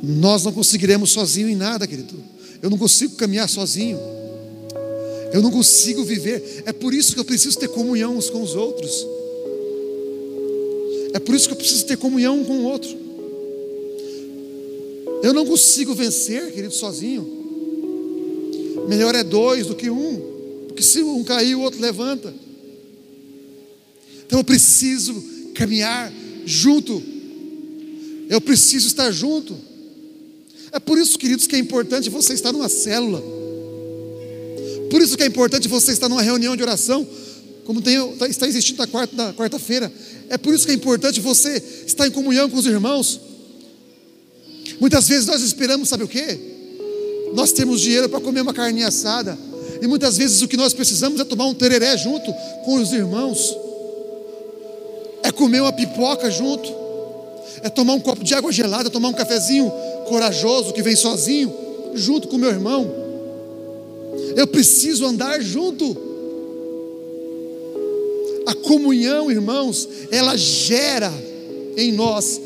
Nós 0.04 0.44
não 0.44 0.52
conseguiremos 0.52 1.10
sozinho 1.10 1.50
em 1.50 1.56
nada, 1.56 1.88
querido. 1.88 2.14
Eu 2.62 2.70
não 2.70 2.78
consigo 2.78 3.16
caminhar 3.16 3.50
sozinho. 3.50 3.98
Eu 5.34 5.42
não 5.42 5.50
consigo 5.50 6.04
viver. 6.04 6.62
É 6.68 6.72
por 6.72 6.94
isso 6.94 7.16
que 7.16 7.20
eu 7.20 7.26
preciso 7.26 7.58
ter 7.58 7.70
comunhão 7.70 8.16
uns 8.16 8.30
com 8.30 8.44
os 8.44 8.54
outros. 8.54 9.04
É 11.16 11.18
por 11.18 11.34
isso 11.34 11.48
que 11.48 11.54
eu 11.56 11.58
preciso 11.58 11.88
ter 11.88 11.98
comunhão 11.98 12.42
um 12.42 12.46
com 12.46 12.60
o 12.60 12.64
outro. 12.66 12.96
Eu 15.24 15.34
não 15.34 15.44
consigo 15.44 15.96
vencer, 15.96 16.54
querido, 16.54 16.76
sozinho. 16.76 17.28
Melhor 18.88 19.16
é 19.16 19.24
dois 19.24 19.66
do 19.66 19.74
que 19.74 19.90
um. 19.90 20.22
Porque 20.68 20.84
se 20.84 21.02
um 21.02 21.24
cair, 21.24 21.56
o 21.56 21.62
outro 21.62 21.82
levanta. 21.82 22.32
Então 24.24 24.38
eu 24.38 24.44
preciso 24.44 25.36
caminhar 25.58 26.14
junto. 26.46 27.02
Eu 28.30 28.40
preciso 28.40 28.88
estar 28.88 29.12
junto. 29.12 29.58
É 30.72 30.80
por 30.80 30.98
isso, 30.98 31.18
queridos, 31.18 31.48
que 31.48 31.56
é 31.56 31.60
importante 31.60 32.10
você 32.10 32.34
estar 32.34 32.52
numa 32.52 32.70
célula. 32.70 33.22
Por 34.92 35.02
isso 35.02 35.18
que 35.18 35.24
é 35.24 35.26
importante 35.26 35.68
você 35.68 35.92
estar 35.92 36.08
numa 36.08 36.22
reunião 36.22 36.56
de 36.56 36.62
oração, 36.62 37.06
como 37.66 37.82
tem, 37.82 37.98
tá, 38.16 38.28
está 38.28 38.48
existindo 38.48 38.78
na 38.78 38.88
quarta-feira. 38.88 39.34
Quarta 39.34 39.58
é 40.30 40.38
por 40.38 40.54
isso 40.54 40.66
que 40.66 40.72
é 40.72 40.76
importante 40.76 41.20
você 41.20 41.62
estar 41.86 42.08
em 42.08 42.12
comunhão 42.12 42.50
com 42.50 42.58
os 42.58 42.66
irmãos. 42.66 43.20
Muitas 44.80 45.08
vezes 45.08 45.26
nós 45.26 45.42
esperamos, 45.42 45.90
sabe 45.90 46.04
o 46.04 46.08
quê? 46.08 46.40
Nós 47.34 47.52
temos 47.52 47.82
dinheiro 47.82 48.08
para 48.08 48.22
comer 48.22 48.42
uma 48.42 48.54
carninha 48.54 48.88
assada. 48.88 49.38
E 49.82 49.88
muitas 49.88 50.18
vezes 50.18 50.42
o 50.42 50.48
que 50.48 50.58
nós 50.58 50.74
precisamos 50.74 51.20
é 51.20 51.24
tomar 51.24 51.46
um 51.46 51.54
tereré 51.54 51.98
junto 51.98 52.32
com 52.64 52.76
os 52.76 52.94
irmãos 52.94 53.67
é 55.28 55.32
comer 55.32 55.62
uma 55.62 55.74
pipoca 55.74 56.32
junto, 56.32 56.74
é 57.62 57.70
tomar 57.70 57.94
um 57.94 58.00
copo 58.00 58.24
de 58.24 58.34
água 58.34 58.50
gelada, 58.50 58.90
tomar 58.90 59.10
um 59.10 59.14
cafezinho 59.14 59.70
corajoso 60.08 60.72
que 60.72 60.82
vem 60.82 60.96
sozinho, 60.96 61.54
junto 61.94 62.30
com 62.30 62.38
meu 62.38 62.50
irmão. 62.50 62.90
Eu 64.38 64.48
preciso 64.48 65.06
andar 65.06 65.42
junto. 65.42 66.08
A 68.46 68.54
comunhão, 68.54 69.30
irmãos, 69.30 69.90
ela 70.10 70.38
gera 70.38 71.12
em 71.76 71.92
nós 71.92 72.40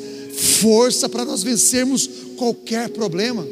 força 0.60 1.08
para 1.08 1.24
nós 1.24 1.44
vencermos 1.44 2.10
qualquer 2.36 2.90
problema. 2.90 3.48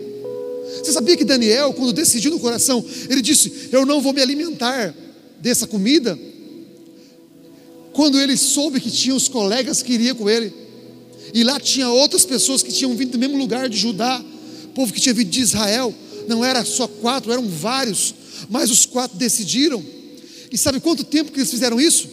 Você 0.83 0.91
sabia 0.91 1.15
que 1.15 1.23
Daniel, 1.23 1.71
quando 1.73 1.93
decidiu 1.93 2.31
no 2.31 2.39
coração, 2.39 2.83
ele 3.07 3.21
disse: 3.21 3.69
Eu 3.71 3.85
não 3.85 4.01
vou 4.01 4.11
me 4.11 4.21
alimentar 4.21 4.95
dessa 5.39 5.67
comida, 5.67 6.17
quando 7.99 8.17
ele 8.17 8.37
soube 8.37 8.79
que 8.79 8.89
tinha 8.89 9.13
os 9.13 9.27
colegas 9.27 9.83
que 9.83 9.91
iriam 9.91 10.15
com 10.15 10.29
ele, 10.29 10.53
e 11.33 11.43
lá 11.43 11.59
tinha 11.59 11.89
outras 11.89 12.23
pessoas 12.23 12.63
que 12.63 12.71
tinham 12.71 12.95
vindo 12.95 13.11
do 13.11 13.19
mesmo 13.19 13.37
lugar 13.37 13.67
de 13.67 13.77
Judá, 13.77 14.23
povo 14.73 14.93
que 14.93 15.01
tinha 15.01 15.13
vindo 15.13 15.29
de 15.29 15.41
Israel, 15.41 15.93
não 16.25 16.45
era 16.45 16.63
só 16.63 16.87
quatro, 16.87 17.29
eram 17.29 17.45
vários, 17.49 18.15
mas 18.49 18.71
os 18.71 18.85
quatro 18.85 19.17
decidiram. 19.17 19.83
E 20.49 20.57
sabe 20.57 20.79
quanto 20.79 21.03
tempo 21.03 21.29
que 21.29 21.39
eles 21.39 21.51
fizeram 21.51 21.77
isso? 21.77 22.07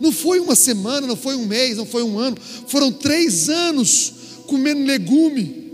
Não 0.00 0.10
foi 0.10 0.40
uma 0.40 0.56
semana, 0.56 1.06
não 1.06 1.14
foi 1.14 1.36
um 1.36 1.46
mês, 1.46 1.76
não 1.76 1.86
foi 1.86 2.02
um 2.02 2.18
ano, 2.18 2.36
foram 2.66 2.90
três 2.90 3.48
anos 3.48 4.12
comendo 4.48 4.82
legume 4.82 5.70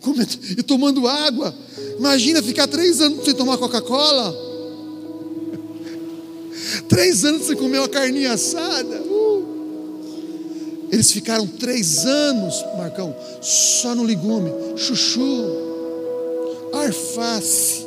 comendo, 0.00 0.30
e 0.56 0.62
tomando 0.62 1.06
água. 1.06 1.54
Imagina 1.98 2.42
ficar 2.42 2.66
três 2.68 3.02
anos 3.02 3.22
sem 3.22 3.34
tomar 3.34 3.58
Coca-Cola. 3.58 4.49
Três 6.88 7.24
anos 7.24 7.46
sem 7.46 7.56
comer 7.56 7.78
uma 7.78 7.88
carninha 7.88 8.32
assada. 8.32 9.00
Uh. 9.02 9.30
Eles 10.90 11.12
ficaram 11.12 11.46
três 11.46 12.04
anos, 12.04 12.64
Marcão, 12.76 13.14
só 13.40 13.94
no 13.94 14.02
legume, 14.02 14.50
chuchu, 14.76 15.46
arface, 16.72 17.86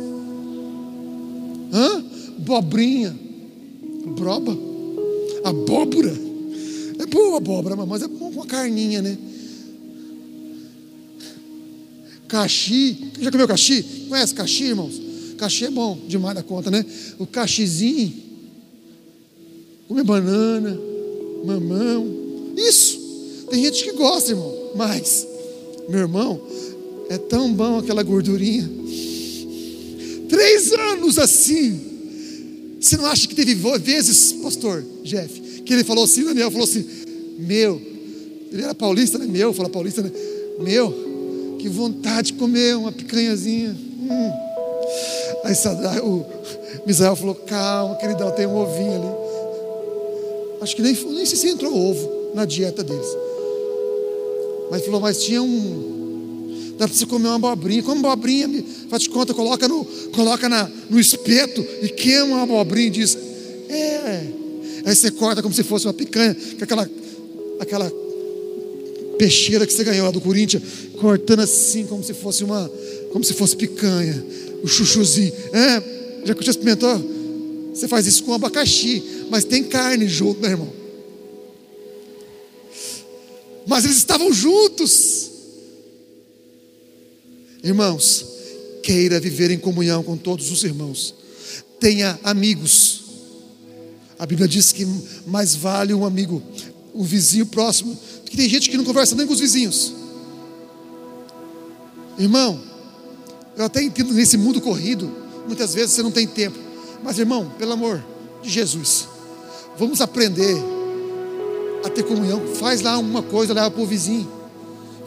hã? 1.73 2.03
bobrinha, 2.37 3.13
broba, 4.15 4.57
abóbora. 5.43 6.13
É 6.99 7.05
boa 7.05 7.37
abóbora, 7.37 7.75
mas 7.75 8.03
é 8.03 8.07
bom 8.07 8.31
com 8.31 8.41
a 8.41 8.45
carninha, 8.45 9.01
né? 9.01 9.17
Caxi, 12.29 13.11
já 13.19 13.31
comeu 13.31 13.47
caxi? 13.47 13.83
Conhece 14.07 14.33
caxi, 14.33 14.63
irmãos? 14.63 15.01
Caxi 15.37 15.65
é 15.65 15.69
bom 15.69 15.99
demais 16.07 16.35
da 16.35 16.41
conta, 16.41 16.71
né? 16.71 16.85
O 17.19 17.27
caxizinho 17.27 18.22
comer 19.93 20.03
banana, 20.03 20.75
mamão. 21.45 22.07
Isso. 22.57 23.45
Tem 23.49 23.63
gente 23.63 23.83
que 23.83 23.91
gosta, 23.91 24.31
irmão. 24.31 24.51
Mas, 24.75 25.27
meu 25.87 25.99
irmão, 25.99 26.41
é 27.09 27.17
tão 27.19 27.53
bom 27.53 27.77
aquela 27.77 28.01
gordurinha. 28.01 28.67
Três 30.27 30.73
anos 30.73 31.19
assim. 31.19 31.79
Você 32.79 32.97
não 32.97 33.05
acha 33.05 33.27
que 33.27 33.35
teve 33.35 33.53
vezes, 33.53 34.33
pastor 34.33 34.83
Jeff, 35.03 35.61
que 35.61 35.71
ele 35.71 35.83
falou 35.83 36.05
assim, 36.05 36.25
Daniel 36.25 36.51
falou 36.51 36.65
assim, 36.65 36.85
meu, 37.37 37.79
ele 38.51 38.63
era 38.63 38.73
paulista, 38.73 39.17
né? 39.17 39.27
Meu, 39.27 39.53
fala 39.53 39.69
paulista, 39.69 40.01
né? 40.01 40.11
Meu, 40.59 41.55
que 41.59 41.69
vontade 41.69 42.31
de 42.31 42.33
comer 42.33 42.75
uma 42.75 42.91
picanhazinha. 42.91 43.77
Hum. 44.01 44.31
Aí 45.43 45.53
o 46.01 46.25
Misael 46.85 47.15
falou, 47.15 47.35
calma, 47.35 47.95
queridão, 47.95 48.31
tem 48.31 48.47
um 48.47 48.57
ovinho 48.57 48.95
ali. 48.95 49.22
Acho 50.63 50.77
que 50.77 50.81
nem, 50.81 50.93
nem 50.93 51.25
sei 51.25 51.37
se 51.37 51.49
entrou 51.49 51.75
ovo. 51.75 52.31
na 52.33 52.45
dieta 52.45 52.83
deles. 52.83 53.07
Mas 54.71 54.85
falou, 54.85 55.01
mas 55.01 55.21
tinha 55.21 55.43
um. 55.43 56.73
Dá 56.77 56.87
para 56.87 56.97
você 56.97 57.05
comer 57.05 57.27
uma 57.27 57.35
abobrinha. 57.35 57.83
Come 57.83 57.99
abobrinha, 57.99 58.63
faz 58.89 59.03
de 59.03 59.09
conta, 59.09 59.33
coloca, 59.33 59.67
no, 59.67 59.83
coloca 60.15 60.47
na, 60.47 60.71
no 60.89 60.99
espeto 60.99 61.63
e 61.81 61.89
queima 61.89 62.25
uma 62.27 62.43
abobrinha 62.43 62.87
e 62.87 62.91
diz: 62.91 63.17
É. 63.69 64.27
Aí 64.85 64.95
você 64.95 65.11
corta 65.11 65.41
como 65.41 65.53
se 65.53 65.63
fosse 65.63 65.85
uma 65.85 65.93
picanha, 65.93 66.33
com 66.33 66.63
aquela, 66.63 66.89
aquela 67.59 67.91
peixeira 69.17 69.67
que 69.67 69.73
você 69.73 69.83
ganhou 69.83 70.05
lá 70.05 70.11
do 70.11 70.21
Corinthians, 70.21 70.63
cortando 70.99 71.41
assim 71.41 71.85
como 71.85 72.03
se 72.03 72.13
fosse 72.13 72.43
uma, 72.43 72.71
como 73.11 73.23
se 73.23 73.33
fosse 73.33 73.55
picanha, 73.55 74.25
o 74.63 74.67
chuchuzinho. 74.67 75.33
É, 75.51 75.83
já 76.25 76.33
que 76.33 76.43
você 76.43 76.51
experimentou? 76.51 77.13
Você 77.73 77.87
faz 77.87 78.05
isso 78.05 78.23
com 78.23 78.33
abacaxi, 78.33 79.03
mas 79.33 79.45
tem 79.45 79.63
carne 79.63 80.07
junto, 80.07 80.39
meu 80.41 80.51
irmão. 80.51 80.71
Mas 83.65 83.83
eles 83.83 83.97
estavam 83.97 84.31
juntos. 84.31 85.31
Irmãos, 87.63 88.27
queira 88.83 89.19
viver 89.19 89.49
em 89.49 89.57
comunhão 89.57 90.03
com 90.03 90.15
todos 90.15 90.51
os 90.51 90.63
irmãos. 90.63 91.15
Tenha 91.79 92.19
amigos. 92.23 93.05
A 94.19 94.27
Bíblia 94.27 94.47
diz 94.47 94.71
que 94.71 94.85
mais 95.25 95.55
vale 95.55 95.95
um 95.95 96.05
amigo, 96.05 96.39
um 96.93 97.03
vizinho 97.03 97.47
próximo, 97.47 97.97
porque 98.21 98.37
tem 98.37 98.47
gente 98.47 98.69
que 98.69 98.77
não 98.77 98.85
conversa 98.85 99.15
nem 99.15 99.25
com 99.25 99.33
os 99.33 99.39
vizinhos. 99.39 99.93
Irmão, 102.19 102.61
eu 103.57 103.65
até 103.65 103.81
entendo 103.81 104.13
nesse 104.13 104.37
mundo 104.37 104.61
corrido, 104.61 105.11
muitas 105.47 105.73
vezes 105.73 105.95
você 105.95 106.03
não 106.03 106.11
tem 106.11 106.27
tempo. 106.27 106.59
Mas 107.01 107.17
irmão, 107.17 107.51
pelo 107.57 107.73
amor 107.73 108.05
de 108.43 108.49
Jesus, 108.51 109.07
vamos 109.77 110.01
aprender 110.01 110.55
a 111.83 111.89
ter 111.89 112.03
comunhão. 112.03 112.41
Faz 112.55 112.81
lá 112.81 112.97
uma 112.97 113.21
coisa, 113.21 113.53
leva 113.53 113.69
para 113.69 113.81
o 113.81 113.85
vizinho. 113.85 114.29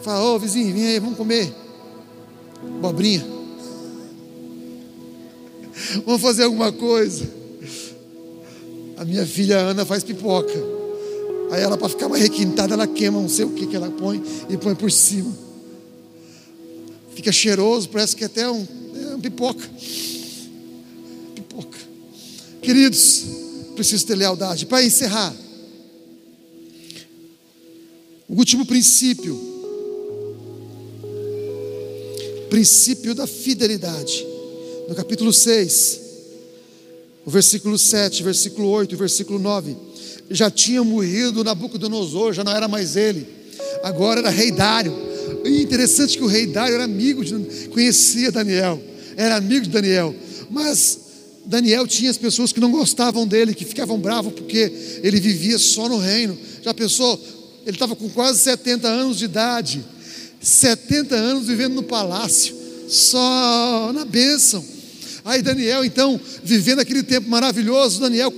Fala, 0.01 0.23
ô 0.23 0.35
oh, 0.35 0.39
vizinho, 0.39 0.73
vem 0.73 0.87
aí, 0.87 0.99
vamos 0.99 1.17
comer. 1.17 1.53
Bobrinha. 2.81 3.25
Vamos 6.05 6.21
fazer 6.21 6.43
alguma 6.43 6.71
coisa. 6.71 7.29
A 8.97 9.05
minha 9.05 9.25
filha 9.25 9.59
Ana 9.59 9.85
faz 9.85 10.03
pipoca. 10.03 10.53
Aí 11.51 11.61
ela, 11.61 11.77
para 11.77 11.87
ficar 11.87 12.09
mais 12.09 12.23
requintada, 12.23 12.73
ela 12.73 12.87
queima 12.87 13.21
não 13.21 13.29
sei 13.29 13.45
o 13.45 13.51
que 13.51 13.67
que 13.67 13.75
ela 13.75 13.89
põe 13.91 14.21
e 14.49 14.57
põe 14.57 14.73
por 14.75 14.91
cima. 14.91 15.31
Fica 17.13 17.31
cheiroso, 17.31 17.89
parece 17.89 18.15
que 18.15 18.23
é 18.23 18.27
até 18.27 18.49
um, 18.49 18.67
é 18.95 19.15
um 19.15 19.19
pipoca. 19.19 19.69
Pipoca. 21.35 21.77
Queridos, 22.61 23.36
preciso 23.77 24.07
ter 24.07 24.15
lealdade. 24.15 24.65
Para 24.65 24.83
encerrar, 24.83 25.33
o 28.27 28.33
último 28.33 28.65
princípio, 28.65 29.39
princípio 32.49 33.13
da 33.15 33.27
fidelidade. 33.27 34.25
No 34.89 34.95
capítulo 34.95 35.31
6, 35.31 35.99
o 37.25 37.29
versículo 37.29 37.77
7, 37.77 38.23
versículo 38.23 38.69
8, 38.69 38.97
versículo 38.97 39.37
9. 39.37 39.77
Já 40.31 40.49
tinha 40.49 40.83
morrido 40.83 41.43
Nabucodonosor, 41.43 42.33
já 42.33 42.43
não 42.43 42.51
era 42.51 42.67
mais 42.67 42.95
ele. 42.95 43.27
Agora 43.83 44.19
era 44.19 44.29
rei 44.29 44.51
Dário. 44.51 44.93
E 45.45 45.61
interessante 45.61 46.17
que 46.17 46.23
o 46.23 46.27
rei 46.27 46.47
Dário 46.47 46.75
era 46.75 46.83
amigo 46.83 47.23
de 47.23 47.67
conhecia 47.69 48.31
Daniel, 48.31 48.81
era 49.15 49.35
amigo 49.35 49.65
de 49.65 49.71
Daniel. 49.71 50.15
Mas 50.49 51.06
Daniel 51.47 51.87
tinha 51.87 52.11
as 52.11 52.17
pessoas 52.17 52.51
que 52.51 52.59
não 52.59 52.71
gostavam 52.71 53.25
dele, 53.25 53.55
que 53.55 53.63
ficavam 53.63 53.97
bravos 53.97 54.33
porque 54.33 54.99
ele 55.01 55.19
vivia 55.19 55.57
só 55.57 55.87
no 55.87 55.97
reino. 55.97 56.37
Já 56.61 56.73
pensou? 56.73 57.17
Ele 57.65 57.75
estava 57.75 57.95
com 57.95 58.09
quase 58.09 58.39
70 58.39 58.87
anos 58.87 59.17
de 59.17 59.25
idade, 59.25 59.83
70 60.41 61.15
anos 61.15 61.47
vivendo 61.47 61.73
no 61.73 61.83
palácio, 61.83 62.53
só 62.89 63.91
na 63.93 64.03
bênção. 64.03 64.63
Aí 65.23 65.41
Daniel, 65.41 65.85
então, 65.85 66.19
vivendo 66.43 66.79
aquele 66.79 67.03
tempo 67.03 67.29
maravilhoso, 67.29 68.01
Daniel, 68.01 68.33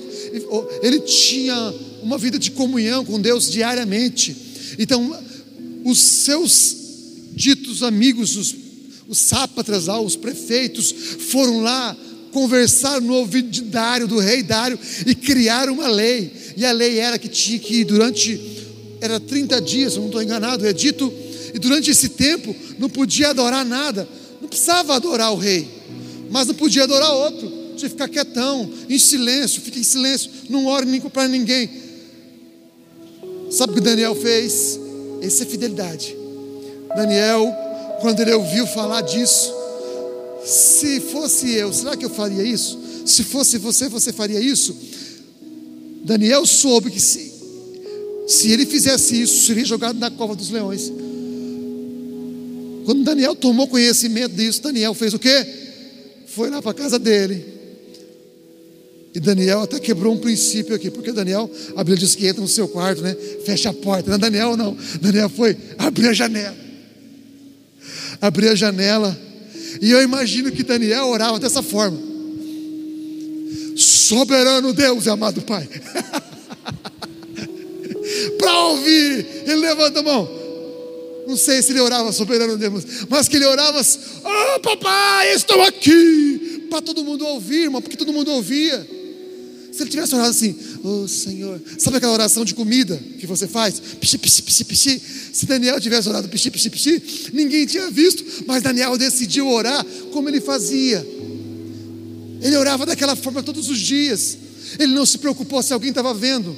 ele 0.82 1.00
tinha 1.00 1.74
uma 2.04 2.18
vida 2.18 2.38
de 2.38 2.52
comunhão 2.52 3.04
com 3.04 3.20
Deus 3.20 3.50
diariamente. 3.50 4.36
Então, 4.78 5.20
os 5.84 6.00
seus 6.00 6.76
ditos 7.34 7.82
amigos, 7.82 8.36
os, 8.36 8.56
os 9.08 9.18
sápatras 9.18 9.88
lá, 9.88 10.00
os 10.00 10.16
prefeitos, 10.16 10.94
foram 11.32 11.62
lá 11.62 11.98
conversar 12.32 13.02
no 13.02 13.14
ouvido 13.16 13.62
Dário, 13.64 14.08
do 14.08 14.20
rei 14.20 14.44
Dário, 14.44 14.80
e 15.06 15.16
criaram 15.16 15.74
uma 15.74 15.88
lei. 15.88 16.32
E 16.56 16.66
a 16.66 16.72
lei 16.72 17.00
era 17.00 17.18
que 17.18 17.28
tinha 17.28 17.60
que, 17.60 17.84
durante 17.84 18.40
era 19.02 19.20
30 19.20 19.62
dias, 19.62 19.94
se 19.94 20.00
não 20.00 20.08
estou 20.08 20.22
enganado, 20.22 20.66
é 20.68 20.74
dito, 20.74 21.12
e 21.54 21.60
durante 21.60 21.90
esse 21.90 22.10
tempo 22.10 22.56
não 22.78 22.90
podia 22.90 23.30
adorar 23.30 23.66
nada, 23.66 24.08
não 24.42 24.48
precisava 24.48 24.96
adorar 24.96 25.32
o 25.34 25.38
rei, 25.38 25.68
mas 26.30 26.48
não 26.48 26.54
podia 26.54 26.84
adorar 26.84 27.14
outro, 27.14 27.48
tinha 27.76 27.90
que 27.90 27.96
ficar 27.96 28.10
quietão, 28.10 28.70
em 28.90 29.00
silêncio, 29.00 29.62
fica 29.62 29.80
em 29.80 29.84
silêncio, 29.84 30.30
não 30.50 30.66
ore 30.66 30.86
nem 30.86 31.00
para 31.00 31.28
ninguém. 31.28 31.70
Sabe 33.50 33.72
o 33.72 33.76
que 33.76 33.82
Daniel 33.82 34.16
fez? 34.16 34.80
Essa 35.22 35.44
é 35.44 35.46
fidelidade. 35.46 36.16
Daniel, 36.96 37.52
quando 38.02 38.20
ele 38.20 38.34
ouviu 38.34 38.68
falar 38.68 39.02
disso, 39.02 39.54
se 40.50 41.00
fosse 41.00 41.52
eu, 41.52 41.72
será 41.74 41.96
que 41.96 42.06
eu 42.06 42.10
faria 42.10 42.44
isso? 42.44 42.80
Se 43.06 43.24
fosse 43.24 43.58
você, 43.58 43.88
você 43.88 44.12
faria 44.12 44.40
isso? 44.40 44.76
Daniel 46.04 46.46
soube 46.46 46.92
que 46.92 47.00
se 47.00 47.30
se 48.30 48.52
ele 48.52 48.64
fizesse 48.64 49.20
isso, 49.20 49.48
seria 49.48 49.66
jogado 49.66 49.98
na 49.98 50.12
cova 50.12 50.36
dos 50.36 50.52
leões. 50.52 50.94
Quando 52.86 53.04
Daniel 53.04 53.36
tomou 53.36 53.68
conhecimento 53.68 54.36
disso, 54.36 54.62
Daniel 54.62 54.94
fez 54.94 55.16
o 55.16 55.20
quê? 55.20 55.46
Foi 56.28 56.48
lá 56.52 56.62
para 56.62 56.70
a 56.70 56.76
casa 56.76 57.00
dele. 57.00 57.44
E 59.16 59.20
Daniel 59.20 59.62
até 59.62 59.80
quebrou 59.80 60.14
um 60.14 60.20
princípio 60.20 60.76
aqui, 60.76 60.92
porque 60.92 61.12
Daniel, 61.12 61.50
a 61.76 61.84
Bíblia 61.84 61.98
diz 61.98 62.14
que 62.14 62.28
entra 62.28 62.40
no 62.40 62.48
seu 62.48 62.68
quarto, 62.68 63.02
né? 63.02 63.16
Fecha 63.44 63.72
a 63.72 63.74
porta. 63.74 64.12
Não, 64.12 64.20
Daniel 64.20 64.56
não. 64.56 64.78
Daniel 65.02 65.30
foi 65.30 65.58
abrir 65.80 66.10
a 66.10 66.14
janela. 66.14 66.56
Abrir 68.22 68.50
a 68.50 68.56
janela. 68.56 69.20
E 69.82 69.92
eu 69.92 70.02
imagino 70.02 70.52
que 70.52 70.64
Daniel 70.64 71.08
orava 71.08 71.40
dessa 71.40 71.62
forma. 71.62 71.98
Soberano 73.76 74.74
Deus, 74.74 75.08
amado 75.08 75.42
Pai. 75.42 75.68
para 78.38 78.60
ouvir. 78.66 79.26
Ele 79.46 79.56
levanta 79.56 80.00
a 80.00 80.04
mão. 80.04 80.40
Não 81.28 81.38
sei 81.38 81.62
se 81.62 81.72
ele 81.72 81.80
orava 81.80 82.12
soberano 82.12 82.58
Deus, 82.58 82.84
mas 83.08 83.28
que 83.28 83.36
ele 83.36 83.46
orava, 83.46 83.80
oh 83.80 84.60
papai, 84.62 85.32
estou 85.36 85.62
aqui, 85.62 86.66
para 86.72 86.82
todo 86.82 87.04
mundo 87.04 87.24
ouvir, 87.24 87.66
irmão, 87.66 87.84
porque 87.84 87.96
todo 87.96 88.12
mundo 88.12 88.32
ouvia. 88.32 88.88
Se 89.72 89.84
ele 89.84 89.92
tivesse 89.92 90.16
orado 90.16 90.32
assim, 90.32 90.58
oh 90.84 91.08
Senhor, 91.08 91.62
sabe 91.78 91.98
aquela 91.98 92.14
oração 92.14 92.46
de 92.46 92.54
comida 92.54 93.00
que 93.20 93.28
você 93.28 93.48
faz? 93.48 93.80
Pixi, 93.80 94.18
pixi, 94.18 94.42
pixi, 94.42 94.66
pixi. 94.66 95.02
Se 95.34 95.46
Daniel 95.46 95.80
tivesse 95.80 96.10
orado 96.10 96.28
pixi, 96.28 96.50
pixi, 96.50 96.70
pixi, 96.70 97.04
ninguém 97.34 97.66
tinha 97.66 97.90
visto, 97.90 98.24
mas 98.46 98.64
Daniel 98.64 98.98
decidiu 98.98 99.48
orar 99.48 99.86
como 100.12 100.30
ele 100.30 100.42
fazia. 100.42 101.06
Ele 102.42 102.56
orava 102.56 102.86
daquela 102.86 103.16
forma 103.16 103.44
todos 103.44 103.70
os 103.70 103.80
dias. 103.80 104.38
Ele 104.78 104.94
não 104.94 105.06
se 105.06 105.18
preocupou 105.18 105.62
se 105.62 105.74
alguém 105.74 105.90
estava 105.90 106.14
vendo. 106.14 106.56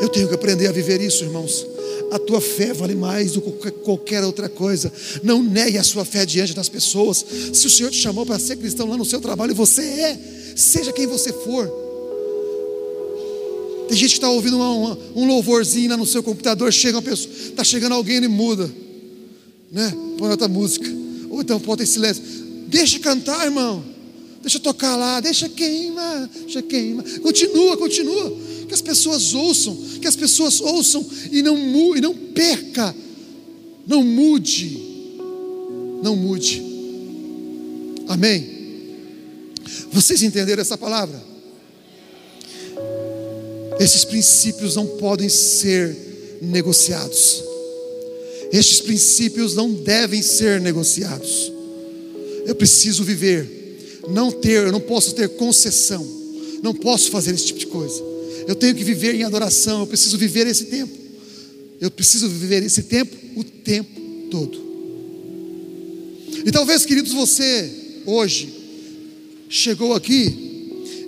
Eu 0.00 0.08
tenho 0.08 0.28
que 0.28 0.34
aprender 0.34 0.68
a 0.68 0.72
viver 0.72 1.00
isso, 1.00 1.24
irmãos. 1.24 1.66
A 2.10 2.18
tua 2.18 2.40
fé 2.40 2.72
vale 2.72 2.94
mais 2.94 3.32
do 3.32 3.42
que 3.42 3.70
qualquer 3.70 4.24
outra 4.24 4.48
coisa. 4.48 4.90
Não 5.22 5.42
negue 5.42 5.76
a 5.76 5.82
sua 5.82 6.04
fé 6.04 6.24
diante 6.24 6.54
das 6.54 6.68
pessoas. 6.68 7.24
Se 7.52 7.66
o 7.66 7.70
Senhor 7.70 7.90
te 7.90 7.98
chamou 7.98 8.24
para 8.24 8.38
ser 8.38 8.56
cristão 8.56 8.88
lá 8.88 8.96
no 8.96 9.04
seu 9.04 9.20
trabalho, 9.20 9.54
você 9.54 9.82
é. 9.82 10.18
Seja 10.56 10.92
quem 10.92 11.06
você 11.06 11.32
for. 11.32 11.87
Tem 13.88 13.96
gente 13.96 14.10
que 14.10 14.16
está 14.16 14.30
ouvindo 14.30 14.56
uma, 14.56 14.70
uma, 14.70 14.98
um 15.16 15.26
louvorzinho 15.26 15.90
lá 15.90 15.96
no 15.96 16.06
seu 16.06 16.22
computador, 16.22 16.70
chega 16.70 16.98
uma 16.98 17.02
pessoa, 17.02 17.34
está 17.34 17.64
chegando 17.64 17.92
alguém 17.92 18.18
e 18.22 18.28
muda, 18.28 18.70
né? 19.72 19.92
Põe 20.18 20.30
outra 20.30 20.46
música, 20.46 20.86
ou 21.30 21.40
então 21.40 21.58
bota 21.58 21.82
em 21.82 21.86
silêncio. 21.86 22.22
Deixa 22.68 22.98
cantar, 22.98 23.46
irmão. 23.46 23.82
Deixa 24.42 24.60
tocar 24.60 24.94
lá, 24.94 25.20
deixa 25.20 25.48
queima, 25.48 26.30
deixa 26.42 26.62
queima. 26.62 27.02
Continua, 27.22 27.76
continua 27.76 28.36
que 28.68 28.74
as 28.74 28.82
pessoas 28.82 29.34
ouçam, 29.34 29.76
que 30.00 30.06
as 30.06 30.14
pessoas 30.14 30.60
ouçam 30.60 31.04
e 31.32 31.42
não, 31.42 31.96
e 31.96 32.00
não 32.00 32.14
perca, 32.14 32.94
não 33.86 34.04
mude, 34.04 34.78
não 36.02 36.14
mude. 36.14 36.62
Amém? 38.06 38.58
Vocês 39.90 40.22
entenderam 40.22 40.60
essa 40.60 40.76
palavra? 40.76 41.27
Esses 43.78 44.04
princípios 44.04 44.74
não 44.74 44.86
podem 44.86 45.28
ser 45.28 45.96
negociados. 46.40 47.42
Estes 48.52 48.80
princípios 48.80 49.54
não 49.54 49.72
devem 49.72 50.22
ser 50.22 50.60
negociados. 50.60 51.52
Eu 52.46 52.54
preciso 52.54 53.04
viver, 53.04 54.00
não 54.08 54.32
ter, 54.32 54.66
eu 54.66 54.72
não 54.72 54.80
posso 54.80 55.14
ter 55.14 55.28
concessão, 55.28 56.06
não 56.62 56.74
posso 56.74 57.10
fazer 57.10 57.34
esse 57.34 57.46
tipo 57.46 57.58
de 57.60 57.66
coisa. 57.66 58.02
Eu 58.46 58.54
tenho 58.54 58.74
que 58.74 58.82
viver 58.82 59.14
em 59.14 59.22
adoração, 59.22 59.80
eu 59.80 59.86
preciso 59.86 60.16
viver 60.16 60.46
esse 60.46 60.64
tempo. 60.64 60.96
Eu 61.80 61.90
preciso 61.90 62.28
viver 62.28 62.62
esse 62.62 62.84
tempo 62.84 63.14
o 63.36 63.44
tempo 63.44 64.00
todo. 64.30 64.68
E 66.44 66.50
talvez, 66.50 66.84
queridos, 66.86 67.12
você 67.12 67.70
hoje 68.06 68.48
chegou 69.48 69.94
aqui 69.94 70.34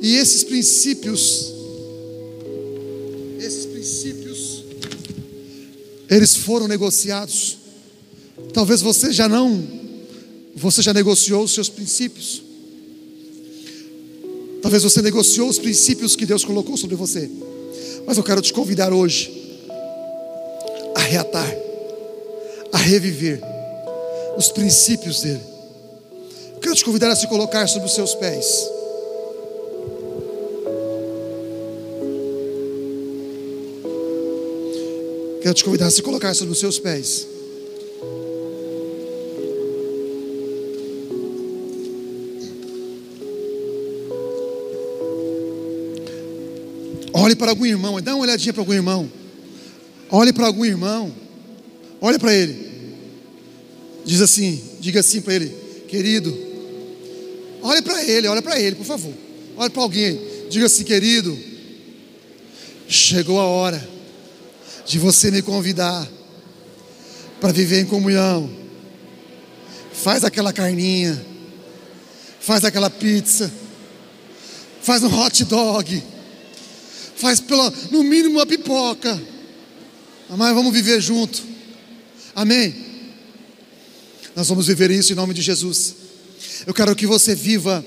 e 0.03 0.17
esses 0.17 0.45
princípios, 0.45 1.50
eles 6.11 6.35
foram 6.35 6.67
negociados. 6.67 7.59
Talvez 8.53 8.83
você 8.83 9.13
já 9.13 9.29
não, 9.29 9.63
você 10.57 10.83
já 10.83 10.93
negociou 10.93 11.45
os 11.45 11.55
seus 11.55 11.69
princípios. 11.69 12.43
Talvez 14.61 14.83
você 14.83 15.01
negociou 15.01 15.49
os 15.49 15.59
princípios 15.59 16.17
que 16.17 16.27
Deus 16.27 16.45
colocou 16.45 16.77
sobre 16.77 16.97
você. 16.97 17.31
Mas 18.05 18.17
eu 18.17 18.25
quero 18.25 18.43
te 18.43 18.53
convidar 18.53 18.93
hoje 18.93 19.59
a 20.97 21.01
reatar, 21.01 21.57
a 22.73 22.79
reviver 22.79 23.41
os 24.37 24.49
princípios 24.49 25.21
dele. 25.23 25.41
Eu 26.55 26.61
quero 26.61 26.75
te 26.75 26.85
convidar 26.85 27.11
a 27.11 27.17
se 27.17 27.29
colocar 27.29 27.67
sobre 27.69 27.87
os 27.87 27.95
seus 27.95 28.15
pés. 28.17 28.69
Quero 35.51 35.59
te 35.59 35.65
convidar 35.65 35.87
a 35.89 35.91
se 35.91 36.01
colocar 36.01 36.33
sobre 36.33 36.53
os 36.53 36.61
seus 36.61 36.79
pés. 36.79 37.27
Olhe 47.13 47.35
para 47.35 47.51
algum 47.51 47.67
irmão, 47.67 48.01
dá 48.01 48.15
uma 48.15 48.23
olhadinha 48.23 48.53
para 48.53 48.63
algum 48.63 48.73
irmão. 48.73 49.11
Olhe 50.09 50.33
para 50.33 50.47
algum 50.47 50.65
irmão. 50.65 51.13
Olhe 52.01 52.17
para 52.21 52.33
ele. 52.33 52.55
Diz 54.05 54.21
assim, 54.21 54.63
diga 54.79 55.01
assim 55.01 55.21
para 55.21 55.35
ele, 55.35 55.53
querido. 55.89 56.33
Olhe 57.61 57.83
para 57.83 58.05
ele, 58.05 58.29
olha 58.29 58.41
para 58.41 58.61
ele, 58.61 58.77
por 58.77 58.87
favor. 58.87 59.13
Olhe 59.57 59.71
para 59.71 59.83
alguém. 59.83 60.17
Diga 60.49 60.67
assim, 60.67 60.85
querido. 60.85 61.37
Chegou 62.87 63.41
a 63.41 63.45
hora 63.47 64.00
de 64.87 64.99
você 64.99 65.31
me 65.31 65.43
convidar 65.43 66.07
para 67.41 67.53
viver 67.53 67.81
em 67.81 67.87
comunhão. 67.87 68.51
Faz 69.93 70.25
aquela 70.25 70.53
carninha. 70.53 71.25
Faz 72.41 72.65
aquela 72.65 72.91
pizza. 72.91 73.51
Faz 74.83 75.03
um 75.03 75.15
hot 75.15 75.45
dog 75.45 76.03
faz 77.21 77.39
pela, 77.39 77.73
no 77.91 78.03
mínimo 78.03 78.37
uma 78.37 78.47
pipoca. 78.47 79.21
Mas 80.31 80.55
vamos 80.55 80.73
viver 80.73 81.01
junto. 81.01 81.43
Amém? 82.35 82.75
Nós 84.35 84.49
vamos 84.49 84.67
viver 84.67 84.91
isso 84.91 85.13
em 85.13 85.17
nome 85.17 85.35
de 85.35 85.43
Jesus. 85.43 85.95
Eu 86.67 86.73
quero 86.73 86.97
que 86.97 87.07
você 87.07 87.35
viva. 87.35 87.85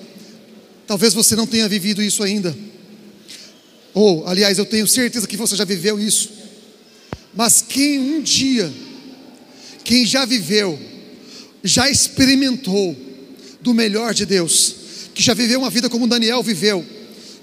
Talvez 0.85 1.13
você 1.13 1.35
não 1.35 1.47
tenha 1.47 1.67
vivido 1.67 2.03
isso 2.03 2.21
ainda. 2.21 2.55
Ou, 3.93 4.27
aliás, 4.27 4.57
eu 4.57 4.65
tenho 4.65 4.87
certeza 4.87 5.25
que 5.25 5.37
você 5.37 5.55
já 5.55 5.65
viveu 5.65 5.99
isso. 5.99 6.29
Mas 7.35 7.63
quem 7.67 7.99
um 7.99 8.21
dia, 8.21 8.71
quem 9.83 10.05
já 10.05 10.25
viveu, 10.25 10.79
já 11.63 11.89
experimentou 11.89 12.95
do 13.61 13.73
melhor 13.73 14.13
de 14.13 14.25
Deus, 14.25 14.75
que 15.13 15.23
já 15.23 15.33
viveu 15.33 15.59
uma 15.59 15.69
vida 15.69 15.89
como 15.89 16.07
Daniel 16.07 16.43
viveu, 16.43 16.85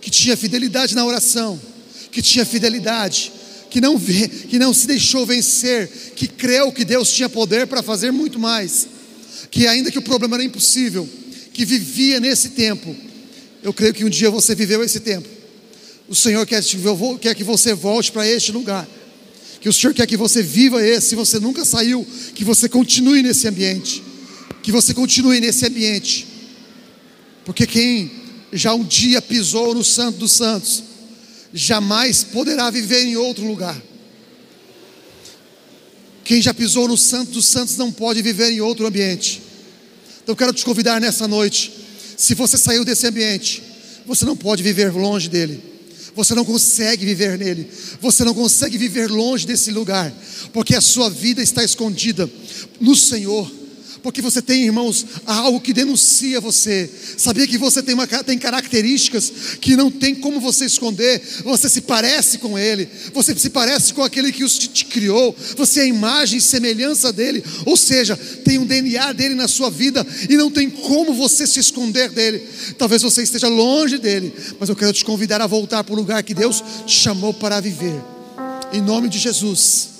que 0.01 0.11
tinha 0.11 0.37
fidelidade 0.37 0.95
na 0.95 1.05
oração, 1.05 1.61
que 2.13 2.23
tinha 2.23 2.45
fidelidade, 2.45 3.33
que 3.71 3.81
não, 3.81 3.99
que 3.99 4.59
não 4.59 4.75
se 4.75 4.87
deixou 4.87 5.25
vencer, 5.25 5.89
que 6.15 6.27
creu 6.27 6.71
que 6.73 6.85
Deus 6.85 7.13
tinha 7.13 7.29
poder 7.29 7.67
para 7.67 7.83
fazer 7.83 8.11
muito 8.11 8.39
mais, 8.39 8.89
que 9.51 9.67
ainda 9.67 9.91
que 9.91 9.99
o 9.99 10.03
problema 10.03 10.37
era 10.37 10.45
impossível, 10.45 11.09
que 11.53 11.65
vivia 11.65 12.21
nesse 12.21 12.51
tempo. 12.51 12.95
Eu 13.63 13.73
creio 13.73 13.95
que 13.95 14.05
um 14.05 14.09
dia 14.09 14.31
você 14.31 14.55
viveu 14.55 14.83
esse 14.83 15.01
tempo. 15.01 15.29
O 16.09 16.15
Senhor 16.15 16.45
quer, 16.47 16.63
quer 17.21 17.35
que 17.35 17.45
você 17.45 17.73
volte 17.73 18.11
para 18.11 18.27
este 18.27 18.51
lugar. 18.51 18.89
Que 19.61 19.69
o 19.69 19.73
Senhor 19.73 19.93
quer 19.93 20.07
que 20.07 20.17
você 20.17 20.43
viva 20.43 20.85
esse, 20.85 21.09
se 21.09 21.15
você 21.15 21.39
nunca 21.39 21.65
saiu, 21.65 22.07
que 22.35 22.45
você 22.45 22.69
continue 22.69 23.23
nesse 23.23 23.47
ambiente. 23.47 24.03
Que 24.63 24.73
você 24.73 24.95
continue 24.95 25.39
nesse 25.39 25.67
ambiente. 25.67 26.27
Porque 27.45 27.67
quem 27.67 28.11
já 28.53 28.75
um 28.75 28.83
dia 28.83 29.21
pisou 29.21 29.75
no 29.75 29.85
Santo 29.85 30.19
dos 30.19 30.33
Santos, 30.33 30.83
jamais 31.53 32.25
poderá 32.25 32.71
viver 32.71 33.05
em 33.05 33.17
outro 33.17 33.47
lugar. 33.47 33.81
Quem 36.25 36.41
já 36.41 36.55
pisou 36.55 36.89
no 36.89 36.97
Santo 36.97 37.33
dos 37.33 37.47
Santos 37.47 37.77
não 37.77 37.93
pode 37.93 38.23
viver 38.23 38.51
em 38.53 38.61
outro 38.61 38.87
ambiente. 38.87 39.43
Então 40.23 40.33
eu 40.33 40.37
quero 40.37 40.53
te 40.53 40.65
convidar 40.65 41.01
nessa 41.01 41.27
noite. 41.29 41.73
Se 42.17 42.35
você 42.35 42.57
saiu 42.57 42.85
desse 42.85 43.07
ambiente, 43.07 43.63
você 44.07 44.25
não 44.25 44.37
pode 44.37 44.63
viver 44.63 44.93
longe 44.93 45.29
dele. 45.29 45.70
Você 46.15 46.35
não 46.35 46.45
consegue 46.45 47.05
viver 47.05 47.39
nele. 47.39 47.69
Você 48.01 48.25
não 48.25 48.35
consegue 48.35 48.77
viver 48.77 49.11
longe 49.11 49.47
desse 49.47 49.71
lugar, 49.71 50.13
porque 50.53 50.75
a 50.75 50.81
sua 50.81 51.09
vida 51.09 51.43
está 51.43 51.63
escondida 51.63 52.31
no 52.81 52.95
Senhor 52.95 53.60
porque 54.03 54.23
você 54.23 54.41
tem, 54.41 54.65
irmãos, 54.65 55.07
algo 55.27 55.61
que 55.61 55.73
denuncia 55.73 56.41
você. 56.41 56.91
Sabia 57.17 57.47
que 57.47 57.59
você 57.59 57.83
tem, 57.83 57.95
uma, 57.95 58.07
tem 58.07 58.39
características 58.39 59.33
que 59.61 59.77
não 59.77 59.91
tem 59.91 60.15
como 60.15 60.41
você 60.41 60.65
esconder. 60.65 61.21
Você 61.45 61.69
se 61.69 61.83
parece 61.83 62.39
com 62.39 62.59
Ele, 62.59 62.89
você 63.13 63.35
se 63.37 63.51
parece 63.51 63.95
com 63.95 64.03
aquele 64.03 64.33
que 64.33 64.45
te, 64.47 64.69
te 64.69 64.85
criou, 64.87 65.37
você 65.57 65.81
é 65.81 65.83
a 65.85 65.87
imagem 65.87 66.39
e 66.39 66.43
semelhança 66.43 67.13
dele, 67.13 67.45
ou 67.67 67.77
seja, 67.77 68.17
tem 68.17 68.59
um 68.59 68.67
DNA 68.67 69.13
dele 69.13 69.35
na 69.35 69.49
sua 69.49 69.71
vida 69.71 70.07
e 70.29 70.37
não 70.37 70.51
tem 70.51 70.69
como 70.69 71.15
você 71.15 71.47
se 71.47 71.61
esconder 71.61 72.11
dele. 72.11 72.43
Talvez 72.79 73.03
você 73.03 73.23
esteja 73.23 73.49
longe 73.49 73.99
dele, 73.99 74.33
mas 74.59 74.69
eu 74.69 74.77
quero 74.77 74.93
te 74.93 75.05
convidar 75.05 75.41
a 75.41 75.47
voltar 75.47 75.85
para 75.85 75.93
o 75.93 75.97
lugar 75.97 76.23
que 76.23 76.35
Deus 76.35 76.63
te 76.87 76.95
chamou 76.95 77.35
para 77.35 77.61
viver. 77.61 78.01
Em 78.73 78.81
nome 78.81 79.09
de 79.09 79.19
Jesus. 79.19 80.00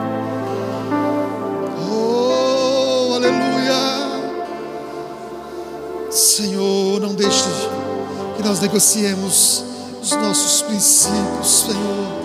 Senhor, 6.21 7.01
não 7.01 7.15
deixe 7.15 7.49
que 8.37 8.43
nós 8.43 8.59
negociemos 8.59 9.63
os 10.01 10.11
nossos 10.11 10.61
princípios, 10.61 11.65
Senhor. 11.65 12.21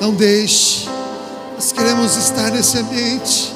Não 0.00 0.12
deixe. 0.12 0.88
Nós 1.54 1.70
queremos 1.70 2.16
estar 2.16 2.50
nesse 2.50 2.78
ambiente. 2.78 3.52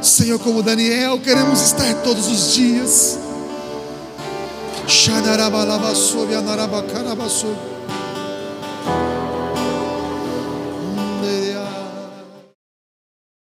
Senhor, 0.00 0.38
como 0.38 0.62
Daniel, 0.62 1.20
queremos 1.20 1.60
estar 1.60 1.92
todos 2.02 2.26
os 2.26 2.54
dias. 2.54 3.18
Xanarabalabassobi, 4.88 6.34
anarabacarabassobi. 6.34 7.75